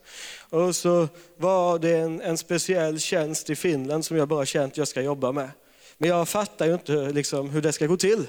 Och 0.50 0.76
så 0.76 1.09
var 1.36 1.78
det 1.78 1.96
en, 1.96 2.20
en, 2.20 2.38
speciell 2.38 3.00
tjänst 3.00 3.50
i 3.50 3.57
Finland 3.57 4.05
som 4.05 4.16
jag 4.16 4.28
bara 4.28 4.46
känt 4.46 4.76
jag 4.76 4.88
ska 4.88 5.02
jobba 5.02 5.32
med. 5.32 5.50
Men 5.98 6.11
jag 6.11 6.28
fattar 6.28 6.66
ju 6.66 6.72
inte 6.72 6.92
liksom 6.92 7.50
hur 7.50 7.62
det 7.62 7.72
ska 7.72 7.86
gå 7.86 7.96
till. 7.96 8.26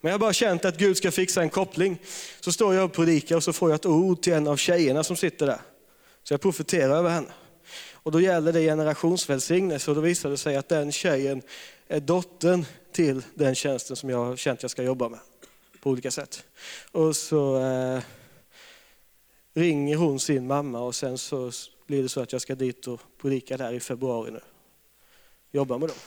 Men 0.00 0.10
jag 0.10 0.14
har 0.14 0.18
bara 0.18 0.32
känt 0.32 0.64
att 0.64 0.78
Gud 0.78 0.96
ska 0.96 1.10
fixa 1.10 1.42
en 1.42 1.50
koppling. 1.50 1.98
Så 2.40 2.52
står 2.52 2.74
jag 2.74 2.84
och 2.84 2.92
predikar 2.92 3.36
och 3.36 3.42
så 3.42 3.52
får 3.52 3.70
jag 3.70 3.74
ett 3.74 3.86
ord 3.86 4.22
till 4.22 4.32
en 4.32 4.48
av 4.48 4.56
tjejerna 4.56 5.04
som 5.04 5.16
sitter 5.16 5.46
där. 5.46 5.60
Så 6.22 6.34
jag 6.34 6.40
profeterar 6.40 6.96
över 6.96 7.10
henne. 7.10 7.32
Och 8.04 8.12
då 8.12 8.20
gäller 8.20 8.52
det 8.52 8.60
generationsvälsignelse 8.60 9.90
och 9.90 9.94
då 9.94 10.00
visar 10.00 10.30
det 10.30 10.36
sig 10.36 10.56
att 10.56 10.68
den 10.68 10.92
tjejen 10.92 11.42
är 11.88 12.00
dottern 12.00 12.64
till 12.92 13.22
den 13.34 13.54
tjänsten 13.54 13.96
som 13.96 14.10
jag 14.10 14.24
har 14.24 14.36
känt 14.36 14.62
jag 14.62 14.70
ska 14.70 14.82
jobba 14.82 15.08
med 15.08 15.20
på 15.80 15.90
olika 15.90 16.10
sätt. 16.10 16.44
Och 16.92 17.16
så 17.16 17.60
eh, 17.60 18.02
ringer 19.54 19.96
hon 19.96 20.20
sin 20.20 20.46
mamma 20.46 20.80
och 20.80 20.94
sen 20.94 21.18
så 21.18 21.50
blir 21.86 22.02
det 22.02 22.08
så 22.08 22.20
att 22.20 22.32
jag 22.32 22.40
ska 22.40 22.54
dit 22.54 22.86
och 22.86 23.00
predika 23.20 23.56
där 23.56 23.72
i 23.72 23.80
februari 23.80 24.30
nu. 24.30 24.40
Jobba 25.52 25.78
med 25.78 25.88
dem. 25.88 25.98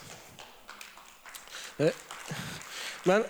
Eh, 1.78 1.94
men 3.04 3.24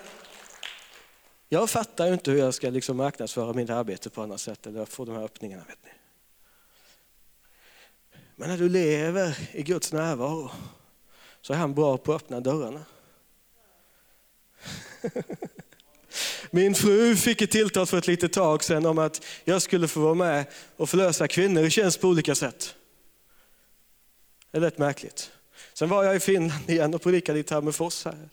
jag 1.48 1.70
fattar 1.70 2.06
ju 2.06 2.12
inte 2.12 2.30
hur 2.30 2.38
jag 2.38 2.54
ska 2.54 2.70
liksom 2.70 2.96
marknadsföra 2.96 3.52
mitt 3.52 3.70
arbete 3.70 4.10
på 4.10 4.22
annat 4.22 4.40
sätt 4.40 4.66
eller 4.66 4.84
få 4.84 5.04
de 5.04 5.14
här 5.14 5.22
öppningarna. 5.22 5.64
Vet 5.68 5.84
ni. 5.84 5.97
Men 8.40 8.48
när 8.48 8.58
du 8.58 8.68
lever 8.68 9.38
i 9.52 9.62
Guds 9.62 9.92
närvaro 9.92 10.50
så 11.40 11.52
är 11.52 11.56
han 11.56 11.74
bra 11.74 11.98
på 11.98 12.14
att 12.14 12.22
öppna 12.22 12.40
dörrarna. 12.40 12.84
Min 16.50 16.74
fru 16.74 17.16
fick 17.16 17.42
ett 17.42 17.50
tilltal 17.50 17.86
för 17.86 17.98
ett 17.98 18.06
litet 18.06 18.32
tag 18.32 18.64
sedan 18.64 18.86
om 18.86 18.98
att 18.98 19.24
jag 19.44 19.62
skulle 19.62 19.88
få 19.88 20.00
vara 20.00 20.14
med 20.14 20.46
och 20.76 20.90
förlösa 20.90 21.28
kvinnor 21.28 21.64
i 21.64 21.70
tjänst 21.70 22.00
på 22.00 22.08
olika 22.08 22.34
sätt. 22.34 22.74
Det 24.50 24.58
är 24.58 24.62
rätt 24.62 24.78
märkligt. 24.78 25.30
Sen 25.74 25.88
var 25.88 26.04
jag 26.04 26.16
i 26.16 26.20
Finland 26.20 26.70
igen 26.70 26.94
och 26.94 27.02
predikade 27.02 27.38
i 27.38 27.42
Tammerfors. 27.42 28.04
Här. 28.04 28.28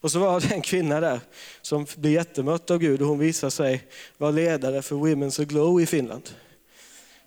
Och 0.00 0.12
så 0.12 0.18
var 0.18 0.40
det 0.40 0.54
en 0.54 0.62
kvinna 0.62 1.00
där 1.00 1.20
som 1.62 1.86
blev 1.96 2.12
jättemött 2.12 2.70
av 2.70 2.78
Gud 2.78 3.02
och 3.02 3.08
hon 3.08 3.18
visade 3.18 3.50
sig 3.50 3.88
vara 4.16 4.30
ledare 4.30 4.82
för 4.82 4.96
Women's 4.96 5.44
Glow 5.44 5.80
i 5.80 5.86
Finland. 5.86 6.30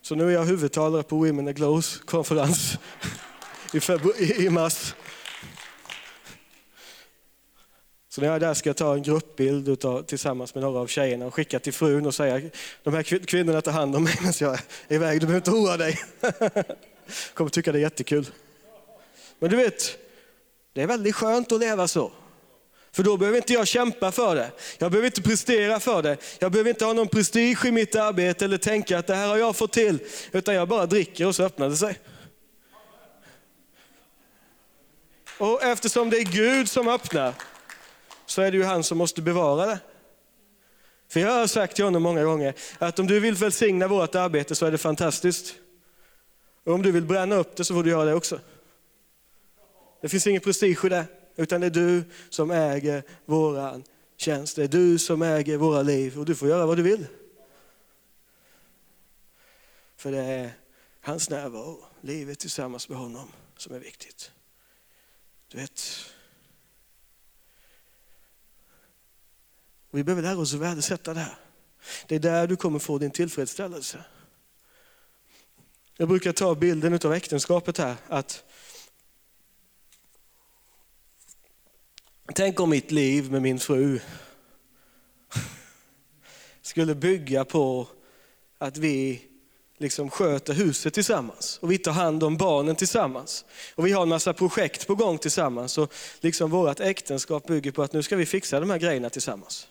Så 0.07 0.15
nu 0.15 0.27
är 0.27 0.31
jag 0.31 0.45
huvudtalare 0.45 1.03
på 1.03 1.15
Women 1.15 1.53
Glows 1.53 2.01
konferens 2.05 2.77
i, 4.19 4.45
i 4.45 4.49
mars. 4.49 4.95
Så 8.09 8.21
när 8.21 8.27
jag 8.27 8.35
är 8.35 8.39
där 8.39 8.53
ska 8.53 8.69
jag 8.69 8.77
ta 8.77 8.93
en 8.93 9.03
gruppbild 9.03 9.69
utav, 9.69 10.03
tillsammans 10.03 10.55
med 10.55 10.63
några 10.63 10.79
av 10.79 10.87
tjejerna 10.87 11.25
och 11.25 11.33
skicka 11.33 11.59
till 11.59 11.73
frun 11.73 12.05
och 12.05 12.15
säga 12.15 12.49
de 12.83 12.93
här 12.93 13.03
kvinnorna 13.03 13.61
tar 13.61 13.71
hand 13.71 13.95
om 13.95 14.03
mig 14.03 14.15
medan 14.19 14.33
jag 14.39 14.53
är 14.53 14.95
iväg, 14.95 15.19
du 15.19 15.25
behöver 15.25 15.37
inte 15.37 15.51
oroa 15.51 15.77
dig. 15.77 15.99
kommer 17.33 17.49
tycka 17.49 17.71
det 17.71 17.79
är 17.79 17.81
jättekul. 17.81 18.29
Men 19.39 19.49
du 19.49 19.57
vet, 19.57 19.97
det 20.73 20.81
är 20.81 20.87
väldigt 20.87 21.15
skönt 21.15 21.51
att 21.51 21.59
leva 21.59 21.87
så. 21.87 22.11
För 22.91 23.03
då 23.03 23.17
behöver 23.17 23.37
inte 23.37 23.53
jag 23.53 23.67
kämpa 23.67 24.11
för 24.11 24.35
det. 24.35 24.51
Jag 24.77 24.91
behöver 24.91 25.05
inte 25.05 25.21
prestera 25.21 25.79
för 25.79 26.01
det. 26.01 26.17
Jag 26.39 26.51
behöver 26.51 26.69
inte 26.69 26.85
ha 26.85 26.93
någon 26.93 27.07
prestige 27.07 27.65
i 27.65 27.71
mitt 27.71 27.95
arbete 27.95 28.45
eller 28.45 28.57
tänka 28.57 28.97
att 28.97 29.07
det 29.07 29.15
här 29.15 29.27
har 29.27 29.37
jag 29.37 29.55
fått 29.55 29.73
till. 29.73 29.99
Utan 30.31 30.55
jag 30.55 30.67
bara 30.67 30.85
dricker 30.85 31.27
och 31.27 31.35
så 31.35 31.43
öppnar 31.43 31.69
det 31.69 31.75
sig. 31.75 31.99
Och 35.37 35.63
eftersom 35.63 36.09
det 36.09 36.17
är 36.17 36.23
Gud 36.23 36.69
som 36.69 36.87
öppnar 36.87 37.33
så 38.25 38.41
är 38.41 38.51
det 38.51 38.57
ju 38.57 38.63
han 38.63 38.83
som 38.83 38.97
måste 38.97 39.21
bevara 39.21 39.65
det. 39.65 39.79
För 41.09 41.19
jag 41.19 41.31
har 41.31 41.47
sagt 41.47 41.75
till 41.75 41.85
honom 41.85 42.03
många 42.03 42.23
gånger 42.23 42.53
att 42.77 42.99
om 42.99 43.07
du 43.07 43.19
vill 43.19 43.35
välsigna 43.35 43.87
vårt 43.87 44.15
arbete 44.15 44.55
så 44.55 44.65
är 44.65 44.71
det 44.71 44.77
fantastiskt. 44.77 45.55
Och 46.63 46.73
om 46.73 46.81
du 46.81 46.91
vill 46.91 47.05
bränna 47.05 47.35
upp 47.35 47.55
det 47.55 47.65
så 47.65 47.73
får 47.73 47.83
du 47.83 47.89
göra 47.89 48.05
det 48.05 48.13
också. 48.13 48.39
Det 50.01 50.09
finns 50.09 50.27
ingen 50.27 50.41
prestige 50.41 50.85
i 50.85 50.89
det. 50.89 51.05
Utan 51.37 51.61
det 51.61 51.67
är 51.67 51.71
du 51.71 52.03
som 52.29 52.51
äger 52.51 53.03
våran 53.25 53.83
tjänst. 54.17 54.55
Det 54.55 54.63
är 54.63 54.67
du 54.67 54.99
som 54.99 55.21
äger 55.21 55.57
våra 55.57 55.81
liv 55.81 56.19
och 56.19 56.25
du 56.25 56.35
får 56.35 56.49
göra 56.49 56.65
vad 56.65 56.77
du 56.77 56.83
vill. 56.83 57.07
För 59.95 60.11
det 60.11 60.23
är 60.23 60.51
hans 61.01 61.29
närvaro, 61.29 61.85
livet 62.01 62.39
tillsammans 62.39 62.89
med 62.89 62.97
honom 62.97 63.31
som 63.57 63.75
är 63.75 63.79
viktigt. 63.79 64.31
Du 65.47 65.57
vet, 65.57 65.81
vi 69.91 70.03
behöver 70.03 70.21
lära 70.21 70.37
oss 70.37 70.53
att 70.53 70.59
värdesätta 70.59 71.13
det 71.13 71.19
här. 71.19 71.37
Det 72.07 72.15
är 72.15 72.19
där 72.19 72.47
du 72.47 72.55
kommer 72.55 72.79
få 72.79 72.97
din 72.97 73.11
tillfredsställelse. 73.11 74.03
Jag 75.97 76.07
brukar 76.07 76.31
ta 76.31 76.55
bilden 76.55 76.93
av 76.93 77.13
äktenskapet 77.13 77.77
här. 77.77 77.95
att 78.07 78.43
Tänk 82.33 82.59
om 82.59 82.69
mitt 82.69 82.91
liv 82.91 83.31
med 83.31 83.41
min 83.41 83.59
fru 83.59 83.99
skulle 86.61 86.95
bygga 86.95 87.45
på 87.45 87.87
att 88.57 88.77
vi 88.77 89.21
liksom 89.77 90.09
sköter 90.09 90.53
huset 90.53 90.93
tillsammans 90.93 91.59
och 91.61 91.71
vi 91.71 91.77
tar 91.77 91.91
hand 91.91 92.23
om 92.23 92.37
barnen 92.37 92.75
tillsammans. 92.75 93.45
Och 93.75 93.87
vi 93.87 93.91
har 93.91 94.03
en 94.03 94.09
massa 94.09 94.33
projekt 94.33 94.87
på 94.87 94.95
gång 94.95 95.17
tillsammans 95.17 95.77
och 95.77 95.93
liksom 96.19 96.51
vårt 96.51 96.79
äktenskap 96.79 97.47
bygger 97.47 97.71
på 97.71 97.83
att 97.83 97.93
nu 97.93 98.03
ska 98.03 98.15
vi 98.15 98.25
fixa 98.25 98.59
de 98.59 98.69
här 98.69 98.77
grejerna 98.77 99.09
tillsammans. 99.09 99.67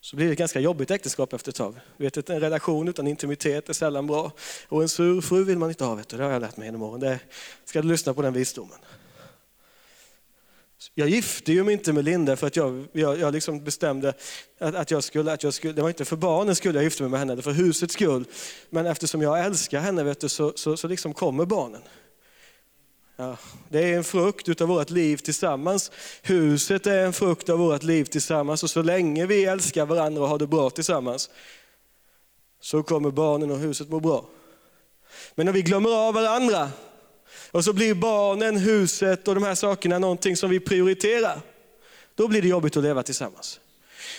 så 0.00 0.16
blir 0.16 0.26
det 0.26 0.32
ett 0.32 0.38
ganska 0.38 0.60
jobbigt 0.60 0.90
äktenskap 0.90 1.32
efter 1.32 1.50
ett 1.50 1.56
tag. 1.56 1.74
Du 1.96 2.10
en 2.26 2.40
relation 2.40 2.88
utan 2.88 3.06
intimitet 3.06 3.68
är 3.68 3.72
sällan 3.72 4.06
bra. 4.06 4.32
Och 4.68 4.82
en 4.82 4.88
sur 4.88 5.20
fru 5.20 5.44
vill 5.44 5.58
man 5.58 5.68
inte 5.68 5.84
ha, 5.84 5.94
vet 5.94 6.08
du. 6.08 6.16
det 6.16 6.24
har 6.24 6.30
jag 6.30 6.40
lärt 6.40 6.56
mig 6.56 6.66
genom 6.66 6.82
åren. 6.82 7.00
Det 7.00 7.18
ska 7.64 7.82
du 7.82 7.88
lyssna 7.88 8.14
på 8.14 8.22
den 8.22 8.32
visdomen. 8.32 8.78
Jag 10.94 11.08
gifte 11.08 11.52
ju 11.52 11.64
mig 11.64 11.72
inte 11.72 11.92
med 11.92 12.04
Linda 12.04 12.36
för 12.36 12.46
att 12.46 12.56
jag, 12.56 12.86
jag, 12.92 13.18
jag 13.18 13.32
liksom 13.32 13.64
bestämde 13.64 14.14
att, 14.58 14.74
att, 14.74 14.90
jag 14.90 15.04
skulle, 15.04 15.32
att 15.32 15.42
jag 15.42 15.54
skulle, 15.54 15.72
det 15.72 15.82
var 15.82 15.88
inte 15.88 16.04
för 16.04 16.16
barnens 16.16 16.58
skull 16.58 16.74
jag 16.74 16.84
gifte 16.84 17.02
mig 17.02 17.10
med 17.10 17.18
henne, 17.20 17.32
det 17.32 17.36
var 17.36 17.42
för 17.42 17.62
husets 17.62 17.94
skull. 17.94 18.24
Men 18.70 18.86
eftersom 18.86 19.22
jag 19.22 19.44
älskar 19.44 19.80
henne 19.80 20.04
vet 20.04 20.20
du, 20.20 20.28
så, 20.28 20.52
så, 20.56 20.76
så 20.76 20.88
liksom 20.88 21.14
kommer 21.14 21.44
barnen. 21.44 21.82
Ja, 23.16 23.36
det 23.68 23.92
är 23.92 23.96
en 23.96 24.04
frukt 24.04 24.60
av 24.60 24.68
vårt 24.68 24.90
liv 24.90 25.16
tillsammans. 25.16 25.90
Huset 26.22 26.86
är 26.86 27.04
en 27.04 27.12
frukt 27.12 27.48
av 27.48 27.58
vårt 27.58 27.82
liv 27.82 28.04
tillsammans 28.04 28.62
och 28.62 28.70
så 28.70 28.82
länge 28.82 29.26
vi 29.26 29.44
älskar 29.44 29.86
varandra 29.86 30.22
och 30.22 30.28
har 30.28 30.38
det 30.38 30.46
bra 30.46 30.70
tillsammans 30.70 31.30
så 32.60 32.82
kommer 32.82 33.10
barnen 33.10 33.50
och 33.50 33.58
huset 33.58 33.88
må 33.88 34.00
bra. 34.00 34.24
Men 35.34 35.46
när 35.46 35.52
vi 35.52 35.62
glömmer 35.62 35.90
av 35.90 36.14
varandra 36.14 36.70
och 37.50 37.64
så 37.64 37.72
blir 37.72 37.94
barnen, 37.94 38.56
huset 38.56 39.28
och 39.28 39.34
de 39.34 39.44
här 39.44 39.54
sakerna 39.54 39.98
någonting 39.98 40.36
som 40.36 40.50
vi 40.50 40.60
prioriterar, 40.60 41.40
då 42.14 42.28
blir 42.28 42.42
det 42.42 42.48
jobbigt 42.48 42.76
att 42.76 42.82
leva 42.82 43.02
tillsammans. 43.02 43.60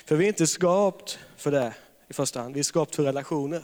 För 0.06 0.16
vi 0.16 0.24
är 0.24 0.28
inte 0.28 0.48
skapt 0.48 1.20
för 1.38 1.52
det 1.52 1.74
i 2.10 2.14
första 2.14 2.42
hand, 2.42 2.54
vi 2.54 2.60
är 2.60 2.64
skapt 2.64 2.96
för 2.96 3.04
relationer. 3.04 3.64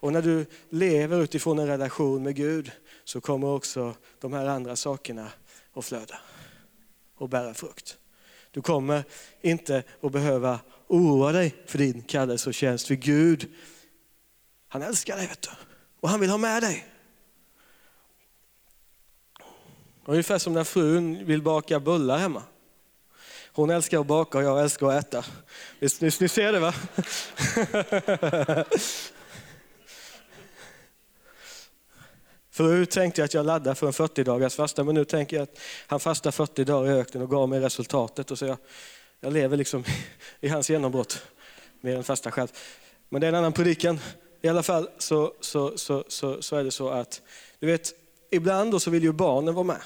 Och 0.00 0.12
när 0.12 0.22
du 0.22 0.46
lever 0.70 1.22
utifrån 1.22 1.58
en 1.58 1.66
relation 1.66 2.22
med 2.22 2.36
Gud 2.36 2.70
så 3.04 3.20
kommer 3.20 3.48
också 3.48 3.94
de 4.20 4.32
här 4.32 4.46
andra 4.46 4.76
sakerna 4.76 5.28
att 5.74 5.84
flöda 5.84 6.18
och 7.16 7.28
bära 7.28 7.54
frukt. 7.54 7.98
Du 8.50 8.62
kommer 8.62 9.04
inte 9.42 9.82
att 10.00 10.12
behöva 10.12 10.60
oroa 10.86 11.32
dig 11.32 11.54
för 11.66 11.78
din 11.78 12.02
kallelse 12.02 12.48
och 12.48 12.54
tjänst, 12.54 12.86
för 12.86 12.94
Gud, 12.94 13.48
han 14.68 14.82
älskar 14.82 15.16
dig 15.16 15.26
vet 15.26 15.42
du. 15.42 15.50
och 16.00 16.08
han 16.08 16.20
vill 16.20 16.30
ha 16.30 16.38
med 16.38 16.62
dig. 16.62 16.93
Ungefär 20.06 20.38
som 20.38 20.52
när 20.52 20.64
frun 20.64 21.26
vill 21.26 21.42
baka 21.42 21.80
bullar 21.80 22.18
hemma. 22.18 22.42
Hon 23.52 23.70
älskar 23.70 24.00
att 24.00 24.06
baka 24.06 24.38
och 24.38 24.44
jag 24.44 24.62
älskar 24.62 24.86
att 24.86 25.06
äta. 25.06 25.24
Visst, 25.78 26.00
ni, 26.00 26.10
ni 26.20 26.28
ser 26.28 26.52
det 26.52 26.58
va? 26.58 26.74
Förut 32.50 32.90
tänkte 32.90 33.20
jag 33.20 33.26
att 33.26 33.34
jag 33.34 33.46
laddade 33.46 33.74
för 33.74 33.86
en 33.86 33.92
40 33.92 34.24
dagars 34.24 34.54
fasta, 34.54 34.84
men 34.84 34.94
nu 34.94 35.04
tänker 35.04 35.36
jag 35.36 35.42
att 35.42 35.58
han 35.86 36.00
fastar 36.00 36.30
40 36.30 36.64
dagar 36.64 36.92
i 36.92 36.94
öknen 36.94 37.22
och 37.22 37.30
gav 37.30 37.48
mig 37.48 37.60
resultatet. 37.60 38.30
Och 38.30 38.38
så 38.38 38.46
jag, 38.46 38.56
jag 39.20 39.32
lever 39.32 39.56
liksom 39.56 39.84
i 40.40 40.48
hans 40.48 40.70
genombrott 40.70 41.22
mer 41.80 41.96
än 41.96 42.04
fasta 42.04 42.30
själv. 42.30 42.48
Men 43.08 43.20
det 43.20 43.26
är 43.26 43.28
en 43.28 43.34
annan 43.34 43.52
predikan. 43.52 44.00
I 44.42 44.48
alla 44.48 44.62
fall 44.62 44.88
så, 44.98 45.32
så, 45.40 45.78
så, 45.78 46.04
så, 46.08 46.42
så 46.42 46.56
är 46.56 46.64
det 46.64 46.70
så 46.70 46.88
att, 46.88 47.22
du 47.58 47.66
vet, 47.66 47.92
ibland 48.34 48.82
så 48.82 48.90
vill 48.90 49.02
ju 49.02 49.12
barnen 49.12 49.54
vara 49.54 49.64
med. 49.64 49.80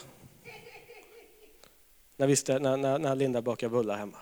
När, 2.16 2.26
visste, 2.26 2.58
när, 2.58 2.76
när, 2.76 2.98
när 2.98 3.14
Linda 3.14 3.42
bakar 3.42 3.68
bullar 3.68 3.96
hemma. 3.96 4.18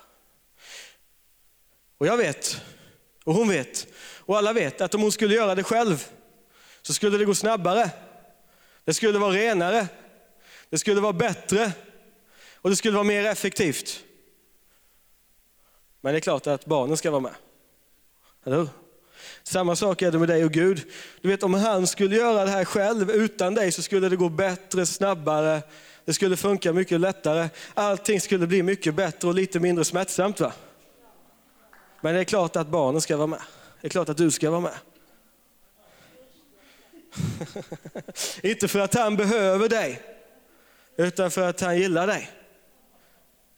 Och 1.98 2.06
jag 2.06 2.16
vet, 2.16 2.60
och 3.24 3.34
hon 3.34 3.48
vet, 3.48 3.86
och 3.98 4.38
alla 4.38 4.52
vet 4.52 4.80
att 4.80 4.94
om 4.94 5.02
hon 5.02 5.12
skulle 5.12 5.34
göra 5.34 5.54
det 5.54 5.64
själv 5.64 6.08
så 6.82 6.94
skulle 6.94 7.18
det 7.18 7.24
gå 7.24 7.34
snabbare. 7.34 7.90
Det 8.84 8.94
skulle 8.94 9.18
vara 9.18 9.34
renare, 9.34 9.88
det 10.70 10.78
skulle 10.78 11.00
vara 11.00 11.12
bättre 11.12 11.72
och 12.54 12.70
det 12.70 12.76
skulle 12.76 12.94
vara 12.94 13.04
mer 13.04 13.24
effektivt. 13.24 14.04
Men 16.00 16.12
det 16.12 16.18
är 16.18 16.20
klart 16.20 16.46
att 16.46 16.66
barnen 16.66 16.96
ska 16.96 17.10
vara 17.10 17.20
med. 17.20 17.34
Eller 18.44 18.56
hur? 18.56 18.68
Samma 19.42 19.76
sak 19.76 20.02
är 20.02 20.12
det 20.12 20.18
med 20.18 20.28
dig 20.28 20.44
och 20.44 20.52
Gud. 20.52 20.82
Du 21.20 21.28
vet 21.28 21.42
om 21.42 21.54
han 21.54 21.86
skulle 21.86 22.16
göra 22.16 22.44
det 22.44 22.50
här 22.50 22.64
själv 22.64 23.10
utan 23.10 23.54
dig 23.54 23.72
så 23.72 23.82
skulle 23.82 24.08
det 24.08 24.16
gå 24.16 24.28
bättre, 24.28 24.86
snabbare, 24.86 25.62
det 26.04 26.14
skulle 26.14 26.36
funka 26.36 26.72
mycket 26.72 27.00
lättare. 27.00 27.48
Allting 27.74 28.20
skulle 28.20 28.46
bli 28.46 28.62
mycket 28.62 28.94
bättre 28.94 29.28
och 29.28 29.34
lite 29.34 29.60
mindre 29.60 29.84
smärtsamt. 29.84 30.40
Va? 30.40 30.52
Men 32.00 32.14
det 32.14 32.20
är 32.20 32.24
klart 32.24 32.56
att 32.56 32.68
barnen 32.68 33.00
ska 33.00 33.16
vara 33.16 33.26
med. 33.26 33.42
Det 33.80 33.86
är 33.86 33.90
klart 33.90 34.08
att 34.08 34.16
du 34.16 34.30
ska 34.30 34.50
vara 34.50 34.60
med. 34.60 34.74
Inte 38.42 38.68
för 38.68 38.78
att 38.78 38.94
han 38.94 39.16
behöver 39.16 39.68
dig, 39.68 40.02
utan 40.96 41.30
för 41.30 41.48
att 41.48 41.60
han 41.60 41.78
gillar 41.78 42.06
dig. 42.06 42.30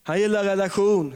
Han 0.02 0.20
gillar 0.20 0.44
relation. 0.44 1.14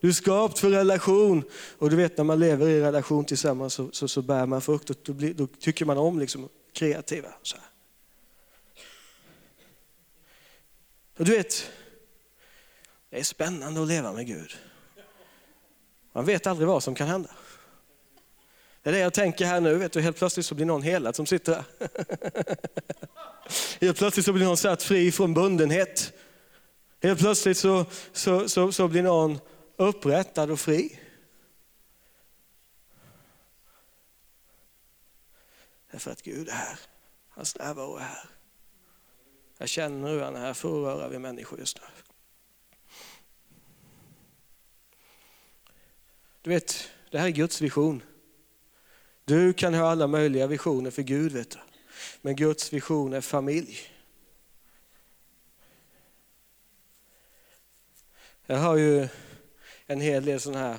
Du 0.00 0.08
är 0.08 0.12
skapt 0.12 0.58
för 0.58 0.70
relation. 0.70 1.44
Och 1.78 1.90
du 1.90 1.96
vet 1.96 2.16
när 2.16 2.24
man 2.24 2.38
lever 2.38 2.68
i 2.68 2.80
relation 2.80 3.24
tillsammans 3.24 3.74
så, 3.74 3.88
så, 3.92 4.08
så 4.08 4.22
bär 4.22 4.46
man 4.46 4.60
frukt 4.60 4.90
och 4.90 4.96
då, 5.02 5.12
blir, 5.12 5.34
då 5.34 5.46
tycker 5.46 5.84
man 5.84 5.98
om 5.98 6.18
liksom 6.18 6.48
kreativa. 6.72 7.28
Så 7.42 7.56
här. 7.56 7.66
Och 11.16 11.24
du 11.24 11.36
vet, 11.36 11.70
det 13.10 13.18
är 13.18 13.24
spännande 13.24 13.82
att 13.82 13.88
leva 13.88 14.12
med 14.12 14.26
Gud. 14.26 14.56
Man 16.12 16.24
vet 16.24 16.46
aldrig 16.46 16.68
vad 16.68 16.82
som 16.82 16.94
kan 16.94 17.08
hända. 17.08 17.30
Det 18.82 18.90
är 18.90 18.92
det 18.92 18.98
jag 18.98 19.14
tänker 19.14 19.44
här 19.44 19.60
nu, 19.60 19.74
vet 19.74 19.92
du, 19.92 20.00
helt 20.00 20.16
plötsligt 20.16 20.46
så 20.46 20.54
blir 20.54 20.66
någon 20.66 20.82
helad 20.82 21.16
som 21.16 21.26
sitter 21.26 21.54
här. 21.54 21.64
Helt 23.80 23.98
plötsligt 23.98 24.26
så 24.26 24.32
blir 24.32 24.44
någon 24.44 24.56
satt 24.56 24.82
fri 24.82 25.12
från 25.12 25.34
bundenhet. 25.34 26.12
Helt 27.02 27.20
plötsligt 27.20 27.58
så, 27.58 27.84
så, 28.12 28.48
så, 28.48 28.72
så 28.72 28.88
blir 28.88 29.02
någon 29.02 29.38
upprättad 29.80 30.50
och 30.50 30.60
fri. 30.60 31.00
Därför 35.90 36.10
att 36.10 36.22
Gud 36.22 36.48
är 36.48 36.52
här. 36.52 36.80
Hans 37.28 37.56
närvaro 37.56 37.96
är 37.96 38.00
här. 38.00 38.28
Jag 39.58 39.68
känner 39.68 40.08
hur 40.08 40.20
han 40.20 40.36
är 40.36 40.40
här 40.40 40.54
för 40.54 40.68
att 40.68 40.74
röra 40.74 41.08
vid 41.08 41.20
människor 41.20 41.58
just 41.58 41.80
nu. 41.80 41.86
Du 46.42 46.50
vet, 46.50 46.90
det 47.10 47.18
här 47.18 47.26
är 47.26 47.30
Guds 47.30 47.60
vision. 47.60 48.02
Du 49.24 49.52
kan 49.52 49.74
ha 49.74 49.90
alla 49.90 50.06
möjliga 50.06 50.46
visioner 50.46 50.90
för 50.90 51.02
Gud, 51.02 51.32
vet 51.32 51.50
du. 51.50 51.58
men 52.22 52.36
Guds 52.36 52.72
vision 52.72 53.12
är 53.12 53.20
familj. 53.20 53.78
Jag 58.46 58.58
har 58.58 58.76
ju 58.76 59.08
en 59.90 60.00
hel 60.00 60.24
del 60.24 60.40
sådana 60.40 60.68
här 60.68 60.78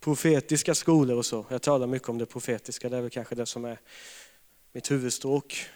profetiska 0.00 0.74
skolor 0.74 1.18
och 1.18 1.26
så. 1.26 1.44
Jag 1.48 1.62
talar 1.62 1.86
mycket 1.86 2.08
om 2.08 2.18
det 2.18 2.26
profetiska, 2.26 2.88
det 2.88 2.96
är 2.96 3.00
väl 3.00 3.10
kanske 3.10 3.34
det 3.34 3.46
som 3.46 3.64
är 3.64 3.78
mitt 4.72 4.90
huvudstråk. 4.90 5.66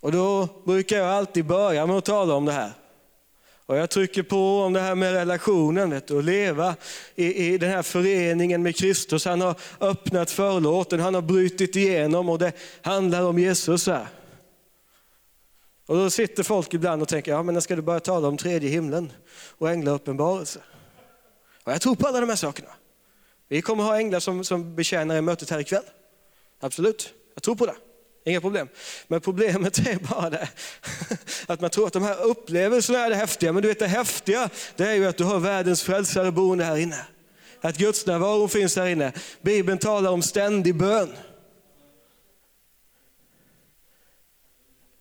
Och 0.00 0.12
då 0.12 0.48
brukar 0.64 0.96
jag 0.96 1.08
alltid 1.08 1.46
börja 1.46 1.86
med 1.86 1.96
att 1.96 2.04
tala 2.04 2.34
om 2.34 2.44
det 2.44 2.52
här. 2.52 2.72
Och 3.66 3.76
jag 3.76 3.90
trycker 3.90 4.22
på 4.22 4.60
om 4.60 4.72
det 4.72 4.80
här 4.80 4.94
med 4.94 5.12
relationen, 5.12 5.90
vet 5.90 6.06
du, 6.06 6.18
att 6.18 6.24
leva 6.24 6.76
i, 7.14 7.46
i 7.46 7.58
den 7.58 7.70
här 7.70 7.82
föreningen 7.82 8.62
med 8.62 8.76
Kristus. 8.76 9.24
Han 9.24 9.40
har 9.40 9.54
öppnat 9.80 10.30
förlåten, 10.30 11.00
han 11.00 11.14
har 11.14 11.22
brutit 11.22 11.76
igenom 11.76 12.28
och 12.28 12.38
det 12.38 12.52
handlar 12.82 13.22
om 13.22 13.38
Jesus 13.38 13.86
här. 13.86 14.06
Och 15.90 15.96
då 15.96 16.10
sitter 16.10 16.42
folk 16.42 16.74
ibland 16.74 17.02
och 17.02 17.08
tänker, 17.08 17.32
ja 17.32 17.42
men 17.42 17.54
när 17.54 17.60
ska 17.60 17.76
du 17.76 17.82
börja 17.82 18.00
tala 18.00 18.28
om 18.28 18.36
tredje 18.36 18.70
himlen 18.70 19.12
och 19.58 19.70
änglauppenbarelse? 19.70 20.60
Och 21.64 21.72
jag 21.72 21.80
tror 21.80 21.94
på 21.94 22.06
alla 22.08 22.20
de 22.20 22.28
här 22.28 22.36
sakerna. 22.36 22.68
Vi 23.48 23.62
kommer 23.62 23.84
ha 23.84 23.98
änglar 23.98 24.20
som, 24.20 24.44
som 24.44 24.76
betjänar 24.76 25.16
i 25.16 25.20
mötet 25.20 25.50
här 25.50 25.58
ikväll. 25.58 25.82
Absolut, 26.60 27.14
jag 27.34 27.42
tror 27.42 27.54
på 27.54 27.66
det. 27.66 27.74
Inga 28.24 28.40
problem. 28.40 28.68
Men 29.08 29.20
problemet 29.20 29.78
är 29.78 29.98
bara 30.14 30.30
det 30.30 30.48
att 31.46 31.60
man 31.60 31.70
tror 31.70 31.86
att 31.86 31.92
de 31.92 32.02
här 32.02 32.22
upplevelserna 32.22 32.98
är 32.98 33.10
det 33.10 33.16
häftiga. 33.16 33.52
Men 33.52 33.62
du 33.62 33.68
vet 33.68 33.78
det 33.78 33.86
häftiga, 33.86 34.50
det 34.76 34.84
är 34.84 34.94
ju 34.94 35.06
att 35.06 35.16
du 35.16 35.24
har 35.24 35.38
världens 35.38 35.82
frälsare 35.82 36.32
boende 36.32 36.64
här 36.64 36.76
inne. 36.76 37.06
Att 37.60 37.76
Guds 37.76 38.06
närvaro 38.06 38.48
finns 38.48 38.76
här 38.76 38.86
inne. 38.86 39.12
Bibeln 39.42 39.78
talar 39.78 40.10
om 40.10 40.22
ständig 40.22 40.74
bön. 40.74 41.12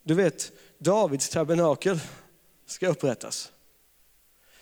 Du 0.04 0.14
vet, 0.14 0.52
Davids 0.80 1.30
tabernakel 1.30 2.00
ska 2.66 2.88
upprättas. 2.88 3.52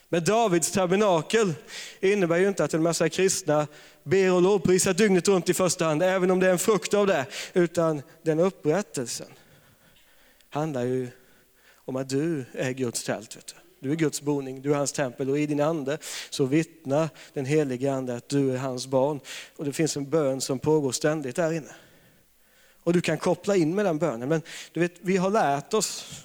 Men 0.09 0.23
Davids 0.23 0.71
tabernakel 0.71 1.53
innebär 1.99 2.37
ju 2.37 2.47
inte 2.47 2.63
att 2.63 2.73
en 2.73 2.83
massa 2.83 3.09
kristna 3.09 3.67
ber 4.03 4.33
och 4.33 4.41
lovprisar 4.41 4.93
dygnet 4.93 5.27
runt 5.27 5.49
i 5.49 5.53
första 5.53 5.85
hand, 5.85 6.03
även 6.03 6.31
om 6.31 6.39
det 6.39 6.47
är 6.47 6.51
en 6.51 6.59
frukt 6.59 6.93
av 6.93 7.07
det. 7.07 7.25
Utan 7.53 8.01
den 8.23 8.39
upprättelsen 8.39 9.27
handlar 10.49 10.83
ju 10.83 11.07
om 11.75 11.95
att 11.95 12.09
du 12.09 12.45
är 12.53 12.71
Guds 12.71 13.03
tält. 13.03 13.37
Vet 13.37 13.47
du. 13.47 13.87
du 13.87 13.91
är 13.91 13.95
Guds 13.95 14.21
boning, 14.21 14.61
du 14.61 14.71
är 14.71 14.75
hans 14.75 14.91
tempel 14.91 15.29
och 15.29 15.39
i 15.39 15.45
din 15.45 15.61
ande 15.61 15.97
så 16.29 16.45
vittnar 16.45 17.09
den 17.33 17.45
helige 17.45 17.93
ande 17.93 18.15
att 18.15 18.29
du 18.29 18.51
är 18.51 18.57
hans 18.57 18.87
barn. 18.87 19.19
Och 19.55 19.65
det 19.65 19.73
finns 19.73 19.97
en 19.97 20.09
bön 20.09 20.41
som 20.41 20.59
pågår 20.59 20.91
ständigt 20.91 21.35
där 21.35 21.51
inne. 21.51 21.73
Och 22.87 22.93
du 22.93 23.01
kan 23.01 23.17
koppla 23.17 23.55
in 23.55 23.75
med 23.75 23.85
den 23.85 23.97
bönen. 23.97 24.29
Men 24.29 24.41
du 24.71 24.79
vet, 24.79 24.93
vi 25.01 25.17
har 25.17 25.29
lärt 25.29 25.73
oss 25.73 26.23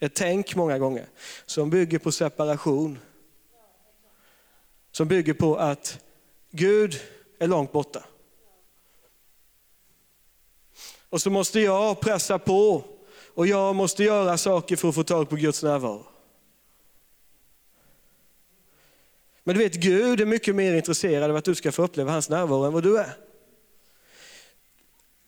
ett 0.00 0.14
tänk 0.14 0.54
många 0.54 0.78
gånger 0.78 1.06
som 1.46 1.70
bygger 1.70 1.98
på 1.98 2.12
separation. 2.12 2.98
som 4.92 5.08
bygger 5.08 5.34
på 5.34 5.56
att 5.56 5.98
Gud 6.50 7.00
är 7.38 7.46
långt 7.46 7.72
borta. 7.72 8.04
Och 11.08 11.22
så 11.22 11.30
måste 11.30 11.60
jag 11.60 12.00
pressa 12.00 12.38
på 12.38 12.84
och 13.34 13.46
jag 13.46 13.74
måste 13.74 14.04
göra 14.04 14.38
saker 14.38 14.76
för 14.76 14.88
att 14.88 14.94
få 14.94 15.04
tag 15.04 15.28
på 15.28 15.36
Guds 15.36 15.62
närvaro. 15.62 16.06
Men 19.44 19.56
du 19.56 19.62
vet, 19.62 19.74
Gud 19.74 20.20
är 20.20 20.26
mycket 20.26 20.54
mer 20.54 20.74
intresserad 20.74 21.30
av 21.30 21.36
att 21.36 21.44
du 21.44 21.54
ska 21.54 21.72
få 21.72 21.82
uppleva 21.82 22.12
hans 22.12 22.28
närvaro 22.28 22.64
än 22.64 22.72
vad 22.72 22.82
du 22.82 22.98
är. 22.98 23.23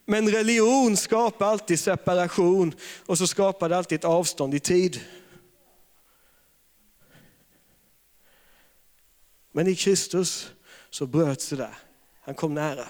Men 0.09 0.29
religion 0.29 0.97
skapar 0.97 1.47
alltid 1.47 1.79
separation 1.79 2.73
och 3.05 3.17
så 3.17 3.27
skapar 3.27 3.69
det 3.69 3.77
alltid 3.77 3.95
ett 3.95 4.05
avstånd 4.05 4.53
i 4.53 4.59
tid. 4.59 5.01
Men 9.51 9.67
i 9.67 9.75
Kristus 9.75 10.51
så 10.89 11.05
bröts 11.05 11.49
det 11.49 11.55
där. 11.55 11.77
Han 12.21 12.35
kom 12.35 12.53
nära. 12.53 12.89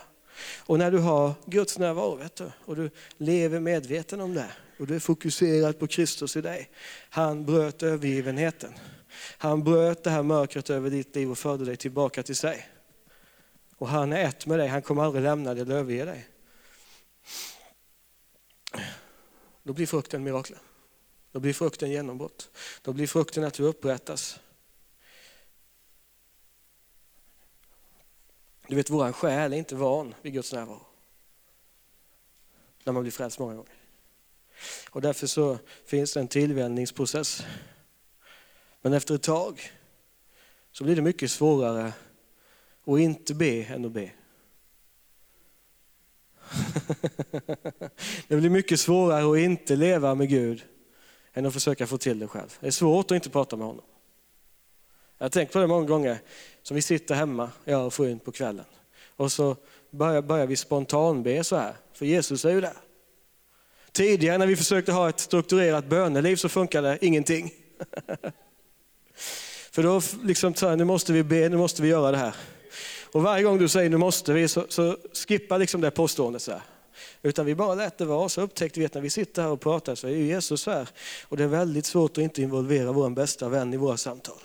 Och 0.58 0.80
när 0.80 0.92
du 0.92 0.98
har 0.98 1.34
Guds 1.46 1.78
närvaro 1.78 2.16
vet 2.16 2.36
du, 2.36 2.52
och 2.66 2.76
du 2.76 2.90
lever 3.18 3.60
medveten 3.60 4.22
om 4.22 4.34
det 4.34 4.52
och 4.80 4.88
du 4.88 4.96
är 4.96 5.00
fokuserad 5.00 5.80
på 5.80 5.88
Kristus 5.88 6.36
i 6.36 6.42
dig. 6.42 6.70
Han 7.10 7.46
bröt 7.46 7.84
övergivenheten. 7.84 8.74
Han 9.38 9.64
bröt 9.64 10.04
det 10.04 10.10
här 10.10 10.24
mörkret 10.24 10.70
över 10.70 10.90
ditt 10.90 11.16
liv 11.16 11.32
och 11.32 11.38
förde 11.38 11.66
dig 11.66 11.78
tillbaka 11.78 12.24
till 12.24 12.36
sig. 12.36 12.70
Och 13.78 13.88
han 13.88 14.14
är 14.14 14.24
ett 14.24 14.46
med 14.46 14.60
dig, 14.60 14.68
han 14.68 14.82
kommer 14.82 15.04
aldrig 15.04 15.24
lämna 15.24 15.54
dig 15.54 15.62
eller 15.64 15.76
överge 15.76 16.06
dig. 16.06 16.28
Då 19.64 19.74
blir 19.74 19.88
frukten 19.88 20.24
mirakler. 20.24 20.60
Då 21.32 21.40
blir 21.40 21.54
frukten 21.54 21.92
genombrott. 21.92 22.50
Då 22.82 22.94
blir 22.94 23.08
frukten 23.08 23.44
att 23.44 23.54
du 23.54 23.64
upprättas. 23.64 24.40
Du 28.68 28.76
vet, 28.76 28.90
våran 28.90 29.14
själ 29.14 29.54
är 29.54 29.58
inte 29.58 29.76
van 29.76 30.16
vid 30.22 30.34
Guds 30.34 30.54
närvaro. 30.54 30.86
När 32.84 32.94
man 32.94 33.04
blir 33.04 33.12
frälst 33.12 33.40
många 33.40 33.56
gånger. 33.56 33.74
Och 34.90 35.02
därför 35.02 35.28
så 35.28 35.58
finns 35.86 36.14
det 36.14 36.20
en 36.20 36.28
tillvänjningsprocess. 36.28 37.44
Men 38.82 38.94
efter 38.94 39.16
ett 39.16 39.24
tag 39.24 39.72
så 40.72 40.84
blir 40.84 40.96
det 40.96 41.02
mycket 41.02 41.32
svårare 41.32 41.94
att 42.86 43.00
inte 43.00 43.34
be 43.34 43.64
än 43.64 43.86
att 43.86 43.92
be 43.92 44.12
det 48.28 48.36
blir 48.36 48.50
mycket 48.50 48.80
svårare 48.80 49.32
att 49.32 49.38
inte 49.38 49.76
leva 49.76 50.16
med 50.16 50.30
Gud 50.30 50.64
än 51.34 51.46
att 51.46 51.54
försöka 51.54 51.88
få 51.88 51.98
till 51.98 52.20
det 52.20 52.28
själv. 52.28 52.58
Det 52.60 52.68
är 52.68 52.72
svårt 52.72 53.12
att 53.12 53.16
inte 53.16 53.30
prata 53.30 53.56
med 53.56 53.68
honom. 53.68 53.86
Jag 55.18 55.26
har 55.26 55.30
tänkt 55.30 55.54
på 55.54 55.60
det 55.60 55.68
många 55.68 55.88
gånger, 55.88 56.18
som 56.64 56.76
vi 56.76 56.82
sitter 56.82 57.16
hemma, 57.16 57.52
jag 57.66 57.86
och 57.86 57.94
frun 57.94 58.20
på 58.20 58.32
kvällen. 58.32 58.66
Och 59.16 59.32
så 59.32 59.56
börjar, 59.92 60.22
börjar 60.22 60.48
vi 60.48 60.56
spontanbe 60.56 61.44
så 61.44 61.56
här, 61.56 61.74
för 61.94 62.06
Jesus 62.06 62.46
är 62.46 62.50
ju 62.50 62.62
där. 62.62 62.78
Tidigare 63.92 64.38
när 64.38 64.48
vi 64.48 64.56
försökte 64.56 64.92
ha 64.92 65.10
ett 65.10 65.20
strukturerat 65.20 65.86
böneliv 65.86 66.36
så 66.36 66.50
funkade 66.50 66.98
ingenting. 67.02 67.52
för 69.72 69.84
då 69.84 70.02
liksom, 70.24 70.54
nu 70.78 70.84
måste 70.84 71.14
vi 71.14 71.24
be, 71.24 71.50
nu 71.50 71.58
måste 71.58 71.82
vi 71.82 71.88
göra 71.88 72.12
det 72.12 72.18
här. 72.18 72.36
Och 73.12 73.24
varje 73.24 73.44
gång 73.44 73.58
du 73.58 73.68
säger 73.68 73.90
nu 73.90 73.98
måste 73.98 74.34
vi 74.34 74.48
så, 74.48 74.66
så 74.70 74.98
skippa 75.28 75.58
liksom 75.58 75.82
det 75.82 75.92
påståendet. 75.92 76.42
Så 76.42 76.52
här. 76.52 76.62
Utan 77.22 77.46
vi 77.46 77.56
bara 77.56 77.76
lät 77.76 77.98
det 77.98 78.06
vara, 78.06 78.30
så 78.30 78.42
upptäckte 78.42 78.80
vi 78.80 78.86
att 78.86 78.94
när 78.94 79.02
vi 79.02 79.10
sitter 79.10 79.42
här 79.42 79.50
och 79.50 79.62
pratar 79.62 79.96
så 79.96 80.08
är 80.08 80.12
ju 80.12 80.26
Jesus 80.26 80.66
här. 80.66 80.90
Och 81.24 81.38
det 81.38 81.44
är 81.44 81.48
väldigt 81.48 81.86
svårt 81.86 82.12
att 82.12 82.18
inte 82.18 82.42
involvera 82.42 82.92
vår 82.92 83.10
bästa 83.10 83.50
vän 83.50 83.74
i 83.74 83.78
våra 83.78 83.98
samtal. 83.98 84.40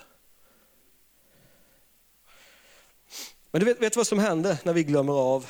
Men 3.51 3.61
du 3.61 3.67
vet, 3.67 3.83
vet 3.83 3.97
vad 3.97 4.07
som 4.07 4.19
händer 4.19 4.59
när 4.63 4.73
vi 4.73 4.85
glömmer 4.85 5.13
av 5.13 5.47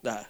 det 0.00 0.10
här? 0.10 0.26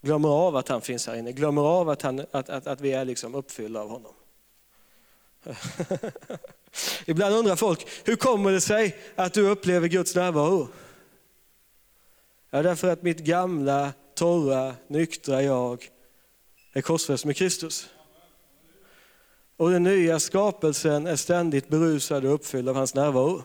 Glömmer 0.00 0.28
av 0.28 0.56
att 0.56 0.68
han 0.68 0.80
finns 0.80 1.06
här 1.06 1.16
inne, 1.16 1.32
glömmer 1.32 1.62
av 1.62 1.88
att, 1.88 2.02
han, 2.02 2.20
att, 2.30 2.48
att, 2.48 2.66
att 2.66 2.80
vi 2.80 2.92
är 2.92 3.04
liksom 3.04 3.34
uppfyllda 3.34 3.80
av 3.80 3.88
honom. 3.88 4.12
Ibland 7.06 7.34
undrar 7.34 7.56
folk, 7.56 7.86
hur 8.04 8.16
kommer 8.16 8.52
det 8.52 8.60
sig 8.60 8.96
att 9.14 9.34
du 9.34 9.48
upplever 9.48 9.88
Guds 9.88 10.14
närvaro? 10.14 10.68
Ja, 12.50 12.62
därför 12.62 12.88
att 12.88 13.02
mitt 13.02 13.18
gamla, 13.18 13.92
torra, 14.14 14.74
nyktra 14.86 15.42
jag 15.42 15.88
är 16.72 16.80
korsfäst 16.80 17.24
med 17.24 17.36
Kristus. 17.36 17.88
Och 19.56 19.70
den 19.70 19.82
nya 19.82 20.20
skapelsen 20.20 21.06
är 21.06 21.16
ständigt 21.16 21.68
berusad 21.68 22.24
och 22.24 22.34
uppfylld 22.34 22.68
av 22.68 22.74
hans 22.74 22.94
närvaro. 22.94 23.44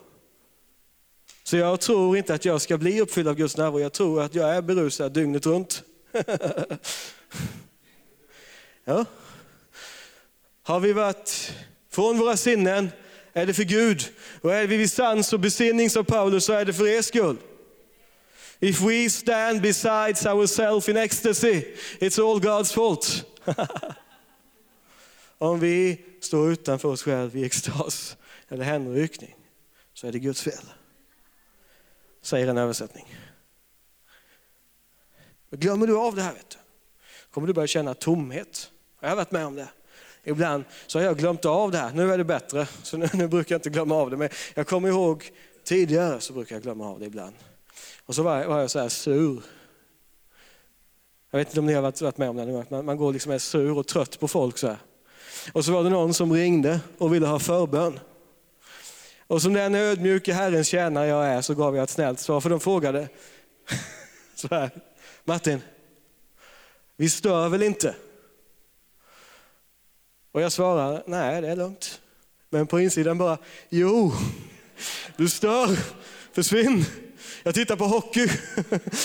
Så 1.44 1.58
jag 1.58 1.82
tror 1.82 2.18
inte 2.18 2.34
att 2.34 2.46
jag 2.46 2.62
ska 2.62 2.78
bli 2.78 3.02
uppfylld 3.02 3.28
av 3.28 3.36
Guds 3.36 3.58
närvaro, 3.58 3.80
jag 3.80 3.94
tror 3.94 4.22
att 4.22 4.36
jag 4.36 4.56
är 4.56 4.62
berusad 4.62 5.12
dygnet 5.12 5.46
runt. 5.46 5.84
ja. 8.86 9.06
Har 10.64 10.80
vi 10.80 10.94
varit 10.94 11.54
från 11.90 12.18
våra 12.18 12.38
sinnen 12.38 12.90
är 13.34 13.46
det 13.46 13.54
för 13.54 13.64
Gud. 13.64 14.04
Och 14.42 14.54
är 14.54 14.68
vi 14.68 14.78
vid 14.78 14.92
sans 14.92 15.34
och 15.34 15.40
besinning 15.40 15.90
som 15.90 16.06
Paulus 16.06 16.46
så 16.46 16.54
är 16.54 16.66
det 16.66 16.74
för 16.74 16.88
er 16.88 17.02
skull. 17.02 17.38
If 18.60 18.82
we 18.82 19.10
stand 19.10 19.62
besides 19.62 20.26
ourselves 20.26 20.90
in 20.90 20.98
ecstasy, 20.98 21.64
it's 22.00 22.22
all 22.22 22.42
God's 22.42 22.74
fault. 22.74 23.26
Om 25.38 25.60
vi 25.60 26.06
står 26.22 26.52
utanför 26.52 26.90
oss 26.90 27.04
själva 27.04 27.40
i 27.40 27.46
extas 27.46 28.18
eller 28.50 28.64
hänryckning 28.64 29.36
så 29.94 30.08
är 30.08 30.12
det 30.12 30.20
Guds 30.20 30.42
fel. 30.42 30.64
Säger 32.22 32.48
en 32.48 32.58
översättning. 32.58 33.16
Men 35.50 35.60
glömmer 35.60 35.88
du 35.88 35.98
av 35.98 36.16
det 36.16 36.22
här 36.22 36.34
vet 36.34 36.50
du, 36.50 36.58
kommer 37.32 37.48
du 37.48 37.54
börja 37.54 37.68
känna 37.68 37.94
tomhet. 37.94 38.72
Jag 39.00 39.10
har 39.10 39.16
varit 39.16 39.32
med 39.32 39.46
om 39.46 39.56
det. 39.56 39.68
Ibland 40.24 40.64
så 40.88 41.00
har 41.00 41.06
jag 41.06 41.18
glömt 41.18 41.46
av 41.46 41.72
det 41.72 41.78
här. 41.78 41.92
Nu 41.94 42.14
är 42.14 42.18
det 42.18 42.24
bättre, 42.24 42.68
så 42.84 42.98
nu, 42.98 43.10
nu 43.14 43.28
brukar 43.28 43.56
jag 43.56 43.60
inte 43.60 43.70
glömma 43.70 43.96
av 43.96 44.10
det. 44.10 44.18
Men 44.18 44.30
jag 44.54 44.68
kommer 44.68 44.90
ihåg 44.90 45.32
tidigare 45.64 46.22
så 46.22 46.34
brukar 46.34 46.56
jag 46.56 46.64
glömma 46.64 46.90
av 46.90 47.00
det 47.00 47.06
ibland. 47.06 47.36
Och 48.06 48.16
så 48.16 48.24
var 48.24 48.38
jag, 48.38 48.48
var 48.48 48.60
jag 48.60 48.72
så 48.72 48.80
här 48.80 48.90
sur. 48.90 49.42
Jag 51.32 51.38
vet 51.40 51.48
inte 51.48 51.60
om 51.60 51.66
ni 51.66 51.74
har 51.74 51.82
varit, 51.82 52.18
med 52.18 52.30
om 52.30 52.36
det, 52.36 52.66
man, 52.70 52.86
man 52.86 52.98
går 52.98 53.14
liksom 53.14 53.32
är 53.32 53.40
sur 53.40 53.78
och 53.78 53.88
trött 53.88 54.20
på 54.20 54.28
folk 54.28 54.58
så 54.58 54.68
här. 54.68 54.78
Och 55.54 55.66
så 55.66 55.72
var 55.72 55.84
det 55.84 55.90
någon 55.90 56.14
som 56.14 56.34
ringde 56.34 56.80
och 56.98 57.14
ville 57.14 57.28
ha 57.28 57.40
förbön. 57.40 58.00
Och 59.28 59.42
som 59.42 59.54
den 59.54 59.76
ödmjuke 59.76 60.34
Herrens 60.34 60.68
tjänare 60.68 61.08
jag 61.08 61.26
är 61.26 61.42
så 61.42 61.56
gav 61.56 61.76
jag 61.76 61.84
ett 61.84 61.90
snällt 61.90 62.20
svar, 62.20 62.42
för 62.42 62.50
de 62.50 62.60
frågade 62.60 63.08
så 64.36 64.48
här, 64.48 64.70
Martin, 65.24 65.62
vi 66.98 67.10
stör 67.10 67.50
väl 67.50 67.64
inte? 67.64 67.96
Och 70.34 70.42
jag 70.42 70.52
svarar, 70.52 71.04
nej 71.06 71.42
det 71.42 71.48
är 71.50 71.56
lugnt. 71.56 72.02
Men 72.50 72.68
på 72.68 72.80
insidan 72.80 73.18
bara, 73.18 73.38
jo, 73.70 74.14
du 75.18 75.30
stör, 75.30 75.80
försvinn. 76.32 76.86
Jag 77.44 77.54
tittar 77.54 77.76
på 77.76 77.86
hockey. 77.86 78.28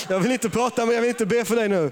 Jag 0.09 0.21
vill 0.21 0.33
inte 0.33 0.51
prata 0.51 0.87
men 0.87 0.95
jag 0.95 1.03
vill 1.03 1.09
inte 1.09 1.27
be 1.27 1.45
för 1.45 1.57
dig 1.57 1.69
nu. 1.69 1.91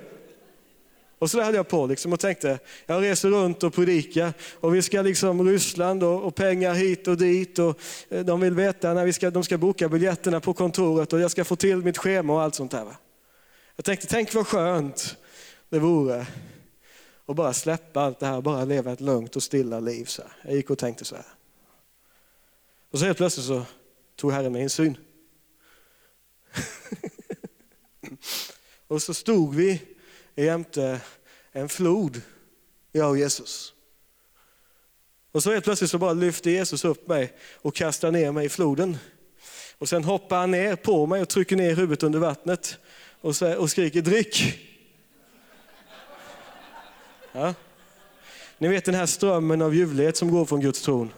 Och 1.19 1.31
så 1.31 1.37
där 1.37 1.45
höll 1.45 1.55
jag 1.55 1.69
på 1.69 1.87
liksom 1.87 2.13
och 2.13 2.21
tänkte, 2.21 2.59
jag 2.87 3.03
reser 3.03 3.29
runt 3.29 3.63
och 3.63 3.75
predikar 3.75 4.33
och 4.61 4.75
vi 4.75 4.83
ska 4.83 5.03
liksom 5.03 5.49
Ryssland 5.49 6.03
och, 6.03 6.23
och, 6.23 6.35
pengar 6.35 6.75
hit 6.75 7.09
och 7.09 7.17
dit 7.17 7.59
och 7.59 7.81
eh, 8.09 8.25
de 8.25 8.41
vill 8.41 8.55
veta 8.55 8.95
när 8.95 9.05
vi 9.05 9.13
ska, 9.13 9.31
de 9.31 9.45
ska 9.45 9.59
boka 9.59 9.89
biljetterna 9.89 10.41
på 10.41 10.55
kontoret 10.55 11.13
och 11.13 11.21
jag 11.21 11.31
ska 11.31 11.45
få 11.45 11.57
till 11.57 11.77
mitt 11.77 11.99
schema 11.99 12.33
och 12.33 12.43
allt 12.43 12.55
sånt 12.55 12.71
där. 12.71 12.87
Jag 13.77 13.85
tänkte, 13.85 14.07
tänk 14.07 14.35
vad 14.35 14.47
skönt 14.47 15.17
det 15.69 15.79
vore 15.79 16.27
och 17.27 17.35
bara 17.35 17.53
släppa 17.53 18.01
allt 18.01 18.21
det 18.21 18.27
här, 18.27 18.37
och 18.37 18.43
bara 18.43 18.65
leva 18.65 18.93
ett 18.93 19.01
lugnt 19.01 19.37
och 19.37 19.43
stilla 19.43 19.81
liv. 19.81 20.05
Så 20.05 20.23
här. 20.23 20.33
Jag 20.45 20.55
gick 20.55 20.71
och 20.71 20.79
tänkte 20.79 21.05
så 21.05 21.17
här. 21.17 21.27
Och 22.91 22.99
så 22.99 23.05
helt 23.05 23.19
plötsligt 23.19 23.47
så 23.47 23.63
tog 24.17 24.33
Herren 24.33 24.53
mig 24.53 24.63
insyn. 24.63 24.97
och 28.87 29.03
så 29.03 29.15
stod 29.15 29.55
vi 29.55 29.83
jämte 30.35 31.01
en 31.53 31.69
flod, 31.69 32.21
jag 32.93 33.11
och 33.11 33.19
Jesus. 33.19 33.73
Och 35.33 35.43
så 35.43 35.53
helt 35.53 35.65
plötsligt 35.65 35.91
så 35.91 35.99
bara 35.99 36.13
lyfte 36.13 36.51
Jesus 36.51 36.85
upp 36.85 37.09
mig 37.09 37.33
och 37.55 37.75
kastade 37.75 38.19
ner 38.19 38.33
mig 38.33 38.47
i 38.47 38.49
floden. 38.49 38.99
Och 39.79 39.89
sen 39.89 40.05
hoppar 40.05 40.39
han 40.39 40.51
ner 40.51 40.77
på 40.77 41.07
mig 41.07 41.23
och 41.23 41.29
trycker 41.29 41.57
ner 41.57 41.75
huvudet 41.75 42.03
under 42.03 42.19
vattnet 42.19 42.79
och, 43.21 43.37
så, 43.37 43.57
och 43.57 43.71
skriker 43.71 44.03
drick. 44.03 44.59
Ja. 47.37 47.55
Ni 48.59 48.69
vet 48.69 48.85
den 48.85 48.95
här 48.95 49.07
strömmen 49.07 49.63
av 49.63 49.75
ljuvlighet 49.75 50.17
som 50.17 50.31
går 50.31 50.45
från 50.45 50.61
Guds 50.61 50.83
tron. 50.83 51.13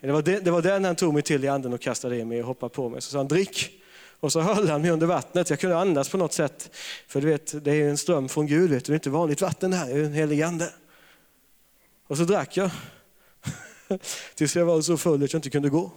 Det 0.00 0.12
var, 0.12 0.22
det, 0.22 0.40
det 0.40 0.50
var 0.50 0.62
den 0.62 0.84
han 0.84 0.96
tog 0.96 1.14
mig 1.14 1.22
till 1.22 1.44
i 1.44 1.48
anden 1.48 1.72
och 1.72 1.80
kastade 1.80 2.16
i 2.16 2.24
mig 2.24 2.40
och 2.40 2.46
hoppade 2.46 2.74
på 2.74 2.88
mig. 2.88 3.02
Så 3.02 3.10
sa 3.10 3.18
han 3.18 3.28
drick. 3.28 3.70
Och 4.20 4.32
så 4.32 4.40
höll 4.40 4.68
han 4.68 4.82
mig 4.82 4.90
under 4.90 5.06
vattnet. 5.06 5.50
Jag 5.50 5.60
kunde 5.60 5.78
andas 5.78 6.08
på 6.08 6.16
något 6.16 6.32
sätt. 6.32 6.70
För 7.08 7.20
du 7.20 7.26
vet, 7.26 7.64
det 7.64 7.72
är 7.72 7.88
en 7.88 7.96
ström 7.96 8.28
från 8.28 8.46
Gud. 8.46 8.70
Vet 8.70 8.84
du. 8.84 8.92
Det 8.92 8.94
är 8.94 8.98
inte 8.98 9.10
vanligt 9.10 9.40
vatten 9.40 9.72
här, 9.72 9.86
det 9.86 10.00
är 10.00 10.04
en 10.04 10.12
helig 10.12 10.42
ande. 10.42 10.70
Och 12.06 12.16
så 12.16 12.24
drack 12.24 12.56
jag. 12.56 12.70
Tills 14.34 14.56
jag 14.56 14.64
var 14.64 14.80
så 14.80 14.96
full 14.96 15.24
att 15.24 15.32
jag 15.32 15.38
inte 15.38 15.50
kunde 15.50 15.68
gå. 15.68 15.90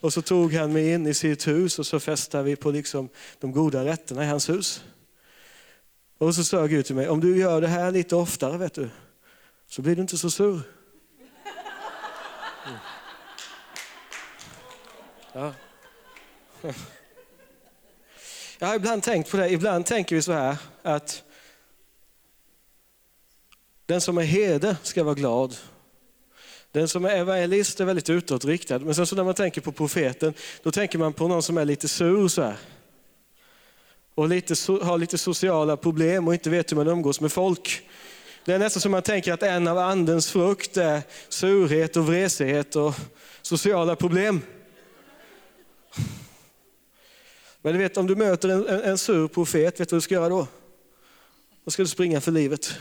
Och 0.00 0.12
så 0.12 0.22
tog 0.22 0.52
han 0.52 0.72
mig 0.72 0.92
in 0.92 1.06
i 1.06 1.14
sitt 1.14 1.48
hus 1.48 1.78
och 1.78 1.86
så 1.86 2.00
festade 2.00 2.44
vi 2.44 2.56
på 2.56 2.70
liksom 2.70 3.08
de 3.40 3.52
goda 3.52 3.84
rätterna 3.84 4.24
i 4.24 4.26
hans 4.26 4.48
hus. 4.48 4.82
Och 6.18 6.34
så 6.34 6.44
sa 6.44 6.66
Gud 6.66 6.86
till 6.86 6.94
mig, 6.94 7.08
om 7.08 7.20
du 7.20 7.38
gör 7.38 7.60
det 7.60 7.68
här 7.68 7.90
lite 7.90 8.16
oftare 8.16 8.58
vet 8.58 8.74
du, 8.74 8.90
så 9.66 9.82
blir 9.82 9.96
du 9.96 10.02
inte 10.02 10.18
så 10.18 10.30
sur. 10.30 10.60
Mm. 12.66 12.78
Ja. 15.32 15.54
Jag 18.58 18.68
har 18.68 18.74
ibland 18.74 19.02
tänkt 19.02 19.30
på 19.30 19.36
det, 19.36 19.50
ibland 19.50 19.86
tänker 19.86 20.16
vi 20.16 20.22
så 20.22 20.32
här 20.32 20.56
att 20.82 21.22
den 23.86 24.00
som 24.00 24.18
är 24.18 24.22
herde 24.22 24.76
ska 24.82 25.04
vara 25.04 25.14
glad. 25.14 25.56
Den 26.72 26.88
som 26.88 27.04
är 27.04 27.10
evangelist 27.10 27.80
är 27.80 27.84
väldigt 27.84 28.10
utåtriktad. 28.10 28.78
Men 28.78 28.94
sen 28.94 29.06
så 29.06 29.16
när 29.16 29.24
man 29.24 29.34
tänker 29.34 29.60
på 29.60 29.72
profeten, 29.72 30.34
då 30.62 30.72
tänker 30.72 30.98
man 30.98 31.12
på 31.12 31.28
någon 31.28 31.42
som 31.42 31.58
är 31.58 31.64
lite 31.64 31.88
sur 31.88 32.28
så 32.28 32.42
här. 32.42 32.56
Och 34.16 34.28
lite, 34.28 34.54
har 34.84 34.98
lite 34.98 35.18
sociala 35.18 35.76
problem 35.76 36.28
och 36.28 36.34
inte 36.34 36.50
vet 36.50 36.70
hur 36.70 36.76
man 36.76 36.88
umgås 36.88 37.20
med 37.20 37.32
folk. 37.32 37.88
Det 38.44 38.52
är 38.52 38.58
nästan 38.58 38.80
som 38.80 38.92
man 38.92 39.02
tänker 39.02 39.32
att 39.32 39.42
en 39.42 39.68
av 39.68 39.78
andens 39.78 40.30
frukt 40.30 40.76
är 40.76 41.02
surhet 41.28 41.96
och 41.96 42.06
vresighet 42.06 42.76
och 42.76 42.94
sociala 43.42 43.96
problem. 43.96 44.40
Men 47.62 47.72
du 47.72 47.78
vet, 47.78 47.96
om 47.96 48.06
du 48.06 48.16
möter 48.16 48.48
en, 48.48 48.66
en, 48.66 48.82
en 48.82 48.98
sur 48.98 49.28
profet, 49.28 49.80
vet 49.80 49.88
du 49.88 49.94
vad 49.94 49.96
du 49.96 50.00
ska 50.00 50.14
göra 50.14 50.28
då? 50.28 50.46
Då 51.64 51.70
ska 51.70 51.82
du 51.82 51.88
springa 51.88 52.20
för 52.20 52.32
livet. 52.32 52.78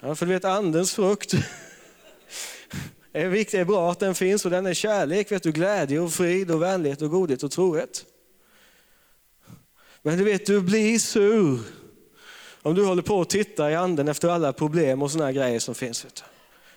Ja, 0.00 0.14
för 0.14 0.26
du 0.26 0.32
vet, 0.32 0.44
andens 0.44 0.94
frukt 0.94 1.34
är 3.12 3.28
viktig, 3.28 3.60
är 3.60 3.64
bra 3.64 3.90
att 3.90 4.00
den 4.00 4.14
finns 4.14 4.44
och 4.44 4.50
den 4.50 4.66
är 4.66 4.74
kärlek, 4.74 5.32
vet 5.32 5.42
du, 5.42 5.52
glädje 5.52 6.00
och 6.00 6.12
frid 6.12 6.50
och 6.50 6.62
vänlighet 6.62 7.02
och 7.02 7.10
godhet 7.10 7.42
och 7.42 7.50
trohet. 7.50 8.06
Men 10.02 10.18
du 10.18 10.24
vet, 10.24 10.46
du 10.46 10.60
blir 10.60 10.98
sur 10.98 11.58
om 12.62 12.74
du 12.74 12.84
håller 12.84 13.02
på 13.02 13.20
att 13.20 13.30
titta 13.30 13.70
i 13.70 13.74
anden 13.74 14.08
efter 14.08 14.28
alla 14.28 14.52
problem 14.52 15.02
och 15.02 15.10
såna 15.10 15.32
grejer 15.32 15.58
som 15.58 15.74
finns. 15.74 16.06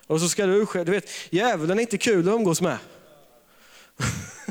Och 0.06 0.20
så 0.20 0.28
ska 0.28 0.46
du, 0.46 0.66
du 0.72 0.90
vet, 0.92 1.10
djävulen 1.30 1.78
är 1.78 1.82
inte 1.82 1.98
kul 1.98 2.28
att 2.28 2.34
umgås 2.34 2.60
med. 2.60 2.78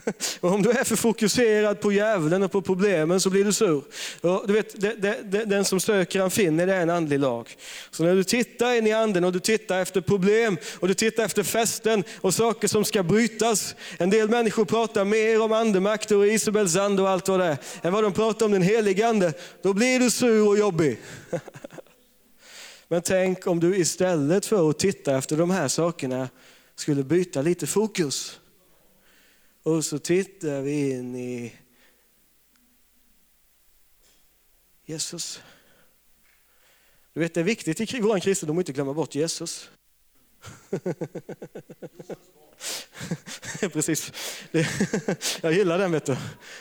Och 0.40 0.52
om 0.52 0.62
du 0.62 0.72
är 0.72 0.84
för 0.84 0.96
fokuserad 0.96 1.82
på 1.82 1.92
djävulen 1.92 2.44
och 2.44 2.52
på 2.52 2.62
problemen 2.62 3.20
så 3.20 3.30
blir 3.30 3.46
du 3.46 3.54
sur. 3.54 3.84
Och 4.22 4.44
du 4.48 4.54
vet, 4.54 4.82
de, 4.82 4.94
de, 4.94 5.16
de, 5.24 5.46
den 5.46 5.66
som 5.66 5.80
söker 5.80 6.22
han 6.22 6.32
finner, 6.32 6.68
det 6.68 6.74
är 6.74 6.82
en 6.82 6.90
andlig 6.90 7.20
lag. 7.20 7.56
Så 7.92 8.04
när 8.04 8.16
du 8.16 8.24
tittar 8.24 8.74
in 8.74 8.88
i 8.88 8.92
anden 8.92 9.24
och 9.24 9.32
du 9.32 9.40
tittar 9.40 9.82
efter 9.82 10.02
problem 10.02 10.58
och 10.80 10.88
du 10.88 10.94
tittar 10.94 11.26
efter 11.26 11.44
fästen 11.44 12.04
och 12.22 12.34
saker 12.34 12.68
som 12.68 12.86
ska 12.86 13.04
brytas. 13.04 13.76
En 13.98 14.10
del 14.10 14.30
människor 14.30 14.66
pratar 14.66 15.06
mer 15.06 15.42
om 15.42 15.52
andemakt 15.52 16.12
och 16.12 16.28
Isabels 16.28 16.76
ande 16.76 17.02
och 17.02 17.10
allt 17.10 17.28
vad 17.28 17.40
det 17.40 17.46
är, 17.46 17.58
än 17.82 17.94
vad 17.94 18.04
de 18.04 18.14
pratar 18.14 18.46
om 18.46 18.52
den 18.52 18.62
helige 18.62 19.08
ande. 19.08 19.34
Då 19.62 19.74
blir 19.74 20.00
du 20.00 20.12
sur 20.12 20.48
och 20.48 20.58
jobbig. 20.58 21.00
Men 22.88 23.02
tänk 23.02 23.48
om 23.48 23.60
du 23.60 23.78
istället 23.78 24.46
för 24.46 24.70
att 24.70 24.80
titta 24.80 25.18
efter 25.18 25.38
de 25.38 25.50
här 25.50 25.68
sakerna 25.68 26.30
skulle 26.76 27.04
byta 27.04 27.42
lite 27.42 27.68
fokus. 27.68 28.40
Och 29.66 29.86
så 29.86 30.00
tittar 30.00 30.62
vi 30.62 30.92
in 30.92 31.16
i 31.16 31.54
Jesus. 34.86 35.42
Du 37.14 37.20
vet, 37.20 37.34
det 37.34 37.40
är 37.40 37.44
viktigt 37.44 37.94
i 37.94 38.00
vår 38.00 38.20
kristendom 38.20 38.58
att 38.58 38.62
inte 38.62 38.72
glömma 38.72 38.94
bort 38.94 39.16
Jesus. 39.16 39.70
Precis. 43.74 44.12
Jag 45.42 45.54
gillar 45.54 45.78
den. 45.78 45.92
Vet 45.92 46.06
du. 46.06 46.18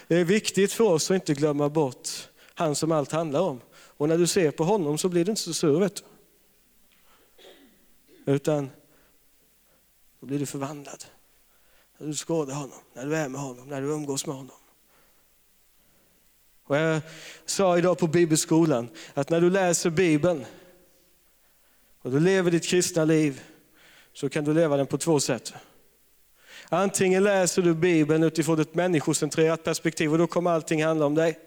Det 0.08 0.16
är 0.16 0.24
viktigt 0.24 0.72
för 0.72 0.84
oss 0.84 1.10
att 1.10 1.14
inte 1.14 1.34
glömma 1.34 1.68
bort 1.68 2.08
han 2.54 2.74
som 2.74 2.92
allt 2.92 3.12
handlar 3.12 3.40
om. 3.40 3.60
Och 3.72 4.08
när 4.08 4.18
du 4.18 4.26
ser 4.26 4.50
på 4.50 4.64
honom 4.64 4.98
så 4.98 5.08
blir 5.08 5.24
du 5.24 5.30
inte 5.30 5.42
så 5.42 5.54
sur. 5.54 5.80
Vet 5.80 5.96
du. 5.96 6.02
Utan 8.32 8.70
då 10.20 10.26
blir 10.26 10.38
du 10.38 10.46
förvandlad. 10.46 11.04
När 11.98 12.06
du 12.06 12.14
skådar 12.14 12.54
honom, 12.54 12.78
när 12.92 13.06
du 13.06 13.16
är 13.16 13.28
med 13.28 13.40
honom, 13.40 13.68
när 13.68 13.80
du 13.80 13.86
umgås 13.86 14.26
med 14.26 14.36
honom. 14.36 14.56
Och 16.64 16.76
jag 16.76 17.00
sa 17.44 17.78
idag 17.78 17.98
på 17.98 18.06
bibelskolan 18.06 18.88
att 19.14 19.30
när 19.30 19.40
du 19.40 19.50
läser 19.50 19.90
bibeln 19.90 20.44
och 22.02 22.10
du 22.10 22.20
lever 22.20 22.50
ditt 22.50 22.66
kristna 22.66 23.04
liv 23.04 23.42
så 24.12 24.28
kan 24.28 24.44
du 24.44 24.54
leva 24.54 24.76
den 24.76 24.86
på 24.86 24.98
två 24.98 25.20
sätt. 25.20 25.52
Antingen 26.68 27.24
läser 27.24 27.62
du 27.62 27.74
bibeln 27.74 28.22
utifrån 28.22 28.60
ett 28.60 28.74
människocentrerat 28.74 29.64
perspektiv 29.64 30.12
och 30.12 30.18
då 30.18 30.26
kommer 30.26 30.50
allting 30.50 30.84
handla 30.84 31.06
om 31.06 31.14
dig. 31.14 31.38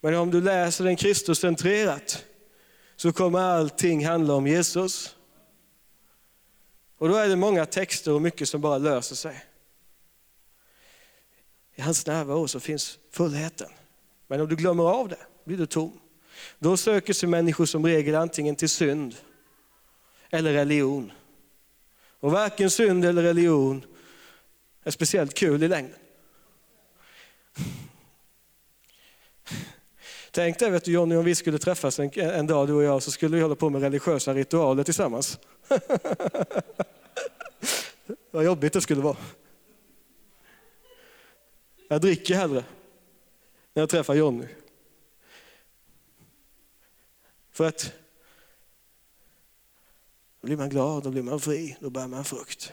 Men 0.00 0.14
om 0.14 0.30
du 0.30 0.40
läser 0.40 0.84
den 0.84 0.96
Kristuscentrerat 0.96 2.24
så 2.96 3.12
kommer 3.12 3.38
allting 3.38 4.06
handla 4.06 4.34
om 4.34 4.46
Jesus. 4.46 5.16
Och 6.98 7.08
då 7.08 7.14
är 7.14 7.28
det 7.28 7.36
många 7.36 7.66
texter 7.66 8.12
och 8.12 8.22
mycket 8.22 8.48
som 8.48 8.60
bara 8.60 8.78
löser 8.78 9.16
sig. 9.16 9.44
I 11.74 11.80
hans 11.80 12.06
närvaro 12.06 12.48
så 12.48 12.60
finns 12.60 12.98
fullheten. 13.10 13.70
Men 14.26 14.40
om 14.40 14.48
du 14.48 14.56
glömmer 14.56 14.84
av 14.84 15.08
det 15.08 15.26
blir 15.44 15.56
du 15.56 15.66
tom. 15.66 16.00
Då 16.58 16.76
söker 16.76 17.12
sig 17.12 17.28
människor 17.28 17.66
som 17.66 17.86
regel 17.86 18.14
antingen 18.14 18.56
till 18.56 18.68
synd 18.68 19.16
eller 20.30 20.52
religion. 20.52 21.12
Och 22.20 22.32
varken 22.32 22.70
synd 22.70 23.04
eller 23.04 23.22
religion 23.22 23.84
är 24.84 24.90
speciellt 24.90 25.34
kul 25.34 25.62
i 25.62 25.68
längden. 25.68 25.98
Tänk 30.38 30.58
dig 30.58 30.70
vet 30.70 30.84
du, 30.84 30.92
Johnny 30.92 31.16
om 31.16 31.24
vi 31.24 31.34
skulle 31.34 31.58
träffas 31.58 31.98
en, 31.98 32.10
en 32.14 32.46
dag 32.46 32.66
du 32.66 32.72
och 32.72 32.82
jag 32.82 33.02
så 33.02 33.10
skulle 33.10 33.36
vi 33.36 33.42
hålla 33.42 33.54
på 33.54 33.70
med 33.70 33.82
religiösa 33.82 34.34
ritualer 34.34 34.84
tillsammans. 34.84 35.38
Vad 38.30 38.44
jobbigt 38.44 38.72
det 38.72 38.80
skulle 38.80 39.00
vara. 39.00 39.16
Jag 41.88 42.00
dricker 42.00 42.34
hellre 42.34 42.64
när 43.74 43.82
jag 43.82 43.88
träffar 43.88 44.14
Jonny. 44.14 44.46
För 47.50 47.64
att 47.64 47.92
då 50.40 50.46
blir 50.46 50.56
man 50.56 50.68
glad, 50.68 51.02
då 51.02 51.10
blir 51.10 51.22
man 51.22 51.40
fri, 51.40 51.76
då 51.80 51.90
bär 51.90 52.06
man 52.06 52.24
frukt. 52.24 52.72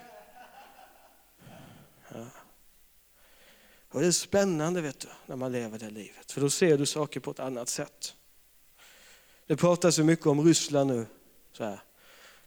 Ja. 2.14 2.26
Och 3.96 4.02
det 4.02 4.08
är 4.08 4.12
spännande 4.12 4.82
vet 4.82 5.00
du, 5.00 5.08
när 5.26 5.36
man 5.36 5.52
lever 5.52 5.80
det 5.80 5.90
livet, 5.90 6.32
för 6.32 6.42
då 6.42 6.50
ser 6.50 6.78
du 6.78 6.86
saker 6.86 7.20
på 7.20 7.32
ett 7.32 7.40
annat 7.40 7.70
sätt. 7.70 8.16
Det 9.48 9.56
pratas 9.56 9.96
så 9.96 10.04
mycket 10.04 10.26
om 10.26 10.46
Ryssland 10.46 10.90
nu. 10.90 11.06
Så 11.52 11.64
här. 11.64 11.80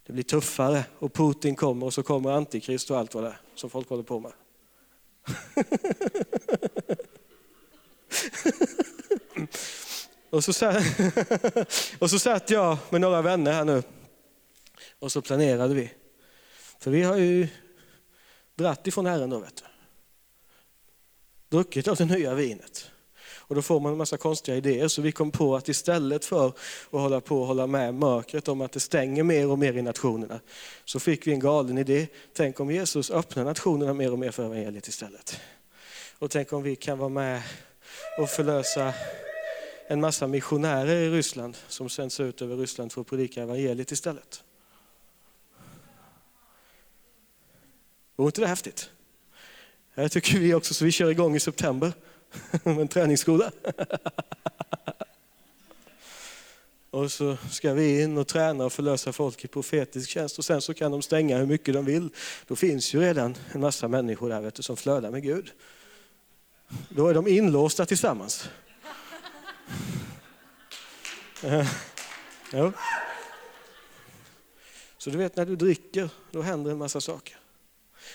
Det 0.05 0.13
blir 0.13 0.23
tuffare 0.23 0.85
och 0.99 1.13
Putin 1.13 1.55
kommer 1.55 1.85
och 1.85 1.93
så 1.93 2.03
kommer 2.03 2.31
Antikrist 2.31 2.91
och 2.91 2.97
allt 2.97 3.13
vad 3.13 3.23
det 3.23 3.29
är 3.29 3.41
som 3.55 3.69
folk 3.69 3.89
håller 3.89 4.03
på 4.03 4.19
med. 4.19 4.31
och, 10.29 10.43
så 10.43 10.53
satt, 10.53 10.83
och 11.99 12.09
så 12.09 12.19
satt 12.19 12.49
jag 12.49 12.77
med 12.89 13.01
några 13.01 13.21
vänner 13.21 13.51
här 13.51 13.65
nu 13.65 13.83
och 14.99 15.11
så 15.11 15.21
planerade 15.21 15.73
vi. 15.73 15.91
För 16.79 16.91
vi 16.91 17.03
har 17.03 17.17
ju 17.17 17.47
dratt 18.55 18.87
ifrån 18.87 19.05
Herren 19.05 19.29
då 19.29 19.39
vet 19.39 19.55
du. 19.55 19.63
Druckit 21.49 21.87
av 21.87 21.95
det 21.95 22.05
nya 22.05 22.33
vinet. 22.33 22.91
Och 23.49 23.55
då 23.55 23.61
får 23.61 23.79
man 23.79 23.91
en 23.91 23.97
massa 23.97 24.17
konstiga 24.17 24.57
idéer. 24.57 24.87
Så 24.87 25.01
vi 25.01 25.11
kom 25.11 25.31
på 25.31 25.55
att 25.55 25.69
istället 25.69 26.25
för 26.25 26.47
att 26.47 26.57
hålla 26.91 27.21
på 27.21 27.41
och 27.41 27.47
hålla 27.47 27.67
med 27.67 27.93
mörkret 27.93 28.47
om 28.47 28.61
att 28.61 28.71
det 28.71 28.79
stänger 28.79 29.23
mer 29.23 29.47
och 29.47 29.59
mer 29.59 29.77
i 29.77 29.81
nationerna, 29.81 30.39
så 30.85 30.99
fick 30.99 31.27
vi 31.27 31.31
en 31.31 31.39
galen 31.39 31.77
idé. 31.77 32.07
Tänk 32.33 32.59
om 32.59 32.71
Jesus 32.71 33.11
öppnar 33.11 33.43
nationerna 33.43 33.93
mer 33.93 34.11
och 34.11 34.19
mer 34.19 34.31
för 34.31 34.45
evangeliet 34.45 34.87
istället. 34.87 35.39
Och 36.19 36.31
tänk 36.31 36.53
om 36.53 36.63
vi 36.63 36.75
kan 36.75 36.97
vara 36.97 37.09
med 37.09 37.41
och 38.17 38.29
förlösa 38.29 38.93
en 39.87 40.01
massa 40.01 40.27
missionärer 40.27 40.95
i 40.95 41.09
Ryssland 41.09 41.57
som 41.67 41.89
sänds 41.89 42.19
ut 42.19 42.41
över 42.41 42.55
Ryssland 42.55 42.91
för 42.91 43.01
att 43.01 43.07
predika 43.07 43.43
evangeliet 43.43 43.91
istället. 43.91 44.43
Vore 48.15 48.27
inte 48.27 48.41
det 48.41 48.47
häftigt? 48.47 48.89
Det 49.99 50.09
tycker 50.09 50.39
vi 50.39 50.53
också, 50.53 50.73
så 50.73 50.85
vi 50.85 50.91
kör 50.91 51.09
igång 51.09 51.35
i 51.35 51.39
september 51.39 51.93
med 52.63 52.79
en 52.79 52.87
träningsskola. 52.87 53.51
Och 56.91 57.11
så 57.11 57.37
ska 57.51 57.73
vi 57.73 58.01
in 58.01 58.17
och 58.17 58.27
träna 58.27 58.65
och 58.65 58.73
förlösa 58.73 59.13
folk 59.13 59.45
i 59.45 59.47
profetisk 59.47 60.09
tjänst 60.09 60.37
och 60.37 60.45
sen 60.45 60.61
så 60.61 60.73
kan 60.73 60.91
de 60.91 61.01
stänga 61.01 61.37
hur 61.37 61.45
mycket 61.45 61.73
de 61.73 61.85
vill. 61.85 62.09
Då 62.47 62.55
finns 62.55 62.93
ju 62.93 62.99
redan 62.99 63.35
en 63.51 63.61
massa 63.61 63.87
människor 63.87 64.29
där 64.29 64.41
vet 64.41 64.55
du, 64.55 64.63
som 64.63 64.77
flödar 64.77 65.11
med 65.11 65.23
Gud. 65.23 65.51
Då 66.89 67.07
är 67.07 67.13
de 67.13 67.27
inlåsta 67.27 67.85
tillsammans. 67.85 68.49
Ja. 72.51 72.71
Så 74.97 75.09
du 75.09 75.17
vet 75.17 75.35
när 75.35 75.45
du 75.45 75.55
dricker, 75.55 76.09
då 76.31 76.41
händer 76.41 76.71
en 76.71 76.77
massa 76.77 77.01
saker. 77.01 77.39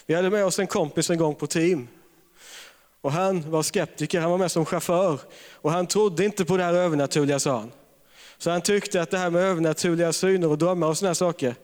Vi 0.06 0.14
hade 0.14 0.30
med 0.30 0.44
oss 0.44 0.58
en 0.58 0.66
kompis 0.66 1.10
en 1.10 1.18
gång 1.18 1.34
på 1.34 1.46
team 1.46 1.88
Och 3.00 3.12
han 3.12 3.50
var 3.50 3.62
skeptiker, 3.62 4.20
han 4.20 4.30
var 4.30 4.38
med 4.38 4.50
som 4.50 4.64
chaufför. 4.64 5.20
Och 5.52 5.70
han 5.70 5.86
trodde 5.86 6.24
inte 6.24 6.44
på 6.44 6.56
det 6.56 6.64
här 6.64 6.74
övernaturliga 6.74 7.38
sa 7.38 7.58
han. 7.58 7.72
Så 8.38 8.50
han 8.50 8.62
tyckte 8.62 9.02
att 9.02 9.10
det 9.10 9.18
här 9.18 9.30
med 9.30 9.42
övernaturliga 9.42 10.12
syner 10.12 10.48
och 10.48 10.58
drömmar 10.58 10.86
och 10.86 10.98
sådana 10.98 11.14
saker, 11.14 11.54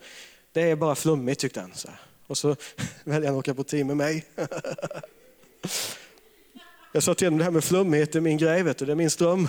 det 0.52 0.70
är 0.70 0.76
bara 0.76 0.94
flummigt 0.94 1.40
tyckte 1.40 1.60
han. 1.60 1.74
Så. 1.74 1.88
Och 2.26 2.38
så 2.38 2.56
väljer 3.04 3.28
han 3.28 3.38
att 3.38 3.40
åka 3.40 3.54
på 3.54 3.64
team 3.64 3.86
med 3.86 3.96
mig. 3.96 4.24
Jag 6.92 7.02
sa 7.02 7.14
till 7.14 7.26
honom, 7.26 7.38
det 7.38 7.44
här 7.44 7.50
med 7.50 7.64
flummighet 7.64 8.14
är 8.14 8.20
min 8.20 8.38
grej, 8.38 8.62
vet 8.62 8.78
du, 8.78 8.86
det 8.86 8.92
är 8.92 8.96
min 8.96 9.10
ström. 9.10 9.48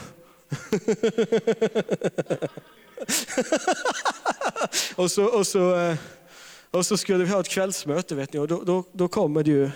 och, 4.96 5.12
så, 5.12 5.26
och, 5.26 5.48
så, 5.48 5.76
eh, 5.76 5.96
och 6.72 6.86
så 6.86 6.98
skulle 6.98 7.24
vi 7.24 7.32
ha 7.32 7.40
ett 7.40 7.50
kvällsmöte 7.50 8.16
vet 8.16 8.34
ni, 8.34 8.40
och 8.40 8.48
då, 8.48 8.64
då, 8.64 8.84
då 8.92 9.08
kommer 9.08 9.44
det 9.44 9.52
ju 9.52 9.72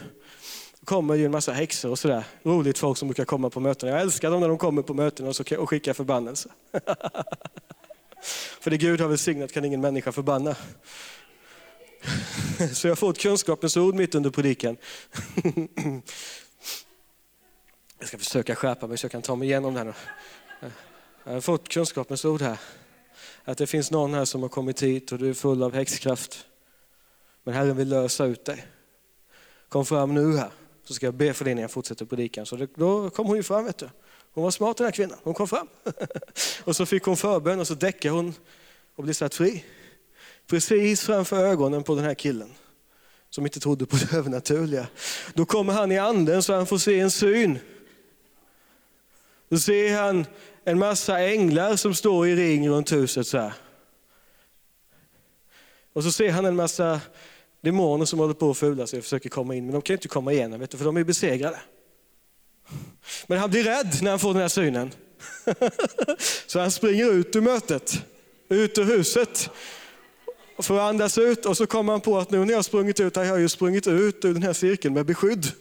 kommer 0.86 1.16
ju 1.16 1.26
en 1.26 1.32
massa 1.32 1.52
häxor 1.52 1.90
och 1.90 2.00
sådär. 2.00 2.24
Roligt 2.44 2.78
folk 2.78 2.98
som 2.98 3.08
brukar 3.08 3.26
komma 3.26 3.50
på 3.50 3.60
möten. 3.60 3.90
Jag 3.90 4.02
älskar 4.02 4.32
dem 4.32 4.40
när 4.40 4.48
de 4.48 4.58
kommer 4.58 4.82
på 4.82 4.94
möten 4.94 5.28
och, 5.28 5.36
så, 5.36 5.44
och 5.58 5.70
skickar 5.70 5.94
förbannelse. 5.94 6.50
För 8.60 8.72
det 8.72 8.78
Gud 8.78 9.02
har 9.02 9.08
välsignat 9.08 9.52
kan 9.52 9.66
ingen 9.66 9.82
människa 9.82 10.12
förbanna. 10.12 10.56
Så 12.74 12.88
jag 12.88 13.00
får 13.00 13.10
ett 13.10 13.20
kunskapens 13.20 13.78
ord 13.78 13.96
mitt 13.96 14.16
under 14.16 14.30
predikan. 14.30 14.78
Jag 18.00 18.08
ska 18.08 18.18
försöka 18.18 18.56
skärpa 18.56 18.88
mig 18.88 18.98
så 18.98 19.06
jag 19.06 19.12
kan 19.12 19.22
ta 19.22 19.36
mig 19.36 19.48
igenom 19.48 19.74
det 19.74 19.80
här. 19.80 19.94
Jag 21.24 21.34
har 21.34 21.42
fått 21.42 21.70
kunskapens 21.70 22.26
ord 22.26 22.42
här. 22.42 22.60
Att 23.44 23.58
det 23.58 23.68
finns 23.68 23.92
någon 23.92 24.14
här 24.14 24.26
som 24.26 24.42
har 24.42 24.50
kommit 24.50 24.84
hit 24.84 25.12
och 25.12 25.20
du 25.20 25.30
är 25.30 25.34
full 25.34 25.64
av 25.64 25.74
häxkraft. 25.74 26.46
Men 27.46 27.54
Herren 27.54 27.78
vill 27.78 27.90
lösa 27.90 28.26
ut 28.26 28.46
dig. 28.46 28.68
Kom 29.70 29.86
fram 29.86 30.14
nu 30.14 30.38
här 30.38 30.52
så 30.84 30.94
ska 30.94 31.06
jag 31.06 31.14
be 31.14 31.34
för 31.34 31.46
dig 31.46 31.52
innan 31.52 31.62
jag 31.62 31.72
fortsätter 31.72 32.06
predikan. 32.06 32.46
Så 32.46 32.68
då 32.76 33.10
kom 33.10 33.28
hon 33.28 33.38
ju 33.38 33.44
fram 33.44 33.66
vet 33.66 33.78
du. 33.78 33.90
Hon 34.34 34.44
var 34.44 34.52
smart 34.52 34.78
den 34.78 34.86
här 34.86 34.92
kvinnan, 34.92 35.18
hon 35.24 35.34
kom 35.34 35.48
fram. 35.48 35.68
och 36.64 36.76
så 36.76 36.86
fick 36.86 37.04
hon 37.04 37.18
förbön 37.18 37.60
och 37.60 37.68
så 37.68 37.74
däckade 37.74 38.16
hon 38.16 38.34
och 38.96 39.04
blev 39.04 39.14
satt 39.14 39.36
fri. 39.36 39.66
Precis 40.48 41.02
framför 41.02 41.46
ögonen 41.46 41.84
på 41.84 41.96
den 41.96 42.04
här 42.04 42.14
killen 42.14 42.54
som 43.30 43.46
inte 43.46 43.60
trodde 43.60 43.86
på 43.86 43.96
det 43.96 44.14
övernaturliga. 44.18 44.88
Då 45.34 45.46
kommer 45.46 45.74
han 45.74 45.92
i 45.92 45.98
anden 45.98 46.44
så 46.44 46.54
han 46.54 46.66
får 46.66 46.78
se 46.78 47.00
en 47.00 47.12
syn. 47.12 47.60
Då 49.50 49.58
ser 49.58 49.98
han 49.98 50.26
en 50.64 50.80
massa 50.80 51.20
änglar 51.20 51.76
som 51.76 51.96
står 51.96 52.28
i 52.28 52.36
ring 52.36 52.70
runt 52.70 52.92
huset 52.92 53.28
så 53.28 53.38
här. 53.38 53.54
Och 55.94 56.04
så 56.04 56.12
ser 56.12 56.32
han 56.32 56.46
en 56.46 56.56
massa 56.56 57.02
demoner 57.66 58.06
som 58.06 58.20
håller 58.20 58.34
på 58.34 58.52
att 58.52 58.58
fula 58.58 58.88
sig 58.88 58.98
och 58.98 59.04
försöker 59.04 59.30
komma 59.30 59.56
in, 59.56 59.66
men 59.66 59.74
de 59.74 59.82
kan 59.82 59.94
inte 59.94 60.08
komma 60.08 60.34
igenom, 60.34 60.60
vet 60.60 60.72
du, 60.72 60.78
för 60.78 60.86
de 60.86 60.98
är 60.98 61.04
besegrade. 61.04 61.60
Men 63.28 63.40
han 63.40 63.50
blir 63.50 63.64
rädd 63.64 64.00
när 64.02 64.10
han 64.10 64.20
får 64.20 64.34
den 64.34 64.42
här 64.42 64.50
synen. 64.50 64.92
Så 66.48 66.60
han 66.60 66.72
springer 66.72 67.12
ut 67.12 67.36
ur 67.36 67.42
mötet, 67.42 68.06
ut 68.50 68.78
ur 68.78 68.84
huset, 68.84 69.50
för 70.60 70.76
att 70.76 70.90
andas 70.90 71.18
ut 71.18 71.46
och 71.46 71.58
så 71.58 71.68
kommer 71.68 71.94
han 71.94 72.02
på 72.02 72.18
att 72.18 72.32
nu 72.32 72.46
när 72.46 72.54
jag 72.54 72.66
sprungit 72.66 73.00
ut, 73.00 73.16
har 73.16 73.24
jag 73.24 73.40
ju 73.40 73.50
sprungit 73.50 73.88
ut 73.88 74.26
ur 74.26 74.34
den 74.34 74.44
här 74.44 74.54
cirkeln 74.54 74.94
med 74.94 75.06
beskydd. 75.06 75.52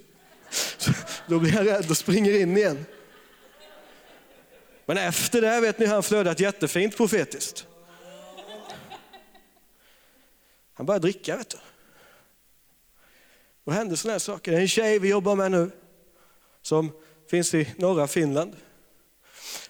Så 0.79 0.93
då 1.29 1.39
blir 1.39 1.53
han 1.53 1.65
rädd 1.65 1.91
och 1.91 1.97
springer 1.97 2.41
in 2.41 2.57
igen. 2.57 2.87
Men 4.87 4.97
efter 4.97 5.41
det 5.41 5.61
vet 5.61 5.79
ni, 5.79 5.87
han 5.87 6.03
flödat 6.03 6.41
jättefint 6.41 6.97
profetiskt. 6.97 7.67
Han 10.75 10.87
började 10.87 11.03
dricka 11.03 11.37
vet 11.37 11.51
du. 11.51 11.59
Då 13.65 13.73
hände 13.73 13.97
sådana 13.97 14.13
här 14.13 14.19
saker. 14.19 14.53
Det 14.53 14.59
är 14.59 14.63
en 14.63 14.69
tjej 14.69 14.99
vi 14.99 15.09
jobbar 15.09 15.37
med 15.37 15.51
nu 15.51 15.71
som 16.63 16.93
finns 17.31 17.55
i 17.55 17.75
norra 17.77 18.07
Finland. 18.07 18.57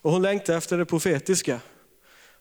Och 0.01 0.13
hon 0.13 0.23
längtar 0.23 0.57
efter 0.57 0.79
det 0.79 0.85
profetiska. 0.85 1.61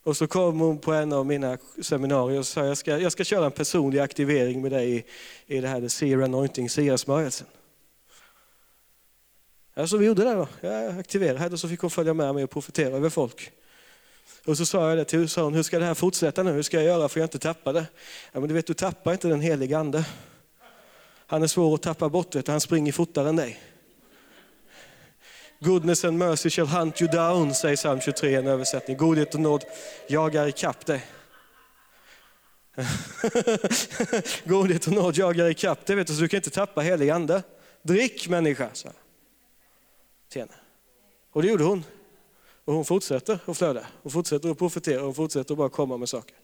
Och 0.03 0.17
så 0.17 0.27
kom 0.27 0.59
hon 0.59 0.79
på 0.79 0.93
en 0.93 1.13
av 1.13 1.25
mina 1.25 1.57
seminarier 1.81 2.39
och 2.39 2.47
sa 2.47 2.65
jag 2.65 2.77
ska, 2.77 2.99
jag 2.99 3.11
ska 3.11 3.23
köra 3.23 3.45
en 3.45 3.51
personlig 3.51 3.99
aktivering 3.99 4.61
med 4.61 4.71
dig 4.71 4.95
i, 4.95 5.05
i 5.57 5.61
det 5.61 5.67
här 5.67 5.81
The 5.81 5.89
Seer 5.89 6.21
Anointing, 6.21 6.69
Sia-smörjelsen. 6.69 7.47
Ja, 9.73 9.87
så 9.87 9.97
vi 9.97 10.05
gjorde 10.05 10.23
det 10.23 10.33
då. 10.33 10.47
Jag 10.61 10.99
aktiverade 10.99 11.39
henne 11.39 11.53
och 11.53 11.59
så 11.59 11.67
fick 11.67 11.79
hon 11.79 11.89
följa 11.89 12.13
med 12.13 12.35
mig 12.35 12.43
och 12.43 12.49
profetera 12.49 12.95
över 12.95 13.09
folk. 13.09 13.51
Och 14.45 14.57
så 14.57 14.65
sa 14.65 14.89
jag 14.89 14.97
det 14.97 15.05
till 15.05 15.27
henne, 15.27 15.55
hur 15.55 15.63
ska 15.63 15.79
det 15.79 15.85
här 15.85 15.93
fortsätta 15.93 16.43
nu? 16.43 16.51
Hur 16.51 16.63
ska 16.63 16.77
jag 16.77 16.85
göra 16.85 17.09
för 17.09 17.19
att 17.19 17.21
jag 17.21 17.25
inte 17.25 17.39
tappar 17.39 17.73
det? 17.73 17.85
Ja, 18.31 18.39
men 18.39 18.49
du 18.49 18.55
vet, 18.55 18.67
du 18.67 18.73
tappar 18.73 19.11
inte 19.11 19.27
den 19.27 19.41
heliga 19.41 19.77
ande. 19.77 20.05
Han 21.33 21.43
är 21.43 21.47
svår 21.47 21.75
att 21.75 21.81
tappa 21.81 22.09
bort, 22.09 22.35
vet 22.35 22.45
du. 22.45 22.51
han 22.51 22.61
springer 22.61 22.91
fortare 22.91 23.29
än 23.29 23.35
dig. 23.35 23.59
Goodness 25.59 26.05
and 26.05 26.17
mercy 26.17 26.49
shall 26.49 26.67
hunt 26.67 27.01
you 27.01 27.11
down, 27.11 27.53
säger 27.53 27.75
psalm 27.75 28.01
23 28.01 28.29
i 28.29 28.35
en 28.35 28.47
översättning. 28.47 28.97
Godhet 28.97 29.33
och 29.33 29.39
nåd 29.39 29.63
jagar 30.07 30.47
ikapp 30.47 30.85
dig. 30.85 31.05
Godhet 34.43 34.87
och 34.87 34.93
nåd 34.93 35.17
jagar 35.17 35.49
ikapp 35.49 35.85
dig, 35.85 35.95
vet 35.95 36.07
du, 36.07 36.13
så 36.13 36.21
du 36.21 36.27
kan 36.27 36.37
inte 36.37 36.49
tappa 36.49 36.81
helig 36.81 37.09
ande. 37.09 37.43
Drick 37.81 38.29
människa, 38.29 38.69
sa 38.73 38.89
jag. 40.33 40.47
Och 41.31 41.41
det 41.41 41.47
gjorde 41.47 41.63
hon. 41.63 41.83
Och 42.65 42.73
hon 42.73 42.85
fortsätter 42.85 43.39
att 43.45 43.57
flöda, 43.57 43.87
hon 44.03 44.11
fortsätter 44.11 44.49
att 44.49 44.57
profetera, 44.57 45.01
hon 45.01 45.15
fortsätter 45.15 45.53
att 45.53 45.57
bara 45.57 45.69
komma 45.69 45.97
med 45.97 46.09
saker. 46.09 46.35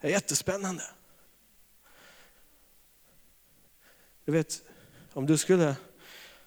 Det 0.00 0.06
är 0.06 0.12
jättespännande. 0.12 0.82
Du 4.26 4.32
vet, 4.32 4.62
om 5.12 5.26
du 5.26 5.38
skulle 5.38 5.76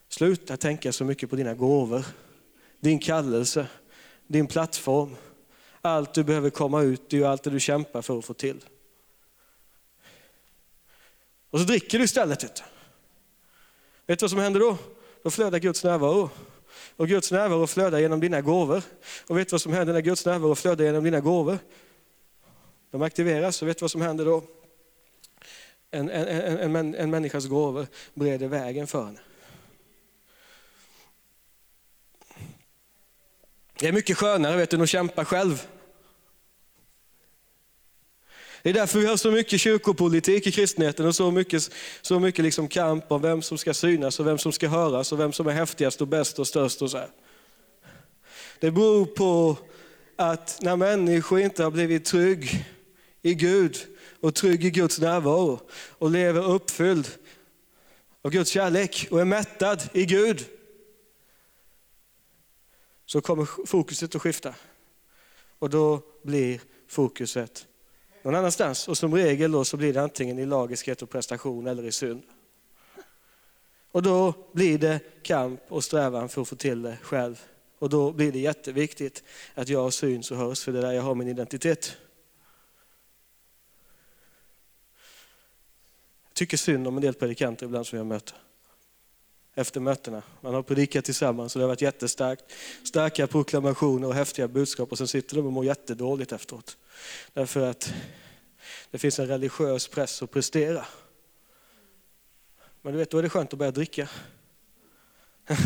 sluta 0.09 0.57
tänka 0.57 0.91
så 0.91 1.03
mycket 1.03 1.29
på 1.29 1.35
dina 1.35 1.53
gåvor, 1.53 2.05
din 2.79 2.99
kallelse, 2.99 3.67
din 4.27 4.47
plattform, 4.47 5.15
allt 5.81 6.13
du 6.13 6.23
behöver 6.23 6.49
komma 6.49 6.81
ut 6.81 7.13
i 7.13 7.23
och 7.23 7.29
allt 7.29 7.43
det 7.43 7.49
du 7.49 7.59
kämpar 7.59 8.01
för 8.01 8.19
att 8.19 8.25
få 8.25 8.33
till. 8.33 8.65
Och 11.49 11.59
så 11.59 11.65
dricker 11.65 11.97
du 11.97 12.03
istället. 12.03 12.43
Vet 12.43 12.55
du, 12.55 12.63
vet 14.05 14.19
du 14.19 14.23
vad 14.23 14.31
som 14.31 14.39
händer 14.39 14.59
då? 14.59 14.77
Då 15.23 15.29
flödar 15.29 15.59
Guds 15.59 15.83
närvaro. 15.83 16.29
Och 16.95 17.07
Guds 17.07 17.31
närvaro 17.31 17.67
flödar 17.67 17.99
genom 17.99 18.19
dina 18.19 18.41
gåvor. 18.41 18.83
Och 19.27 19.37
vet 19.37 19.49
du 19.49 19.53
vad 19.53 19.61
som 19.61 19.73
händer 19.73 19.93
när 19.93 20.01
Guds 20.01 20.25
närvaro 20.25 20.55
flödar 20.55 20.85
genom 20.85 21.03
dina 21.03 21.19
gåvor? 21.19 21.57
De 22.91 23.01
aktiveras 23.01 23.61
och 23.61 23.67
vet 23.67 23.77
du 23.77 23.83
vad 23.83 23.91
som 23.91 24.01
händer 24.01 24.25
då? 24.25 24.43
En, 25.91 26.09
en, 26.09 26.75
en, 26.75 26.95
en 26.95 27.09
människas 27.09 27.45
gåvor 27.45 27.87
bereder 28.13 28.47
vägen 28.47 28.87
för 28.87 29.05
henne. 29.05 29.19
Det 33.79 33.87
är 33.87 33.91
mycket 33.91 34.17
skönare 34.17 34.57
vet 34.57 34.69
du, 34.69 34.75
än 34.75 34.83
att 34.83 34.89
kämpa 34.89 35.25
själv. 35.25 35.67
Det 38.61 38.69
är 38.69 38.73
därför 38.73 38.99
vi 38.99 39.05
har 39.05 39.17
så 39.17 39.31
mycket 39.31 39.59
kyrkopolitik 39.59 40.47
i 40.47 40.51
kristenheten 40.51 41.05
och 41.05 41.15
så 41.15 41.31
mycket, 41.31 41.71
så 42.01 42.19
mycket 42.19 42.45
liksom 42.45 42.67
kamp 42.67 43.11
om 43.11 43.21
vem 43.21 43.41
som 43.41 43.57
ska 43.57 43.73
synas 43.73 44.19
och 44.19 44.27
vem 44.27 44.37
som 44.37 44.51
ska 44.51 44.67
höras 44.67 45.11
och 45.11 45.19
vem 45.19 45.33
som 45.33 45.47
är 45.47 45.51
häftigast 45.51 46.01
och 46.01 46.07
bäst 46.07 46.39
och 46.39 46.47
störst. 46.47 46.81
Och 46.81 46.91
så 46.91 46.97
här. 46.97 47.09
Det 48.59 48.71
beror 48.71 49.05
på 49.05 49.57
att 50.15 50.59
när 50.61 50.75
människor 50.75 51.39
inte 51.39 51.63
har 51.63 51.71
blivit 51.71 52.05
trygg 52.05 52.65
i 53.21 53.33
Gud 53.33 53.77
och 54.21 54.35
trygg 54.35 54.65
i 54.65 54.69
Guds 54.69 54.99
närvaro 54.99 55.59
och 55.71 56.11
lever 56.11 56.51
uppfylld 56.51 57.07
av 58.21 58.31
Guds 58.31 58.49
kärlek 58.49 59.07
och 59.11 59.21
är 59.21 59.25
mättad 59.25 59.83
i 59.93 60.05
Gud, 60.05 60.45
så 63.05 63.21
kommer 63.21 63.65
fokuset 63.65 64.15
att 64.15 64.21
skifta. 64.21 64.55
Och 65.59 65.69
då 65.69 66.01
blir 66.23 66.61
fokuset 66.87 67.67
någon 68.21 68.35
annanstans. 68.35 68.87
Och 68.87 68.97
som 68.97 69.15
regel 69.15 69.51
då 69.51 69.65
så 69.65 69.77
blir 69.77 69.93
det 69.93 70.01
antingen 70.01 70.39
i 70.39 70.45
lagiskhet 70.45 71.01
och 71.01 71.09
prestation 71.09 71.67
eller 71.67 71.85
i 71.85 71.91
synd. 71.91 72.23
Och 73.91 74.03
då 74.03 74.33
blir 74.51 74.77
det 74.77 74.99
kamp 75.23 75.61
och 75.67 75.83
strävan 75.83 76.29
för 76.29 76.41
att 76.41 76.47
få 76.47 76.55
till 76.55 76.81
det 76.81 76.97
själv. 77.01 77.41
Och 77.79 77.89
då 77.89 78.11
blir 78.11 78.31
det 78.31 78.39
jätteviktigt 78.39 79.23
att 79.53 79.69
jag 79.69 79.93
syns 79.93 80.31
och 80.31 80.37
hörs, 80.37 80.63
för 80.63 80.71
det 80.71 80.77
är 80.77 80.81
där 80.81 80.91
jag 80.91 81.01
har 81.01 81.15
min 81.15 81.27
identitet. 81.27 81.97
Tycker 86.39 86.57
synd 86.57 86.87
om 86.87 86.95
en 86.95 87.01
del 87.01 87.13
predikanter 87.13 87.65
ibland 87.65 87.87
som 87.87 87.97
jag 87.97 88.07
möter. 88.07 88.37
Efter 89.55 89.79
mötena. 89.79 90.23
Man 90.41 90.53
har 90.53 90.63
predikat 90.63 91.05
tillsammans 91.05 91.55
och 91.55 91.59
det 91.59 91.63
har 91.63 91.67
varit 91.67 91.81
jättestarkt. 91.81 92.43
Starka 92.83 93.27
proklamationer 93.27 94.07
och 94.07 94.13
häftiga 94.13 94.47
budskap 94.47 94.91
och 94.91 94.97
sen 94.97 95.07
sitter 95.07 95.35
de 95.35 95.45
och 95.45 95.53
mår 95.53 95.65
jättedåligt 95.65 96.31
efteråt. 96.31 96.77
Därför 97.33 97.69
att 97.69 97.93
det 98.91 98.97
finns 98.97 99.19
en 99.19 99.27
religiös 99.27 99.87
press 99.87 100.21
att 100.21 100.31
prestera. 100.31 100.85
Men 102.81 102.93
du 102.93 102.99
vet, 102.99 103.11
då 103.11 103.17
är 103.17 103.23
det 103.23 103.29
skönt 103.29 103.53
att 103.53 103.59
börja 103.59 103.71
dricka. 103.71 104.09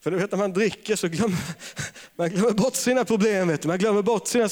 För 0.00 0.10
du 0.10 0.16
vet 0.16 0.30
när 0.30 0.38
man 0.38 0.52
dricker 0.52 0.96
så 0.96 1.08
glömmer 1.08 1.38
man 2.16 2.30
glömmer 2.30 2.50
bort 2.50 2.74
sina 2.74 3.04
problem. 3.04 3.48
Vet 3.48 3.62
du. 3.62 3.68
Man 3.68 3.78
glömmer 3.78 4.02
bort 4.02 4.26
sina, 4.26 4.48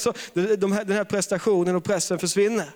de 0.59 0.73
här, 0.73 0.85
den 0.85 0.97
här 0.97 1.05
prestationen 1.05 1.77
och 1.77 1.85
pressen 1.85 2.19
försvinner. 2.19 2.71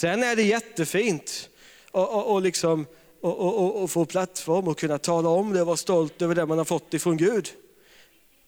Sen 0.00 0.22
är 0.22 0.36
det 0.36 0.42
jättefint 0.42 1.48
och, 1.90 2.14
och, 2.14 2.34
och 2.34 2.42
liksom 2.42 2.86
och, 3.20 3.82
och, 3.82 3.90
få 3.90 4.04
plattform 4.04 4.68
och 4.68 4.78
kunna 4.78 4.98
tala 4.98 5.28
om 5.28 5.52
det 5.52 5.60
och 5.60 5.66
vara 5.66 5.76
stolt 5.76 6.22
över 6.22 6.34
det 6.34 6.46
man 6.46 6.58
har 6.58 6.64
fått 6.64 6.94
ifrån 6.94 7.16
Gud. 7.16 7.48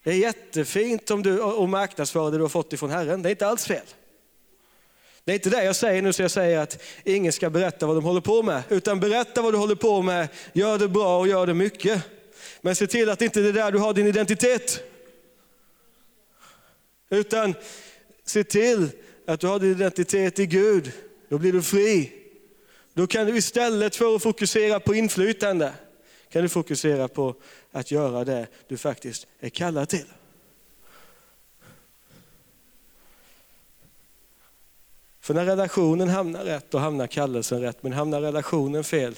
Det 0.05 0.11
är 0.11 0.15
jättefint 0.15 1.11
om 1.11 1.23
du 1.23 1.41
och 1.41 1.69
marknadsföra 1.69 2.31
det 2.31 2.37
du 2.37 2.43
har 2.43 2.49
fått 2.49 2.73
ifrån 2.73 2.91
Herren. 2.91 3.23
Det 3.23 3.29
är 3.29 3.31
inte 3.31 3.47
alls 3.47 3.67
fel. 3.67 3.87
Det 5.25 5.33
är 5.33 5.35
inte 5.35 5.51
det 5.51 5.65
jag 5.65 5.77
säger 5.77 6.03
nu, 6.03 6.13
så 6.13 6.23
jag 6.23 6.31
säger 6.31 6.59
att 6.59 6.83
ingen 7.05 7.33
ska 7.33 7.51
berätta 7.51 7.87
vad 7.87 7.97
de 7.97 8.05
håller 8.05 8.21
på 8.21 8.43
med. 8.43 8.63
Utan 8.69 9.01
berätta 9.01 9.43
vad 9.43 9.53
du 9.53 9.59
håller 9.59 9.75
på 9.75 10.03
med, 10.03 10.29
gör 10.53 10.79
det 10.79 10.89
bra 10.89 11.19
och 11.19 11.29
gör 11.29 11.47
det 11.47 11.55
mycket. 11.55 12.03
Men 12.61 12.77
se 12.77 12.87
till 12.87 13.11
att 13.11 13.23
inte 13.23 13.41
det 13.41 13.49
är 13.49 13.53
där 13.53 13.73
du 13.73 13.79
har 13.79 13.95
din 13.95 14.07
identitet. 14.07 14.83
Utan 17.11 17.55
se 18.25 18.45
till 18.45 18.89
att 19.27 19.41
du 19.41 19.47
har 19.47 19.59
din 19.59 19.71
identitet 19.71 20.39
i 20.39 20.47
Gud. 20.47 20.93
Då 21.33 21.39
blir 21.39 21.53
du 21.53 21.63
fri. 21.63 22.13
Då 22.95 23.07
kan 23.07 23.27
du 23.27 23.37
istället 23.37 23.97
för 23.97 24.17
att 24.17 24.23
fokusera 24.23 24.81
på 24.81 24.95
inflytande, 24.95 25.73
kan 26.29 26.43
du 26.43 26.49
fokusera 26.49 27.09
på 27.09 27.35
att 27.71 27.91
göra 27.91 28.25
det 28.25 28.47
du 28.69 28.77
faktiskt 28.77 29.27
är 29.41 29.49
kallad 29.49 29.89
till. 29.89 30.07
För 35.21 35.35
när 35.35 35.45
relationen 35.45 36.09
hamnar 36.09 36.45
rätt, 36.45 36.71
då 36.71 36.79
hamnar 36.79 37.07
kallelsen 37.07 37.61
rätt. 37.61 37.83
Men 37.83 37.93
hamnar 37.93 38.21
relationen 38.21 38.85
fel, 38.85 39.15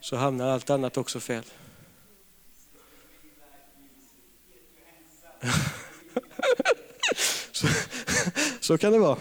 så 0.00 0.16
hamnar 0.16 0.48
allt 0.48 0.70
annat 0.70 0.96
också 0.96 1.20
fel. 1.20 1.44
så, 7.52 7.66
så 8.60 8.78
kan 8.78 8.92
det 8.92 8.98
vara. 8.98 9.18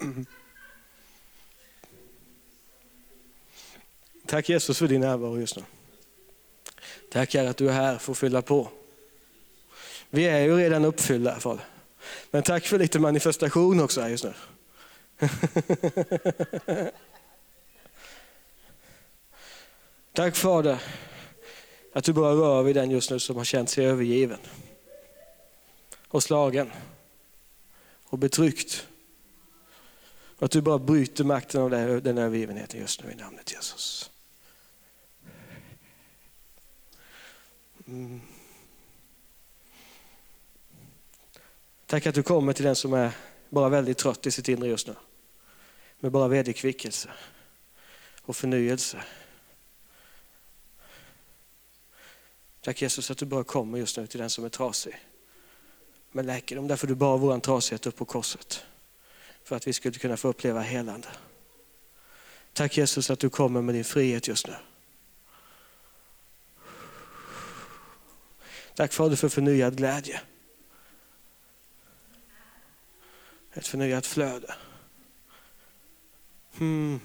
Mm. 0.00 0.26
Tack 4.26 4.48
Jesus 4.48 4.78
för 4.78 4.88
din 4.88 5.00
närvaro 5.00 5.38
just 5.40 5.56
nu. 5.56 5.62
Tack 7.10 7.34
Herre 7.34 7.50
att 7.50 7.56
du 7.56 7.68
är 7.68 7.72
här 7.72 7.98
för 7.98 8.12
att 8.12 8.18
fylla 8.18 8.42
på. 8.42 8.68
Vi 10.10 10.24
är 10.24 10.38
ju 10.38 10.56
redan 10.56 10.84
uppfyllda 10.84 11.40
Fader. 11.40 11.64
Men 12.30 12.42
tack 12.42 12.66
för 12.66 12.78
lite 12.78 12.98
manifestation 12.98 13.80
också 13.80 14.00
här 14.00 14.08
just 14.08 14.24
nu. 14.24 14.34
tack 20.12 20.36
Fader 20.36 20.78
att 21.92 22.04
du 22.04 22.12
bara 22.12 22.32
rör 22.32 22.62
vid 22.62 22.76
den 22.76 22.90
just 22.90 23.10
nu 23.10 23.18
som 23.18 23.36
har 23.36 23.44
känt 23.44 23.70
sig 23.70 23.86
övergiven. 23.86 24.38
Och 26.08 26.22
slagen. 26.22 26.72
Och 28.04 28.18
betryckt. 28.18 28.86
Att 30.38 30.50
du 30.50 30.60
bara 30.60 30.78
bryter 30.78 31.24
makten 31.24 31.60
av 31.60 31.70
den 32.02 32.18
övergivenheten 32.18 32.80
just 32.80 33.04
nu 33.04 33.12
i 33.12 33.14
namnet 33.14 33.52
Jesus. 33.52 34.10
Mm. 37.86 38.20
Tack 41.86 42.06
att 42.06 42.14
du 42.14 42.22
kommer 42.22 42.52
till 42.52 42.64
den 42.64 42.76
som 42.76 42.92
är 42.92 43.12
bara 43.48 43.68
väldigt 43.68 43.98
trött 43.98 44.26
i 44.26 44.30
sitt 44.30 44.48
inre 44.48 44.68
just 44.68 44.86
nu. 44.86 44.94
Med 46.00 46.12
bara 46.12 46.28
vederkvickelse 46.28 47.10
och 48.22 48.36
förnyelse. 48.36 49.04
Tack 52.60 52.82
Jesus 52.82 53.10
att 53.10 53.18
du 53.18 53.26
bara 53.26 53.44
kommer 53.44 53.78
just 53.78 53.96
nu 53.96 54.06
till 54.06 54.20
den 54.20 54.30
som 54.30 54.44
är 54.44 54.48
trasig. 54.48 54.96
Med 56.12 56.26
läkedom, 56.26 56.68
därför 56.68 56.86
du 56.86 56.94
bar 56.94 57.18
vår 57.18 57.40
trasighet 57.40 57.86
upp 57.86 57.96
på 57.96 58.04
korset. 58.04 58.64
För 59.48 59.56
att 59.56 59.66
vi 59.66 59.72
skulle 59.72 59.98
kunna 59.98 60.16
få 60.16 60.28
uppleva 60.28 60.60
helande. 60.60 61.08
Tack 62.52 62.76
Jesus 62.76 63.10
att 63.10 63.18
du 63.18 63.30
kommer 63.30 63.62
med 63.62 63.74
din 63.74 63.84
frihet 63.84 64.28
just 64.28 64.46
nu. 64.46 64.54
Tack 68.74 68.92
Fader 68.92 69.16
för 69.16 69.28
förnyad 69.28 69.76
glädje. 69.76 70.20
Ett 73.52 73.66
förnyat 73.66 74.06
flöde. 74.06 74.54
Mm. 76.60 77.00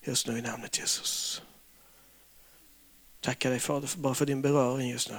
Just 0.00 0.26
nu 0.26 0.38
i 0.38 0.42
namnet 0.42 0.78
Jesus. 0.78 1.42
Tackar 3.20 3.50
dig 3.50 3.60
Fader 3.60 3.86
för, 3.86 3.98
bara 3.98 4.14
för 4.14 4.26
din 4.26 4.42
beröring 4.42 4.90
just 4.90 5.10
nu. 5.10 5.18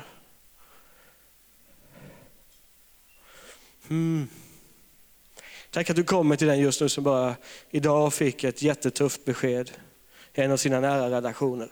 Mm. 3.89 4.27
Tack 5.73 5.89
att 5.89 5.95
du 5.95 6.03
kommer 6.03 6.35
till 6.35 6.47
den 6.47 6.59
just 6.59 6.81
nu 6.81 6.89
som 6.89 7.03
bara 7.03 7.35
idag 7.69 8.13
fick 8.13 8.43
ett 8.43 8.61
jättetufft 8.61 9.25
besked 9.25 9.71
i 10.33 10.41
en 10.41 10.51
av 10.51 10.57
sina 10.57 10.79
nära 10.79 11.09
relationer. 11.09 11.71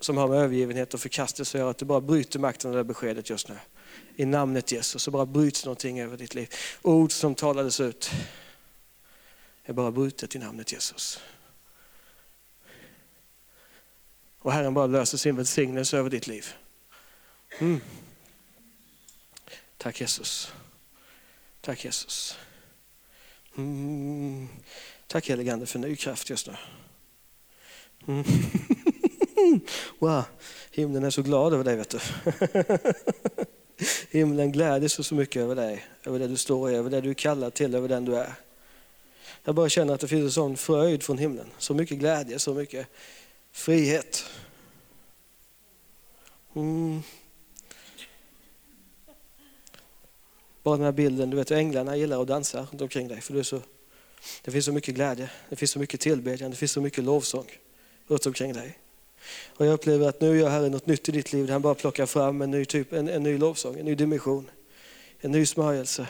Som 0.00 0.16
har 0.16 0.28
med 0.28 0.38
övergivenhet 0.38 0.94
och 0.94 1.00
förkastelse 1.00 1.58
att 1.58 1.60
göra, 1.60 1.70
att 1.70 1.78
du 1.78 1.84
bara 1.84 2.00
bryter 2.00 2.38
makten 2.38 2.70
av 2.70 2.76
det 2.76 2.84
beskedet 2.84 3.30
just 3.30 3.48
nu. 3.48 3.58
I 4.16 4.24
namnet 4.24 4.72
Jesus 4.72 5.02
så 5.02 5.10
bara 5.10 5.26
bryts 5.26 5.64
någonting 5.64 6.00
över 6.00 6.16
ditt 6.16 6.34
liv. 6.34 6.54
Ord 6.82 7.12
som 7.12 7.34
talades 7.34 7.80
ut 7.80 8.10
är 9.64 9.72
bara 9.72 9.90
brutet 9.90 10.34
i 10.34 10.38
namnet 10.38 10.72
Jesus. 10.72 11.20
Och 14.38 14.52
Herren 14.52 14.74
bara 14.74 14.86
löser 14.86 15.18
sin 15.18 15.36
välsignelse 15.36 15.98
över 15.98 16.10
ditt 16.10 16.26
liv. 16.26 16.46
Mm. 17.58 17.80
Tack 19.78 20.00
Jesus. 20.00 20.52
Tack 21.64 21.84
Jesus. 21.84 22.38
Mm. 23.56 24.48
Tack 25.06 25.28
heligande 25.28 25.66
för 25.66 25.78
ny 25.78 25.96
kraft 25.96 26.30
just 26.30 26.46
nu. 26.46 26.56
Mm. 28.08 28.24
wow, 29.98 30.22
himlen 30.70 31.04
är 31.04 31.10
så 31.10 31.22
glad 31.22 31.54
över 31.54 31.64
dig 31.64 31.76
vet 31.76 31.90
du. 31.90 31.98
Himlen 34.18 34.52
gläder 34.52 34.88
sig 34.88 35.04
så 35.04 35.14
mycket 35.14 35.42
över 35.42 35.54
dig, 35.54 35.86
över 36.04 36.18
det 36.18 36.28
du 36.28 36.36
står 36.36 36.70
i, 36.70 36.74
över 36.74 36.90
det 36.90 37.00
du 37.00 37.10
är 37.10 37.14
kallad 37.14 37.54
till, 37.54 37.74
över 37.74 37.88
den 37.88 38.04
du 38.04 38.16
är. 38.16 38.34
Jag 39.44 39.54
bara 39.54 39.68
känner 39.68 39.94
att 39.94 40.00
det 40.00 40.08
finns 40.08 40.24
en 40.24 40.32
sån 40.32 40.56
fröjd 40.56 41.02
från 41.02 41.18
himlen. 41.18 41.50
Så 41.58 41.74
mycket 41.74 41.98
glädje, 41.98 42.38
så 42.38 42.54
mycket 42.54 42.86
frihet. 43.52 44.24
Mm. 46.54 47.02
Bara 50.64 50.76
den 50.76 50.84
här 50.84 50.92
bilden, 50.92 51.30
du 51.30 51.36
vet 51.36 51.50
änglarna 51.50 51.96
gillar 51.96 52.22
att 52.22 52.28
dansa 52.28 52.66
runt 52.70 52.82
omkring 52.82 53.08
dig. 53.08 53.20
För 53.20 53.34
du 53.34 53.44
så, 53.44 53.60
det 54.42 54.50
finns 54.50 54.64
så 54.64 54.72
mycket 54.72 54.94
glädje, 54.94 55.30
det 55.48 55.56
finns 55.56 55.70
så 55.70 55.78
mycket 55.78 56.00
tillbedjan, 56.00 56.50
det 56.50 56.56
finns 56.56 56.72
så 56.72 56.80
mycket 56.80 57.04
lovsång 57.04 57.46
runt 58.06 58.26
omkring 58.26 58.52
dig. 58.52 58.78
Och 59.46 59.66
jag 59.66 59.72
upplever 59.72 60.08
att 60.08 60.20
nu 60.20 60.38
gör 60.38 60.48
Herren 60.48 60.72
något 60.72 60.86
nytt 60.86 61.08
i 61.08 61.12
ditt 61.12 61.32
liv. 61.32 61.50
Han 61.50 61.62
bara 61.62 61.74
plockar 61.74 62.06
fram 62.06 62.42
en 62.42 62.50
ny, 62.50 62.64
typ, 62.64 62.92
en, 62.92 63.08
en 63.08 63.22
ny 63.22 63.38
lovsång, 63.38 63.78
en 63.78 63.84
ny 63.84 63.94
dimension, 63.94 64.50
en 65.20 65.30
ny 65.30 65.46
smörjelse. 65.46 66.08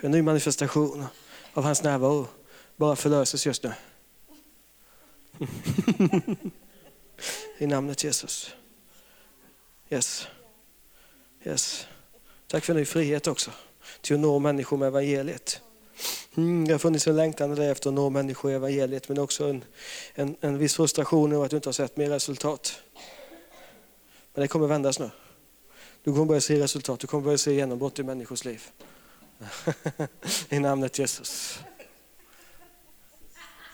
En 0.00 0.10
ny 0.10 0.22
manifestation 0.22 1.04
av 1.52 1.64
hans 1.64 1.82
närvaro 1.82 2.26
bara 2.76 2.96
förlöses 2.96 3.46
just 3.46 3.62
nu. 3.62 3.72
I 7.58 7.66
namnet 7.66 8.04
Jesus. 8.04 8.54
Yes. 9.90 10.26
Yes. 11.44 11.86
Tack 12.46 12.64
för 12.64 12.74
ny 12.74 12.84
frihet 12.84 13.26
också. 13.26 13.50
Till 14.00 14.14
att 14.14 14.20
nå 14.20 14.38
människor 14.38 14.76
med 14.76 14.88
evangeliet. 14.88 15.60
Mm, 16.36 16.64
det 16.64 16.72
har 16.72 16.78
funnits 16.78 17.06
en 17.06 17.16
längtan 17.16 17.58
efter 17.58 17.88
att 17.88 17.94
nå 17.94 18.10
människor 18.10 18.50
i 18.50 18.54
evangeliet 18.54 19.08
men 19.08 19.18
också 19.18 19.44
en, 19.44 19.64
en, 20.14 20.36
en 20.40 20.58
viss 20.58 20.74
frustration 20.74 21.32
över 21.32 21.44
att 21.44 21.50
du 21.50 21.56
inte 21.56 21.68
har 21.68 21.72
sett 21.72 21.96
mer 21.96 22.10
resultat. 22.10 22.80
Men 24.34 24.42
det 24.42 24.48
kommer 24.48 24.66
vändas 24.66 24.98
nu. 24.98 25.10
Du 26.02 26.12
kommer 26.12 26.24
börja 26.24 26.40
se 26.40 26.60
resultat, 26.60 27.00
du 27.00 27.06
kommer 27.06 27.24
börja 27.24 27.38
se 27.38 27.54
genombrott 27.54 27.98
i 27.98 28.02
människors 28.02 28.44
liv. 28.44 28.62
I 30.48 30.58
namnet 30.58 30.98
Jesus. 30.98 31.58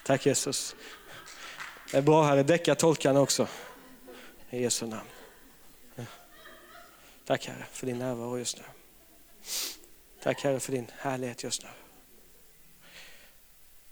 Tack 0.06 0.26
Jesus. 0.26 0.76
Det 1.90 1.98
är 1.98 2.02
bra 2.02 2.22
här 2.22 2.42
däcka 2.42 2.74
tolkarna 2.74 3.20
också. 3.20 3.48
I 4.50 4.62
Jesu 4.62 4.86
namn. 4.86 5.19
Tack 7.30 7.46
Herre 7.46 7.66
för 7.72 7.86
din 7.86 7.98
närvaro 7.98 8.38
just 8.38 8.56
nu. 8.56 8.62
Tack 10.22 10.42
Herre 10.42 10.60
för 10.60 10.72
din 10.72 10.86
härlighet 10.98 11.42
just 11.42 11.62
nu. 11.62 11.68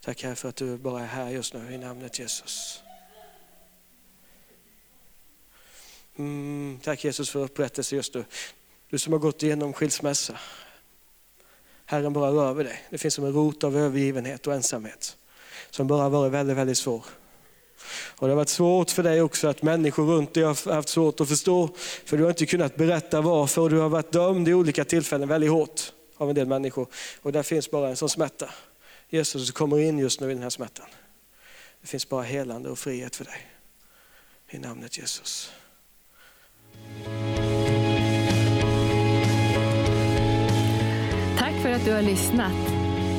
Tack 0.01 0.23
Herre 0.23 0.35
för 0.35 0.49
att 0.49 0.57
du 0.57 0.77
bara 0.77 1.03
är 1.03 1.07
här 1.07 1.31
just 1.31 1.55
nu 1.55 1.75
i 1.75 1.79
namnet 1.79 2.19
Jesus. 2.19 2.83
Mm, 6.17 6.81
tack 6.83 7.05
Jesus 7.05 7.31
för 7.31 7.39
upprättelse 7.39 7.97
just 7.97 8.15
nu. 8.15 8.25
Du 8.89 8.99
som 8.99 9.13
har 9.13 9.21
gått 9.21 9.43
igenom 9.43 9.73
skilsmässa. 9.73 10.39
Herren 11.85 12.13
bara 12.13 12.31
rör 12.31 12.55
vid 12.55 12.67
dig. 12.67 12.85
Det 12.91 12.99
finns 12.99 13.15
som 13.15 13.25
en 13.25 13.33
rot 13.33 13.65
av 13.65 13.77
övergivenhet 13.77 14.47
och 14.47 14.55
ensamhet 14.55 15.17
som 15.71 15.87
bara 15.87 16.03
har 16.03 16.11
varit 16.11 16.33
väldigt, 16.33 16.57
väldigt 16.57 16.79
svår. 16.79 17.05
Och 18.17 18.27
det 18.27 18.33
har 18.33 18.37
varit 18.37 18.49
svårt 18.49 18.91
för 18.91 19.03
dig 19.03 19.23
också 19.23 19.49
att 19.49 19.63
människor 19.63 20.07
runt 20.07 20.35
dig 20.35 20.43
har 20.43 20.73
haft 20.73 20.89
svårt 20.89 21.21
att 21.21 21.29
förstå. 21.29 21.71
För 22.05 22.17
du 22.17 22.23
har 22.23 22.31
inte 22.31 22.47
kunnat 22.47 22.77
berätta 22.77 23.21
varför 23.21 23.63
och 23.63 23.71
du 23.71 23.79
har 23.79 23.89
varit 23.89 24.13
dömd 24.13 24.49
i 24.49 24.55
olika 24.55 24.85
tillfällen 24.85 25.29
väldigt 25.29 25.51
hårt 25.51 25.93
av 26.17 26.29
en 26.29 26.35
del 26.35 26.47
människor. 26.47 26.87
Och 27.23 27.33
där 27.33 27.43
finns 27.43 27.71
bara 27.71 27.89
en 27.89 27.97
sån 27.97 28.09
smärta. 28.09 28.51
Jesus 29.09 29.51
kommer 29.51 29.79
in 29.79 29.99
just 29.99 30.21
nu 30.21 30.31
i 30.31 30.35
den 30.35 30.43
här 30.43 30.51
smärtan. 30.51 30.87
Det 31.81 31.87
finns 31.87 32.09
bara 32.09 32.23
helande 32.23 32.69
och 32.69 32.79
frihet 32.79 33.17
för 33.17 33.25
dig. 33.25 33.47
I 34.51 34.59
namnet 34.59 34.99
Jesus. 34.99 35.53
Tack 41.39 41.63
för 41.63 41.71
att 41.71 41.85
du 41.85 41.93
har 41.93 42.03
lyssnat. 42.03 42.78